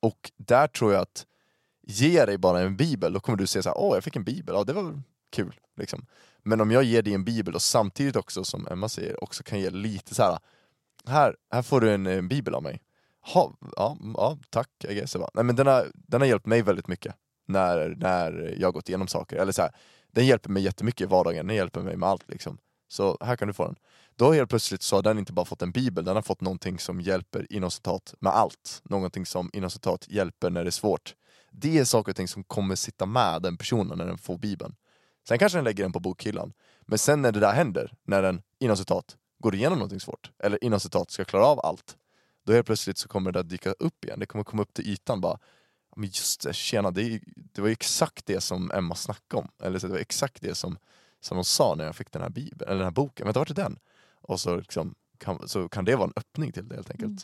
Och 0.00 0.32
där 0.36 0.66
tror 0.66 0.92
jag 0.92 1.02
att, 1.02 1.26
ge 1.86 2.24
dig 2.24 2.38
bara 2.38 2.60
en 2.60 2.76
bibel, 2.76 3.12
då 3.12 3.20
kommer 3.20 3.38
du 3.38 3.46
säga 3.46 3.62
så 3.62 3.68
här, 3.68 3.78
åh 3.78 3.96
jag 3.96 4.04
fick 4.04 4.16
en 4.16 4.24
bibel, 4.24 4.54
ja 4.54 4.64
det 4.64 4.72
var, 4.72 5.02
kul. 5.32 5.60
Liksom. 5.76 6.06
Men 6.42 6.60
om 6.60 6.70
jag 6.70 6.82
ger 6.84 7.02
dig 7.02 7.14
en 7.14 7.24
bibel 7.24 7.54
och 7.54 7.62
samtidigt 7.62 8.16
också, 8.16 8.44
som 8.44 8.66
Emma 8.70 8.88
säger, 8.88 9.24
också 9.24 9.42
kan 9.42 9.60
ge 9.60 9.70
lite 9.70 10.14
så 10.14 10.22
här. 10.22 10.38
Här, 11.06 11.36
här 11.50 11.62
får 11.62 11.80
du 11.80 11.94
en, 11.94 12.06
en 12.06 12.28
bibel 12.28 12.54
av 12.54 12.62
mig. 12.62 12.82
Ha, 13.20 13.56
ja, 13.76 13.96
ja, 14.16 14.38
tack, 14.50 14.68
I 14.88 14.94
guess. 14.94 15.16
Nej, 15.34 15.44
men 15.44 15.56
den, 15.56 15.66
har, 15.66 15.90
den 15.94 16.20
har 16.20 16.28
hjälpt 16.28 16.46
mig 16.46 16.62
väldigt 16.62 16.88
mycket 16.88 17.14
när, 17.46 17.94
när 17.98 18.56
jag 18.58 18.68
har 18.68 18.72
gått 18.72 18.88
igenom 18.88 19.08
saker. 19.08 19.36
Eller 19.36 19.52
så 19.52 19.62
här, 19.62 19.70
den 20.12 20.26
hjälper 20.26 20.50
mig 20.50 20.62
jättemycket 20.62 21.00
i 21.00 21.04
vardagen, 21.04 21.46
den 21.46 21.56
hjälper 21.56 21.80
mig 21.80 21.96
med 21.96 22.08
allt. 22.08 22.28
Liksom. 22.28 22.58
Så 22.88 23.18
här 23.20 23.36
kan 23.36 23.48
du 23.48 23.54
få 23.54 23.64
den. 23.64 23.76
Då 24.16 24.32
helt 24.32 24.50
plötsligt 24.50 24.82
så 24.82 24.96
har 24.96 25.02
den 25.02 25.18
inte 25.18 25.32
bara 25.32 25.46
fått 25.46 25.62
en 25.62 25.70
bibel, 25.70 26.04
den 26.04 26.14
har 26.14 26.22
fått 26.22 26.40
någonting 26.40 26.78
som 26.78 27.00
hjälper 27.00 27.52
inom 27.52 27.70
citat 27.70 28.14
med 28.18 28.32
allt. 28.32 28.82
Någonting 28.84 29.26
som 29.26 29.50
inom 29.52 29.70
citat 29.70 30.08
hjälper 30.08 30.50
när 30.50 30.64
det 30.64 30.68
är 30.68 30.70
svårt. 30.70 31.14
Det 31.50 31.78
är 31.78 31.84
saker 31.84 32.12
och 32.12 32.16
ting 32.16 32.28
som 32.28 32.44
kommer 32.44 32.74
sitta 32.74 33.06
med 33.06 33.42
den 33.42 33.56
personen 33.56 33.98
när 33.98 34.06
den 34.06 34.18
får 34.18 34.38
bibeln. 34.38 34.74
Sen 35.28 35.38
kanske 35.38 35.58
den 35.58 35.64
lägger 35.64 35.84
den 35.84 35.92
på 35.92 36.00
bokhyllan. 36.00 36.52
Men 36.80 36.98
sen 36.98 37.22
när 37.22 37.32
det 37.32 37.40
där 37.40 37.52
händer, 37.52 37.94
när 38.04 38.22
den 38.22 38.42
inom 38.58 38.76
citat 38.76 39.16
går 39.38 39.54
igenom 39.54 39.78
någonting 39.78 40.00
svårt, 40.00 40.30
eller 40.38 40.64
inom 40.64 40.80
citat 40.80 41.10
ska 41.10 41.24
klara 41.24 41.46
av 41.46 41.60
allt, 41.66 41.96
då 42.44 42.52
helt 42.52 42.66
plötsligt 42.66 42.98
så 42.98 43.08
kommer 43.08 43.32
det 43.32 43.38
där 43.38 43.48
dyka 43.48 43.72
upp 43.72 44.04
igen. 44.04 44.20
Det 44.20 44.26
kommer 44.26 44.44
komma 44.44 44.62
upp 44.62 44.74
till 44.74 44.88
ytan 44.88 45.20
bara 45.20 45.38
men 45.96 46.06
just 46.06 46.42
det, 46.42 46.52
tjena, 46.52 46.90
det, 46.90 47.20
det 47.36 47.60
var 47.60 47.68
ju 47.68 47.72
exakt 47.72 48.26
det 48.26 48.40
som 48.40 48.70
Emma 48.70 48.94
snackade 48.94 49.42
om. 49.42 49.48
Eller 49.62 49.78
så 49.78 49.86
det 49.86 49.92
var 49.92 50.00
exakt 50.00 50.42
det 50.42 50.54
som, 50.54 50.78
som 51.20 51.36
hon 51.36 51.44
sa 51.44 51.74
när 51.74 51.84
jag 51.84 51.96
fick 51.96 52.12
den 52.12 52.22
här, 52.22 52.28
bibeln, 52.28 52.70
eller 52.70 52.78
den 52.78 52.86
här 52.86 52.90
boken. 52.90 53.26
Vänta, 53.26 53.40
vart 53.40 53.50
är 53.50 53.54
den? 53.54 53.78
Och 54.20 54.40
så, 54.40 54.56
liksom, 54.56 54.94
kan, 55.18 55.48
så 55.48 55.68
kan 55.68 55.84
det 55.84 55.96
vara 55.96 56.06
en 56.06 56.12
öppning 56.16 56.52
till 56.52 56.68
det 56.68 56.74
helt 56.74 56.90
enkelt. 56.90 57.08
Mm. 57.10 57.18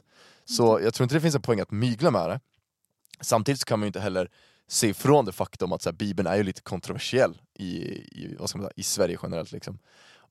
Så 0.45 0.81
jag 0.83 0.95
tror 0.95 1.05
inte 1.05 1.15
det 1.15 1.21
finns 1.21 1.35
en 1.35 1.43
poäng 1.43 1.61
att 1.61 1.71
mygla 1.71 2.11
med 2.11 2.31
det. 2.31 2.41
Samtidigt 3.21 3.65
kan 3.65 3.79
man 3.79 3.85
ju 3.85 3.87
inte 3.87 4.01
heller 4.01 4.31
se 4.69 4.89
ifrån 4.89 5.25
det 5.25 5.33
faktum 5.33 5.73
att 5.73 5.83
så 5.83 5.89
här, 5.89 5.97
Bibeln 5.97 6.27
är 6.27 6.37
ju 6.37 6.43
lite 6.43 6.63
kontroversiell 6.63 7.41
i, 7.55 7.69
i, 7.69 8.37
vad 8.39 8.49
ska 8.49 8.59
man 8.59 8.65
säga, 8.65 8.73
i 8.77 8.83
Sverige 8.83 9.19
generellt. 9.23 9.53
Liksom. 9.53 9.79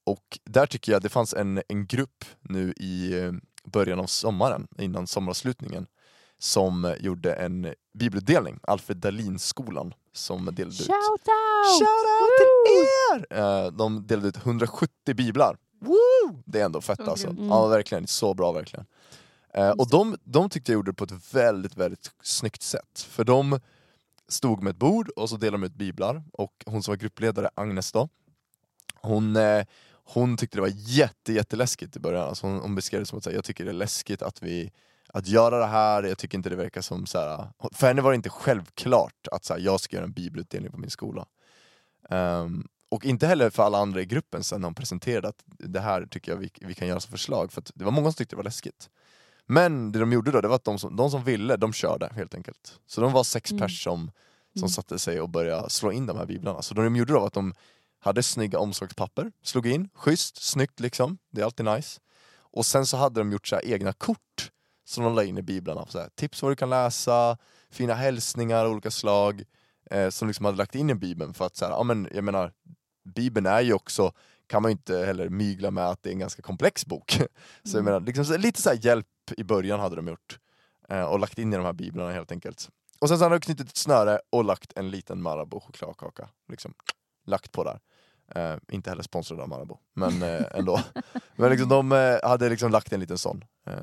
Och 0.04 0.40
där 0.44 0.66
tycker 0.66 0.92
jag 0.92 1.02
det 1.02 1.10
fanns 1.10 1.34
en, 1.34 1.62
en 1.68 1.88
grupp 1.88 2.26
nu 2.42 2.74
i 2.78 3.20
eh, 3.20 3.32
början 3.64 4.00
av 4.00 4.06
sommaren, 4.06 4.68
innan 4.78 5.08
sommaravslutningen, 5.08 5.88
som 6.40 6.96
gjorde 7.00 7.34
en 7.34 7.74
bibelutdelning, 7.94 8.60
Alfred 8.64 8.98
Dahlin-skolan 8.98 9.94
som 10.14 10.46
delade 10.46 10.76
ut... 10.76 10.88
Shout 10.88 10.90
out! 10.90 11.80
Shout 11.80 12.06
out 12.22 12.32
till 12.38 12.84
er! 12.84 13.66
Eh, 13.66 13.72
de 13.72 14.08
delade 14.08 14.28
ut 14.28 14.38
170 14.38 15.16
biblar. 15.16 15.58
Woo! 15.80 16.44
Det 16.46 16.60
är 16.60 16.66
ändå 16.66 16.82
fett 16.82 16.98
Så 16.98 17.12
alltså. 17.12 17.36
Ja 17.40 17.68
verkligen, 17.68 18.08
så 18.08 18.34
bra 18.34 18.52
verkligen. 18.52 18.86
Eh, 19.54 19.70
och 19.70 19.90
de, 19.90 20.18
de 20.24 20.50
tyckte 20.50 20.72
jag 20.72 20.78
gjorde 20.78 20.92
det 20.92 20.96
på 20.96 21.04
ett 21.04 21.34
väldigt, 21.34 21.78
väldigt 21.78 22.12
snyggt 22.24 22.62
sätt. 22.62 23.08
För 23.10 23.24
de 23.24 23.60
stod 24.30 24.64
med 24.64 24.72
ett 24.72 24.78
bord 24.78 25.10
och 25.10 25.30
så 25.30 25.38
delade 25.38 25.64
de 25.64 25.68
ut 25.68 25.76
biblar 25.76 26.24
och 26.34 26.64
hon 26.66 26.84
som 26.84 26.92
var 26.92 26.98
gruppledare, 26.98 27.50
Agnes 27.56 27.92
då, 27.92 28.10
hon, 29.02 29.36
eh, 29.36 29.66
hon 30.04 30.38
tyckte 30.38 30.58
det 30.58 30.62
var 30.62 30.74
jätte, 30.74 31.34
jätteläskigt 31.34 31.96
i 31.96 32.00
början. 32.00 32.28
Alltså 32.28 32.48
hon, 32.48 32.60
hon 32.60 32.76
beskrev 32.76 33.00
det 33.00 33.06
som 33.06 33.18
att 33.18 33.24
säga, 33.24 33.36
jag 33.36 33.44
tycker 33.44 33.66
det 33.66 33.72
är 33.72 33.74
läskigt 33.74 34.22
att 34.22 34.44
vi 34.44 34.72
att 35.10 35.28
göra 35.28 35.60
det 35.60 35.66
här, 35.66 36.04
jag 36.04 36.18
tycker 36.18 36.38
inte 36.38 36.50
det 36.50 36.56
verkar 36.56 36.82
som 36.82 37.06
så 37.06 37.20
här, 37.20 37.48
för 37.72 37.88
henne 37.88 38.02
var 38.02 38.12
det 38.12 38.16
inte 38.16 38.30
självklart 38.30 39.28
att 39.32 39.46
så 39.46 39.54
här, 39.54 39.62
jag 39.62 39.80
ska 39.80 39.96
göra 39.96 40.06
en 40.06 40.12
bibelutdelning 40.12 40.72
på 40.72 40.78
min 40.78 40.90
skola. 40.90 41.26
Um, 42.10 42.68
och 42.90 43.06
inte 43.06 43.28
heller 43.28 43.50
för 43.50 43.64
alla 43.64 43.78
andra 43.78 44.02
i 44.02 44.06
gruppen 44.06 44.44
sen 44.44 44.62
när 44.62 44.68
hon 44.68 44.76
presenterade 44.76 45.28
att 45.28 45.44
det 45.46 45.80
här 45.80 46.06
tycker 46.06 46.32
jag 46.32 46.38
vi, 46.38 46.52
vi 46.62 46.74
kan 46.74 46.88
göra 46.88 47.00
som 47.00 47.12
förslag, 47.12 47.52
för 47.52 47.62
att 47.62 47.72
det 47.76 47.86
var 47.86 47.92
många 47.92 48.12
som 48.12 48.14
tyckte 48.14 48.36
det 48.36 48.38
var 48.38 48.44
läskigt. 48.44 48.90
Men 49.48 49.92
det 49.92 50.00
de 50.00 50.12
gjorde 50.14 50.32
då, 50.32 50.42
det 50.42 50.48
var 50.48 50.56
att 50.56 50.64
de 50.64 50.80
som, 50.80 50.96
de 50.96 51.12
som 51.12 51.24
ville, 51.24 51.58
de 51.58 51.74
körde 51.74 52.10
helt 52.16 52.36
enkelt. 52.36 52.80
Så 52.88 53.02
de 53.02 53.12
var 53.12 53.24
sex 53.24 53.52
Mm. 53.52 53.62
pers 53.62 53.84
som, 53.84 54.12
som 54.54 54.60
Mm. 54.64 54.70
satte 54.70 55.00
sig 55.00 55.22
och 55.22 55.30
började 55.30 55.70
slå 55.70 55.92
in 55.92 56.06
de 56.06 56.18
här 56.18 56.26
biblarna. 56.26 56.62
Så 56.62 56.74
det 56.74 56.84
de 56.84 56.96
gjorde 56.96 57.14
då 57.14 57.20
var 57.20 57.28
att 57.28 57.34
de 57.34 57.54
hade 58.00 58.24
snygga 58.24 58.60
omslagspapper, 58.60 59.32
slog 59.44 59.68
in, 59.68 59.90
schysst, 59.94 60.44
snyggt 60.44 60.80
liksom, 60.80 61.18
det 61.32 61.42
är 61.42 61.46
alltid 61.46 61.66
nice. 61.66 62.00
Och 62.52 62.66
sen 62.66 62.86
så 62.86 62.98
hade 62.98 63.20
de 63.20 63.32
gjort 63.32 63.48
så 63.48 63.60
egna 63.64 63.94
kort 63.94 64.52
som 64.86 65.04
de 65.04 65.16
la 65.16 65.24
in 65.24 65.38
i 65.38 65.42
biblarna. 65.42 65.86
Så 65.90 66.00
här, 66.00 66.10
tips 66.16 66.42
vad 66.42 66.52
du 66.52 66.56
kan 66.56 66.70
läsa, 66.70 67.38
fina 67.72 67.94
hälsningar 67.94 68.66
av 68.66 68.72
olika 68.72 68.92
slag, 68.92 69.44
eh, 69.92 70.10
som 70.10 70.28
liksom 70.28 70.46
hade 70.46 70.58
lagt 70.58 70.76
in 70.76 70.90
i 70.90 70.96
bibeln 70.96 71.34
för 71.34 71.46
att 71.46 71.56
så 71.56 71.66
här, 71.66 71.72
ja 71.72 71.84
men 71.84 72.08
jag 72.14 72.24
menar, 72.24 72.52
bibeln 73.16 73.46
är 73.46 73.62
ju 73.62 73.74
också, 73.74 74.12
kan 74.48 74.62
man 74.62 74.72
inte 74.72 74.98
heller 74.98 75.30
mygla 75.30 75.72
med 75.72 75.88
att 75.88 76.04
det 76.04 76.10
är 76.10 76.12
en 76.14 76.20
ganska 76.20 76.42
komplex 76.42 76.86
bok. 76.86 77.12
Så 77.12 77.22
jag 77.64 77.74
Mm. 77.74 77.86
menar, 77.86 78.00
liksom, 78.00 78.36
lite 78.40 78.62
så 78.62 78.74
hjälp 78.74 79.08
i 79.38 79.44
början 79.44 79.80
hade 79.80 79.96
de 79.96 80.08
gjort. 80.08 80.40
Eh, 80.90 81.02
och 81.04 81.20
lagt 81.20 81.40
in 81.40 81.54
i 81.54 81.56
de 81.56 81.66
här 81.66 81.74
biblarna 81.74 82.12
helt 82.12 82.32
enkelt. 82.32 82.70
Och 83.00 83.08
sen 83.10 83.18
så 83.18 83.24
hade 83.24 83.36
de 83.36 83.40
knutit 83.42 83.70
ett 83.70 83.78
snöre 83.78 84.20
och 84.30 84.44
lagt 84.44 84.74
en 84.78 84.90
liten 84.90 85.22
Marabou 85.22 85.60
chokladkaka. 85.60 86.30
Liksom, 86.50 86.74
lagt 87.26 87.52
på 87.52 87.64
där. 87.64 87.80
Eh, 88.36 88.58
inte 88.72 88.90
heller 88.90 89.04
sponsrade 89.04 89.42
av 89.44 89.50
Marabou, 89.50 89.78
men 89.94 90.22
eh, 90.22 90.46
ändå. 90.54 90.80
men 91.36 91.50
liksom, 91.52 91.70
de 91.70 91.92
eh, 91.92 92.18
hade 92.24 92.50
liksom 92.50 92.72
lagt 92.72 92.94
en 92.94 93.00
liten 93.00 93.18
sån. 93.18 93.44
Eh, 93.68 93.74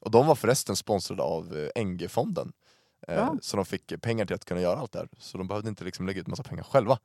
och 0.00 0.10
de 0.10 0.26
var 0.26 0.34
förresten 0.34 0.76
sponsrade 0.76 1.22
av 1.22 1.70
NG-fonden. 1.84 2.52
Eh, 3.06 3.14
Bra. 3.14 3.38
så 3.42 3.56
de 3.56 3.66
fick 3.66 4.02
pengar 4.02 4.26
till 4.26 4.34
att 4.34 4.44
kunna 4.44 4.60
göra 4.60 4.80
allt 4.80 4.92
det 4.92 4.98
här. 4.98 5.08
Så 5.18 5.38
de 5.38 5.48
behövde 5.48 5.68
inte 5.68 5.84
liksom 5.84 6.06
lägga 6.06 6.20
ut 6.20 6.26
massa 6.26 6.42
pengar 6.42 6.62
själva. 6.62 6.98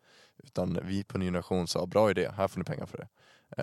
Utan 0.44 0.80
vi 0.84 1.04
på 1.04 1.18
Ny 1.18 1.26
Generation 1.26 1.68
sa, 1.68 1.86
bra 1.86 2.12
idé, 2.12 2.32
här 2.38 2.48
får 2.48 2.60
ni 2.60 2.64
pengar 2.64 2.86
för 2.86 2.98
det. 2.98 3.08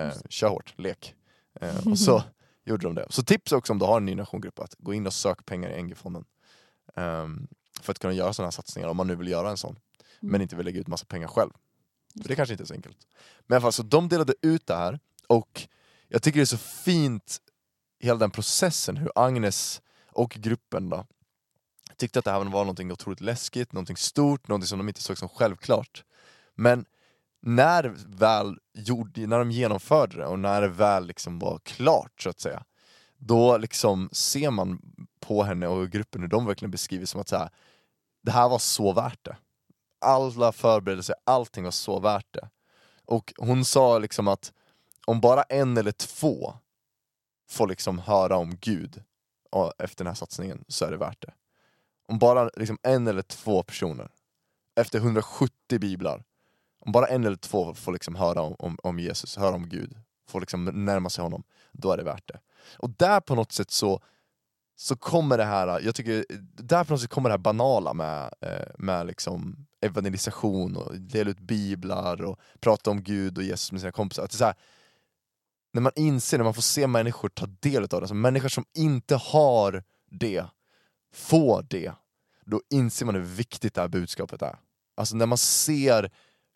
Eh, 0.00 0.14
kör 0.28 0.48
hårt, 0.48 0.74
lek. 0.76 1.14
Eh, 1.60 1.86
och 1.86 1.98
så 1.98 2.22
gjorde 2.64 2.86
de 2.86 2.94
det. 2.94 3.06
Så 3.10 3.22
tips 3.22 3.52
också 3.52 3.72
om 3.72 3.78
du 3.78 3.84
har 3.84 3.96
en 3.96 4.04
Ny 4.04 4.12
Generation-grupp, 4.12 4.58
att 4.58 4.74
gå 4.78 4.94
in 4.94 5.06
och 5.06 5.12
sök 5.12 5.46
pengar 5.46 5.70
i 5.70 5.82
NG-fonden. 5.82 6.24
Ehm, 6.96 7.48
för 7.80 7.92
att 7.92 7.98
kunna 7.98 8.12
göra 8.12 8.32
sådana 8.32 8.46
här 8.46 8.50
satsningar, 8.50 8.88
om 8.88 8.96
man 8.96 9.06
nu 9.06 9.16
vill 9.16 9.28
göra 9.28 9.50
en 9.50 9.56
sån. 9.56 9.76
Men 10.20 10.42
inte 10.42 10.56
vill 10.56 10.66
lägga 10.66 10.80
ut 10.80 10.86
massa 10.86 11.06
pengar 11.06 11.28
själv. 11.28 11.50
För 12.22 12.28
det 12.28 12.36
kanske 12.36 12.52
inte 12.52 12.64
är 12.64 12.66
så 12.66 12.74
enkelt. 12.74 12.98
Men 13.46 13.54
i 13.54 13.56
alla 13.56 13.62
fall, 13.62 13.72
så 13.72 13.82
de 13.82 14.08
delade 14.08 14.34
ut 14.42 14.66
det 14.66 14.76
här 14.76 15.00
och 15.26 15.68
jag 16.08 16.22
tycker 16.22 16.38
det 16.38 16.44
är 16.44 16.46
så 16.46 16.58
fint, 16.58 17.38
hela 18.00 18.18
den 18.18 18.30
processen, 18.30 18.96
hur 18.96 19.12
Agnes 19.14 19.82
och 20.12 20.30
gruppen 20.30 20.88
då 20.88 21.06
tyckte 21.98 22.18
att 22.18 22.24
det 22.24 22.30
här 22.30 22.38
var 22.38 22.64
någonting 22.64 22.92
otroligt 22.92 23.20
läskigt, 23.20 23.72
någonting 23.72 23.96
stort, 23.96 24.48
någonting 24.48 24.66
som 24.66 24.78
de 24.78 24.88
inte 24.88 25.02
såg 25.02 25.18
som 25.18 25.28
självklart. 25.28 26.04
Men 26.54 26.84
när, 27.42 27.94
väl 28.06 28.58
gjorde, 28.74 29.26
när 29.26 29.38
de 29.38 29.50
genomförde 29.50 30.16
det 30.16 30.26
och 30.26 30.38
när 30.38 30.60
det 30.60 30.68
väl 30.68 31.06
liksom 31.06 31.38
var 31.38 31.58
klart 31.58 32.22
så 32.22 32.30
att 32.30 32.40
säga, 32.40 32.64
då 33.16 33.56
liksom 33.56 34.08
ser 34.12 34.50
man 34.50 34.80
på 35.20 35.42
henne 35.42 35.66
och 35.66 35.90
gruppen 35.90 36.22
hur 36.22 36.28
de 36.28 36.46
verkligen 36.46 36.70
beskriver 36.70 37.06
som 37.06 37.20
att 37.20 37.28
så 37.28 37.36
här, 37.36 37.50
det 38.22 38.30
här 38.30 38.48
var 38.48 38.58
så 38.58 38.92
värt 38.92 39.24
det. 39.24 39.36
Alla 40.00 40.52
förberedelser, 40.52 41.16
allting 41.24 41.64
var 41.64 41.70
så 41.70 42.00
värt 42.00 42.32
det. 42.34 42.50
Och 43.04 43.32
hon 43.36 43.64
sa 43.64 43.98
liksom 43.98 44.28
att 44.28 44.52
om 45.06 45.20
bara 45.20 45.42
en 45.42 45.76
eller 45.76 45.92
två 45.92 46.54
får 47.50 47.68
liksom 47.68 47.98
höra 47.98 48.36
om 48.36 48.56
Gud 48.60 49.02
efter 49.78 50.04
den 50.04 50.10
här 50.10 50.14
satsningen 50.14 50.64
så 50.68 50.84
är 50.84 50.90
det 50.90 50.96
värt 50.96 51.22
det. 51.22 51.32
Om 52.08 52.18
bara 52.18 52.50
liksom 52.56 52.78
en 52.82 53.06
eller 53.06 53.22
två 53.22 53.62
personer, 53.62 54.10
efter 54.80 54.98
170 54.98 55.78
biblar, 55.80 56.24
om 56.80 56.92
bara 56.92 57.06
en 57.06 57.24
eller 57.24 57.36
två 57.36 57.74
får 57.74 57.92
liksom 57.92 58.14
höra 58.14 58.42
om, 58.42 58.56
om, 58.58 58.78
om 58.82 58.98
Jesus, 58.98 59.36
höra 59.36 59.54
om 59.54 59.68
Gud, 59.68 59.98
får 60.28 60.40
liksom 60.40 60.64
närma 60.64 61.10
sig 61.10 61.22
honom, 61.22 61.42
då 61.72 61.92
är 61.92 61.96
det 61.96 62.04
värt 62.04 62.28
det. 62.28 62.40
Och 62.78 62.90
där 62.90 63.20
på 63.20 63.34
något 63.34 63.52
sätt 63.52 63.70
så, 63.70 64.02
så 64.76 64.96
kommer 64.96 65.38
det 65.38 65.44
här, 65.44 65.80
jag 65.80 65.94
tycker, 65.94 66.24
där 66.62 66.84
på 66.84 66.92
något 66.92 67.00
sätt 67.00 67.10
kommer 67.10 67.28
det 67.28 67.32
här 67.32 67.38
banala 67.38 67.94
med, 67.94 68.34
eh, 68.40 68.66
med 68.78 69.06
liksom 69.06 69.66
evangelisation 69.80 70.76
och 70.76 71.00
dela 71.00 71.30
ut 71.30 71.40
biblar 71.40 72.22
och 72.22 72.40
prata 72.60 72.90
om 72.90 73.02
Gud 73.02 73.38
och 73.38 73.44
Jesus 73.44 73.72
med 73.72 73.80
sina 73.80 73.92
kompisar. 73.92 74.24
Att 74.24 74.30
det 74.30 74.34
är 74.34 74.38
så 74.38 74.44
här, 74.44 74.56
när 75.72 75.82
man 75.82 75.92
inser, 75.96 76.38
när 76.38 76.44
man 76.44 76.54
får 76.54 76.62
se 76.62 76.86
människor 76.86 77.28
ta 77.28 77.46
del 77.46 77.82
av 77.82 77.88
det, 77.88 77.96
alltså 77.96 78.14
människor 78.14 78.48
som 78.48 78.64
inte 78.74 79.16
har 79.16 79.82
det, 80.10 80.44
får 81.12 81.66
det, 81.70 81.92
då 82.44 82.62
inser 82.70 83.06
man 83.06 83.14
hur 83.14 83.22
viktigt 83.22 83.74
det 83.74 83.80
här 83.80 83.88
budskapet 83.88 84.42
är. 84.42 84.58
Alltså 84.96 85.16
när 85.16 85.26
man 85.26 85.38
ser 85.38 86.10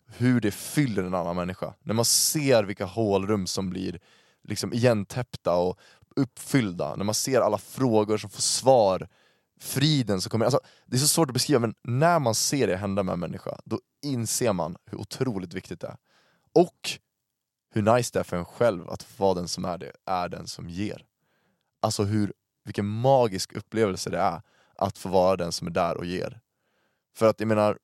hur 0.07 0.41
det 0.41 0.51
fyller 0.51 1.03
en 1.03 1.13
annan 1.13 1.35
människa, 1.35 1.73
när 1.81 1.93
man 1.93 2.05
ser 2.05 2.63
vilka 2.63 2.85
hålrum 2.85 3.47
som 3.47 3.69
blir 3.69 3.99
liksom 4.43 4.73
igentäppta 4.73 5.55
och 5.55 5.79
uppfyllda, 6.15 6.95
när 6.95 7.03
man 7.03 7.15
ser 7.15 7.41
alla 7.41 7.57
frågor 7.57 8.17
som 8.17 8.29
får 8.29 8.41
svar, 8.41 9.07
friden 9.59 10.21
som 10.21 10.29
kommer, 10.29 10.45
alltså, 10.45 10.59
det 10.85 10.95
är 10.95 10.99
så 10.99 11.07
svårt 11.07 11.29
att 11.29 11.33
beskriva 11.33 11.59
men 11.59 11.75
när 11.83 12.19
man 12.19 12.35
ser 12.35 12.67
det 12.67 12.77
hända 12.77 13.03
med 13.03 13.13
en 13.13 13.19
människa, 13.19 13.57
då 13.65 13.79
inser 14.01 14.53
man 14.53 14.75
hur 14.85 14.97
otroligt 14.97 15.53
viktigt 15.53 15.79
det 15.79 15.87
är. 15.87 15.97
Och 16.53 16.99
hur 17.73 17.81
nice 17.81 18.09
det 18.13 18.19
är 18.19 18.23
för 18.23 18.37
en 18.37 18.45
själv 18.45 18.89
att 18.89 19.19
vara 19.19 19.33
den 19.33 19.47
som 19.47 19.65
är 19.65 19.77
det, 19.77 19.91
är 20.05 20.29
den 20.29 20.47
som 20.47 20.69
ger. 20.69 21.05
Alltså 21.81 22.03
hur, 22.03 22.33
vilken 22.63 22.87
magisk 22.87 23.53
upplevelse 23.53 24.09
det 24.09 24.19
är 24.19 24.41
att 24.75 24.97
få 24.97 25.09
vara 25.09 25.37
den 25.37 25.51
som 25.51 25.67
är 25.67 25.71
där 25.71 25.97
och 25.97 26.05
ger. 26.05 26.39
För 27.15 27.29
att 27.29 27.39
jag 27.39 27.47
menar, 27.47 27.79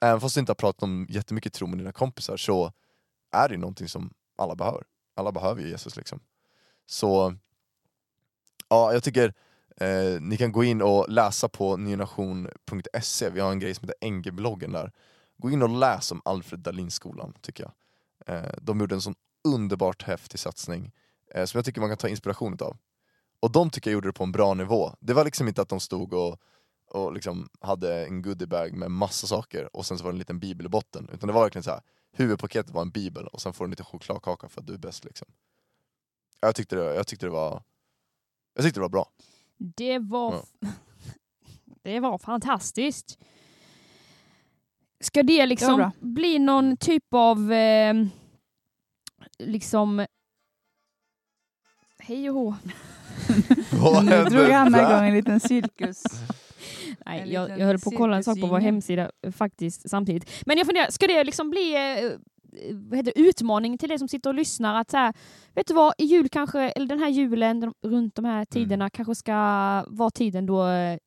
även 0.00 0.20
fast 0.20 0.34
du 0.34 0.40
inte 0.40 0.50
har 0.50 0.54
pratat 0.54 0.82
om 0.82 1.06
jättemycket 1.08 1.52
tro 1.52 1.66
med 1.66 1.78
dina 1.78 1.92
kompisar 1.92 2.36
så 2.36 2.72
är 3.32 3.48
det 3.48 3.54
ju 3.54 3.60
någonting 3.60 3.88
som 3.88 4.14
alla 4.36 4.54
behöver. 4.54 4.84
Alla 5.14 5.32
behöver 5.32 5.62
ju 5.62 5.68
Jesus 5.68 5.96
liksom. 5.96 6.20
Så 6.86 7.34
ja, 8.68 8.92
jag 8.92 9.04
tycker 9.04 9.34
eh, 9.76 10.20
ni 10.20 10.36
kan 10.36 10.52
gå 10.52 10.64
in 10.64 10.82
och 10.82 11.08
läsa 11.08 11.48
på 11.48 11.76
nynation.se, 11.76 13.30
vi 13.30 13.40
har 13.40 13.52
en 13.52 13.58
grej 13.58 13.74
som 13.74 13.88
heter 13.88 14.10
NG-bloggen 14.10 14.72
där. 14.72 14.92
gå 15.36 15.50
in 15.50 15.62
och 15.62 15.68
läs 15.68 16.12
om 16.12 16.22
Alfred 16.24 16.60
Dahlinskolan 16.60 17.34
tycker 17.40 17.64
jag. 17.64 17.72
Eh, 18.36 18.52
de 18.60 18.80
gjorde 18.80 18.94
en 18.94 19.00
sån 19.00 19.14
underbart 19.44 20.02
häftig 20.02 20.40
satsning 20.40 20.92
eh, 21.34 21.44
som 21.44 21.58
jag 21.58 21.64
tycker 21.64 21.80
man 21.80 21.90
kan 21.90 21.98
ta 21.98 22.08
inspiration 22.08 22.56
av. 22.60 22.76
Och 23.42 23.52
de 23.52 23.70
tycker 23.70 23.90
jag 23.90 23.94
gjorde 23.94 24.08
det 24.08 24.12
på 24.12 24.24
en 24.24 24.32
bra 24.32 24.54
nivå. 24.54 24.92
Det 25.00 25.12
var 25.14 25.24
liksom 25.24 25.48
inte 25.48 25.62
att 25.62 25.68
de 25.68 25.80
stod 25.80 26.12
och, 26.14 26.40
och 26.88 27.12
liksom 27.12 27.48
hade 27.60 28.04
en 28.06 28.22
goodiebag 28.22 28.72
med 28.72 28.90
massa 28.90 29.26
saker 29.26 29.76
och 29.76 29.86
sen 29.86 29.98
så 29.98 30.04
var 30.04 30.10
det 30.12 30.14
en 30.14 30.18
liten 30.18 30.38
bibel 30.38 30.66
i 30.66 30.68
botten. 30.68 31.08
Utan 31.12 31.26
det 31.26 31.32
var 31.32 31.42
verkligen 31.42 31.62
så 31.62 31.70
här, 31.70 31.80
huvudpaketet 32.12 32.72
var 32.74 32.82
en 32.82 32.90
bibel 32.90 33.26
och 33.26 33.40
sen 33.42 33.52
får 33.52 33.64
du 33.64 33.66
en 33.66 33.70
liten 33.70 33.86
chokladkaka 33.86 34.48
för 34.48 34.60
att 34.60 34.66
du 34.66 34.74
är 34.74 34.78
bäst. 34.78 35.04
Liksom. 35.04 35.28
Jag, 36.40 36.54
tyckte 36.54 36.76
det, 36.76 36.94
jag, 36.94 37.06
tyckte 37.06 37.26
det 37.26 37.30
var, 37.30 37.62
jag 38.54 38.64
tyckte 38.64 38.80
det 38.80 38.82
var 38.82 38.88
bra. 38.88 39.08
Det 39.58 39.98
var, 39.98 40.44
Ja. 40.58 40.68
det 41.82 42.00
var 42.00 42.18
fantastiskt. 42.18 43.18
Ska 45.00 45.22
det 45.22 45.38
Det 45.38 45.46
liksom 45.46 45.76
bra. 45.76 45.92
bli 46.00 46.38
någon 46.38 46.76
typ 46.76 47.14
av 47.14 47.52
eh, 47.52 47.94
liksom 49.38 50.06
hej 51.98 52.30
och 52.30 52.36
hå. 52.36 52.54
Nu 54.04 54.24
drog 54.24 54.50
Hanna 54.50 54.78
där? 54.78 54.90
igång 54.96 55.08
en 55.08 55.14
liten 55.14 55.40
cirkus. 55.40 56.02
Nej, 57.06 57.20
En 57.20 57.30
jag, 57.30 57.42
liten 57.42 57.58
jag 57.60 57.66
höll 57.66 57.78
på 57.78 57.90
att 57.90 57.96
kolla 57.96 58.16
en 58.16 58.24
sak 58.24 58.40
på 58.40 58.46
vår 58.46 58.58
hemsida 58.58 59.10
eh, 59.26 59.32
faktiskt 59.32 59.90
samtidigt. 59.90 60.30
Men 60.46 60.58
jag 60.58 60.66
funderar, 60.66 60.90
ska 60.90 61.06
det 61.06 61.24
liksom 61.24 61.50
bli 61.50 61.74
eh, 61.74 62.10
vad 62.72 62.96
heter, 62.98 63.12
det, 63.14 63.20
utmaning 63.20 63.78
till 63.78 63.88
det 63.88 63.98
som 63.98 64.08
sitter 64.08 64.30
och 64.30 64.34
lyssnar? 64.34 64.80
Att 64.80 64.90
så 64.90 64.96
här, 64.96 65.14
vet 65.54 65.66
du 65.66 65.74
vad, 65.74 65.94
i 65.98 66.04
jul 66.04 66.28
kanske, 66.28 66.60
eller 66.60 66.86
den 66.86 66.98
här 66.98 67.08
julen 67.08 67.60
de, 67.60 67.74
runt 67.86 68.14
de 68.14 68.24
här 68.24 68.44
tiderna 68.44 68.90
kanske 68.90 69.14
ska 69.14 69.32
vara 69.88 70.10
tiden 70.10 70.46
då 70.46 70.66
eh, 70.68 70.98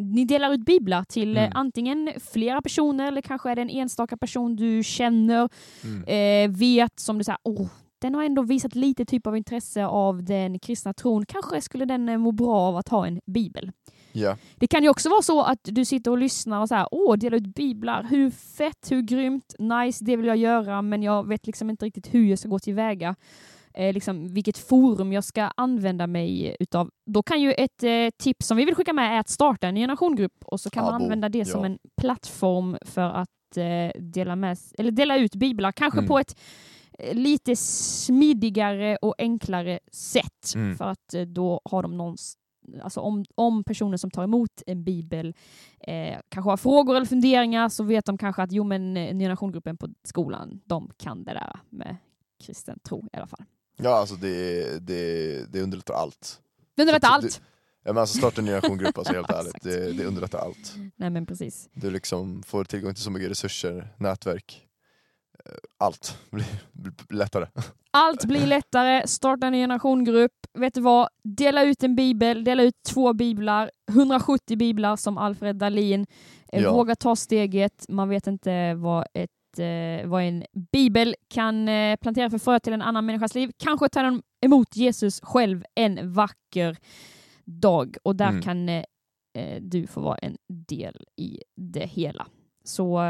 ni 0.00 0.24
delar 0.24 0.52
ut 0.54 0.64
biblar 0.64 1.04
till 1.04 1.36
eh, 1.36 1.42
Mm. 1.42 1.52
antingen 1.56 2.12
flera 2.32 2.62
personer 2.62 3.08
eller 3.08 3.22
kanske 3.22 3.50
är 3.50 3.56
det 3.56 3.62
en 3.62 3.70
enstaka 3.70 4.16
person 4.16 4.56
du 4.56 4.82
känner, 4.84 5.48
Mm. 5.84 6.04
eh, 6.52 6.56
vet 6.58 7.00
som 7.00 7.18
du 7.18 7.24
säger, 7.24 7.38
åh, 7.42 7.66
den 7.98 8.14
har 8.14 8.24
ändå 8.24 8.42
visat 8.42 8.74
lite 8.74 9.04
typ 9.04 9.26
av 9.26 9.36
intresse 9.36 9.86
av 9.86 10.24
den 10.24 10.58
kristna 10.58 10.94
tron. 10.94 11.26
Kanske 11.26 11.60
skulle 11.60 11.84
den 11.84 12.08
eh, 12.08 12.18
må 12.18 12.32
bra 12.32 12.56
av 12.56 12.76
att 12.76 12.88
ha 12.88 13.06
en 13.06 13.20
bibel. 13.26 13.72
Ja. 14.12 14.36
Det 14.56 14.66
kan 14.66 14.82
ju 14.82 14.88
också 14.88 15.08
vara 15.08 15.22
så 15.22 15.42
att 15.42 15.60
du 15.62 15.84
sitter 15.84 16.10
och 16.10 16.18
lyssnar 16.18 16.60
och 16.60 16.68
så 16.68 16.74
här, 16.74 16.88
åh, 16.90 17.16
dela 17.16 17.36
ut 17.36 17.54
biblar, 17.54 18.06
hur 18.10 18.30
fett, 18.30 18.90
hur 18.90 19.02
grymt, 19.02 19.54
nice, 19.58 20.04
det 20.04 20.16
vill 20.16 20.26
jag 20.26 20.36
göra, 20.36 20.82
men 20.82 21.02
jag 21.02 21.28
vet 21.28 21.46
liksom 21.46 21.70
inte 21.70 21.84
riktigt 21.84 22.14
hur 22.14 22.24
jag 22.26 22.38
ska 22.38 22.48
gå 22.48 22.58
tillväga. 22.58 23.14
Eh, 23.74 23.92
liksom, 23.94 24.28
vilket 24.28 24.58
forum 24.58 25.12
jag 25.12 25.24
ska 25.24 25.42
använda 25.42 26.06
mig 26.06 26.56
utav. 26.60 26.90
Då 27.06 27.22
kan 27.22 27.40
ju 27.40 27.52
ett 27.52 27.82
eh, 27.82 27.90
tips 28.22 28.46
som 28.46 28.56
vi 28.56 28.64
vill 28.64 28.74
skicka 28.74 28.92
med 28.92 29.14
är 29.16 29.20
att 29.20 29.28
starta 29.28 29.68
en 29.68 29.76
generationsgrupp 29.76 30.44
och 30.44 30.60
så 30.60 30.70
kan 30.70 30.84
man 30.84 30.94
Abo, 30.94 31.04
använda 31.04 31.28
det 31.28 31.44
som 31.44 31.60
ja. 31.60 31.66
en 31.66 31.78
plattform 32.00 32.76
för 32.80 33.02
att 33.02 33.56
eh, 33.56 34.00
dela, 34.00 34.36
med, 34.36 34.58
eller 34.78 34.90
dela 34.90 35.18
ut 35.18 35.34
biblar, 35.34 35.72
kanske 35.72 35.98
Mm. 35.98 36.08
på 36.08 36.18
ett 36.18 36.40
lite 37.12 37.56
smidigare 37.56 38.96
och 38.96 39.14
enklare 39.18 39.78
sätt. 39.92 40.54
Mm. 40.54 40.76
För 40.76 40.84
att 40.84 41.14
eh, 41.14 41.22
då 41.22 41.60
har 41.64 41.82
de 41.82 41.96
någons 41.96 42.36
Alltså 42.82 43.00
om, 43.00 43.24
om 43.34 43.64
personen 43.64 43.98
som 43.98 44.10
tar 44.10 44.24
emot 44.24 44.62
en 44.66 44.84
bibel 44.84 45.34
eh, 45.80 46.18
kanske 46.28 46.50
har 46.50 46.56
frågor 46.56 46.96
eller 46.96 47.06
funderingar 47.06 47.68
så 47.68 47.84
vet 47.84 48.04
de 48.04 48.18
kanske 48.18 48.42
att 48.42 48.52
jo 48.52 48.64
men 48.64 48.96
eh, 48.96 49.08
generationgruppen 49.08 49.76
på 49.76 49.88
skolan, 50.04 50.60
de 50.64 50.90
kan 50.96 51.24
det 51.24 51.32
där 51.32 51.60
med 51.70 51.96
kristen 52.44 52.78
tro 52.78 53.08
i 53.12 53.16
alla 53.16 53.26
fall. 53.26 53.44
Ja, 53.76 53.98
alltså 53.98 54.14
det, 54.14 54.86
det, 54.86 55.52
det 55.52 55.62
underlättar 55.62 55.94
allt. 55.94 56.40
Det 56.74 56.82
underlättar 56.82 57.08
allt! 57.08 57.40
Ja, 57.84 57.92
men 57.92 58.00
alltså 58.00 58.18
starta 58.18 58.40
en 58.40 58.46
generationgrupp, 58.46 58.98
alltså, 58.98 59.12
helt 59.12 59.30
ärligt. 59.38 59.62
Det, 59.62 59.92
det 59.92 60.04
underlättar 60.04 60.38
allt. 60.38 60.74
Nej 60.96 61.10
men 61.10 61.26
precis. 61.26 61.68
Du 61.72 61.90
liksom 61.90 62.42
får 62.42 62.64
tillgång 62.64 62.94
till 62.94 63.02
så 63.02 63.10
mycket 63.10 63.30
resurser, 63.30 63.94
nätverk. 63.96 64.67
Allt 65.78 66.18
blir 66.30 66.46
lättare. 67.16 67.46
Allt 67.90 68.24
blir 68.24 68.46
lättare, 68.46 69.06
starta 69.06 69.46
en 69.46 69.52
generationgrupp, 69.52 70.32
vet 70.58 70.74
du 70.74 70.80
vad, 70.80 71.08
dela 71.24 71.62
ut 71.64 71.82
en 71.82 71.96
bibel, 71.96 72.44
dela 72.44 72.62
ut 72.62 72.74
två 72.88 73.12
biblar, 73.12 73.70
170 73.90 74.56
biblar 74.56 74.96
som 74.96 75.18
Alfred 75.18 75.56
Dahlin. 75.56 76.06
Eh, 76.52 76.62
Ja. 76.62 76.72
Våga 76.72 76.96
ta 76.96 77.16
steget, 77.16 77.84
man 77.88 78.08
vet 78.08 78.26
inte 78.26 78.74
vad 78.74 79.06
ett 79.14 79.30
eh, 79.58 80.06
vad 80.08 80.22
en 80.22 80.44
bibel 80.72 81.14
kan 81.28 81.68
eh, 81.68 81.96
plantera 81.96 82.30
för 82.30 82.38
frö 82.38 82.60
till 82.60 82.72
en 82.72 82.82
annan 82.82 83.06
människas 83.06 83.34
liv. 83.34 83.50
Kanske 83.56 83.88
tar 83.88 84.04
den 84.04 84.22
emot 84.46 84.76
Jesus 84.76 85.20
själv 85.22 85.64
en 85.74 86.12
vacker 86.12 86.76
dag 87.44 87.96
och 88.02 88.16
där 88.16 88.28
Mm. 88.28 88.42
kan 88.42 88.82
du 89.60 89.86
få 89.86 90.00
vara 90.00 90.18
en 90.18 90.36
del 90.68 91.04
i 91.16 91.38
det 91.56 91.86
hela. 91.86 92.26
Så 92.64 93.00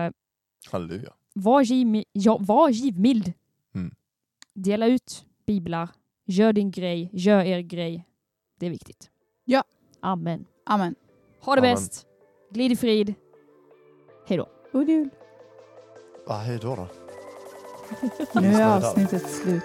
Halleluja. 0.70 1.12
Var, 1.40 1.62
givmi- 1.62 2.04
ja, 2.12 2.38
var 2.40 2.68
givmild. 2.68 3.32
Mm. 3.74 3.94
Dela 4.54 4.86
ut 4.86 5.26
biblar. 5.46 5.88
Gör 6.24 6.52
din 6.52 6.70
grej. 6.70 7.10
Gör 7.12 7.40
er 7.44 7.60
grej. 7.60 8.04
Det 8.58 8.66
är 8.66 8.70
viktigt. 8.70 9.10
Ja. 9.44 9.64
Amen. 10.00 10.44
Amen. 10.66 10.94
Ha 11.40 11.54
det 11.54 11.60
Amen. 11.60 11.74
bäst. 11.74 12.06
Glid 12.50 12.72
i 12.72 12.76
frid. 12.76 13.14
Hej 14.26 14.36
då. 14.38 14.48
God 14.72 14.88
jul. 14.88 15.10
Ah, 16.26 16.36
hej 16.38 16.58
då 16.62 16.76
då. 16.76 16.88
Nu 18.40 18.46
är 18.48 18.76
avsnittet 18.76 19.30
slut. 19.30 19.62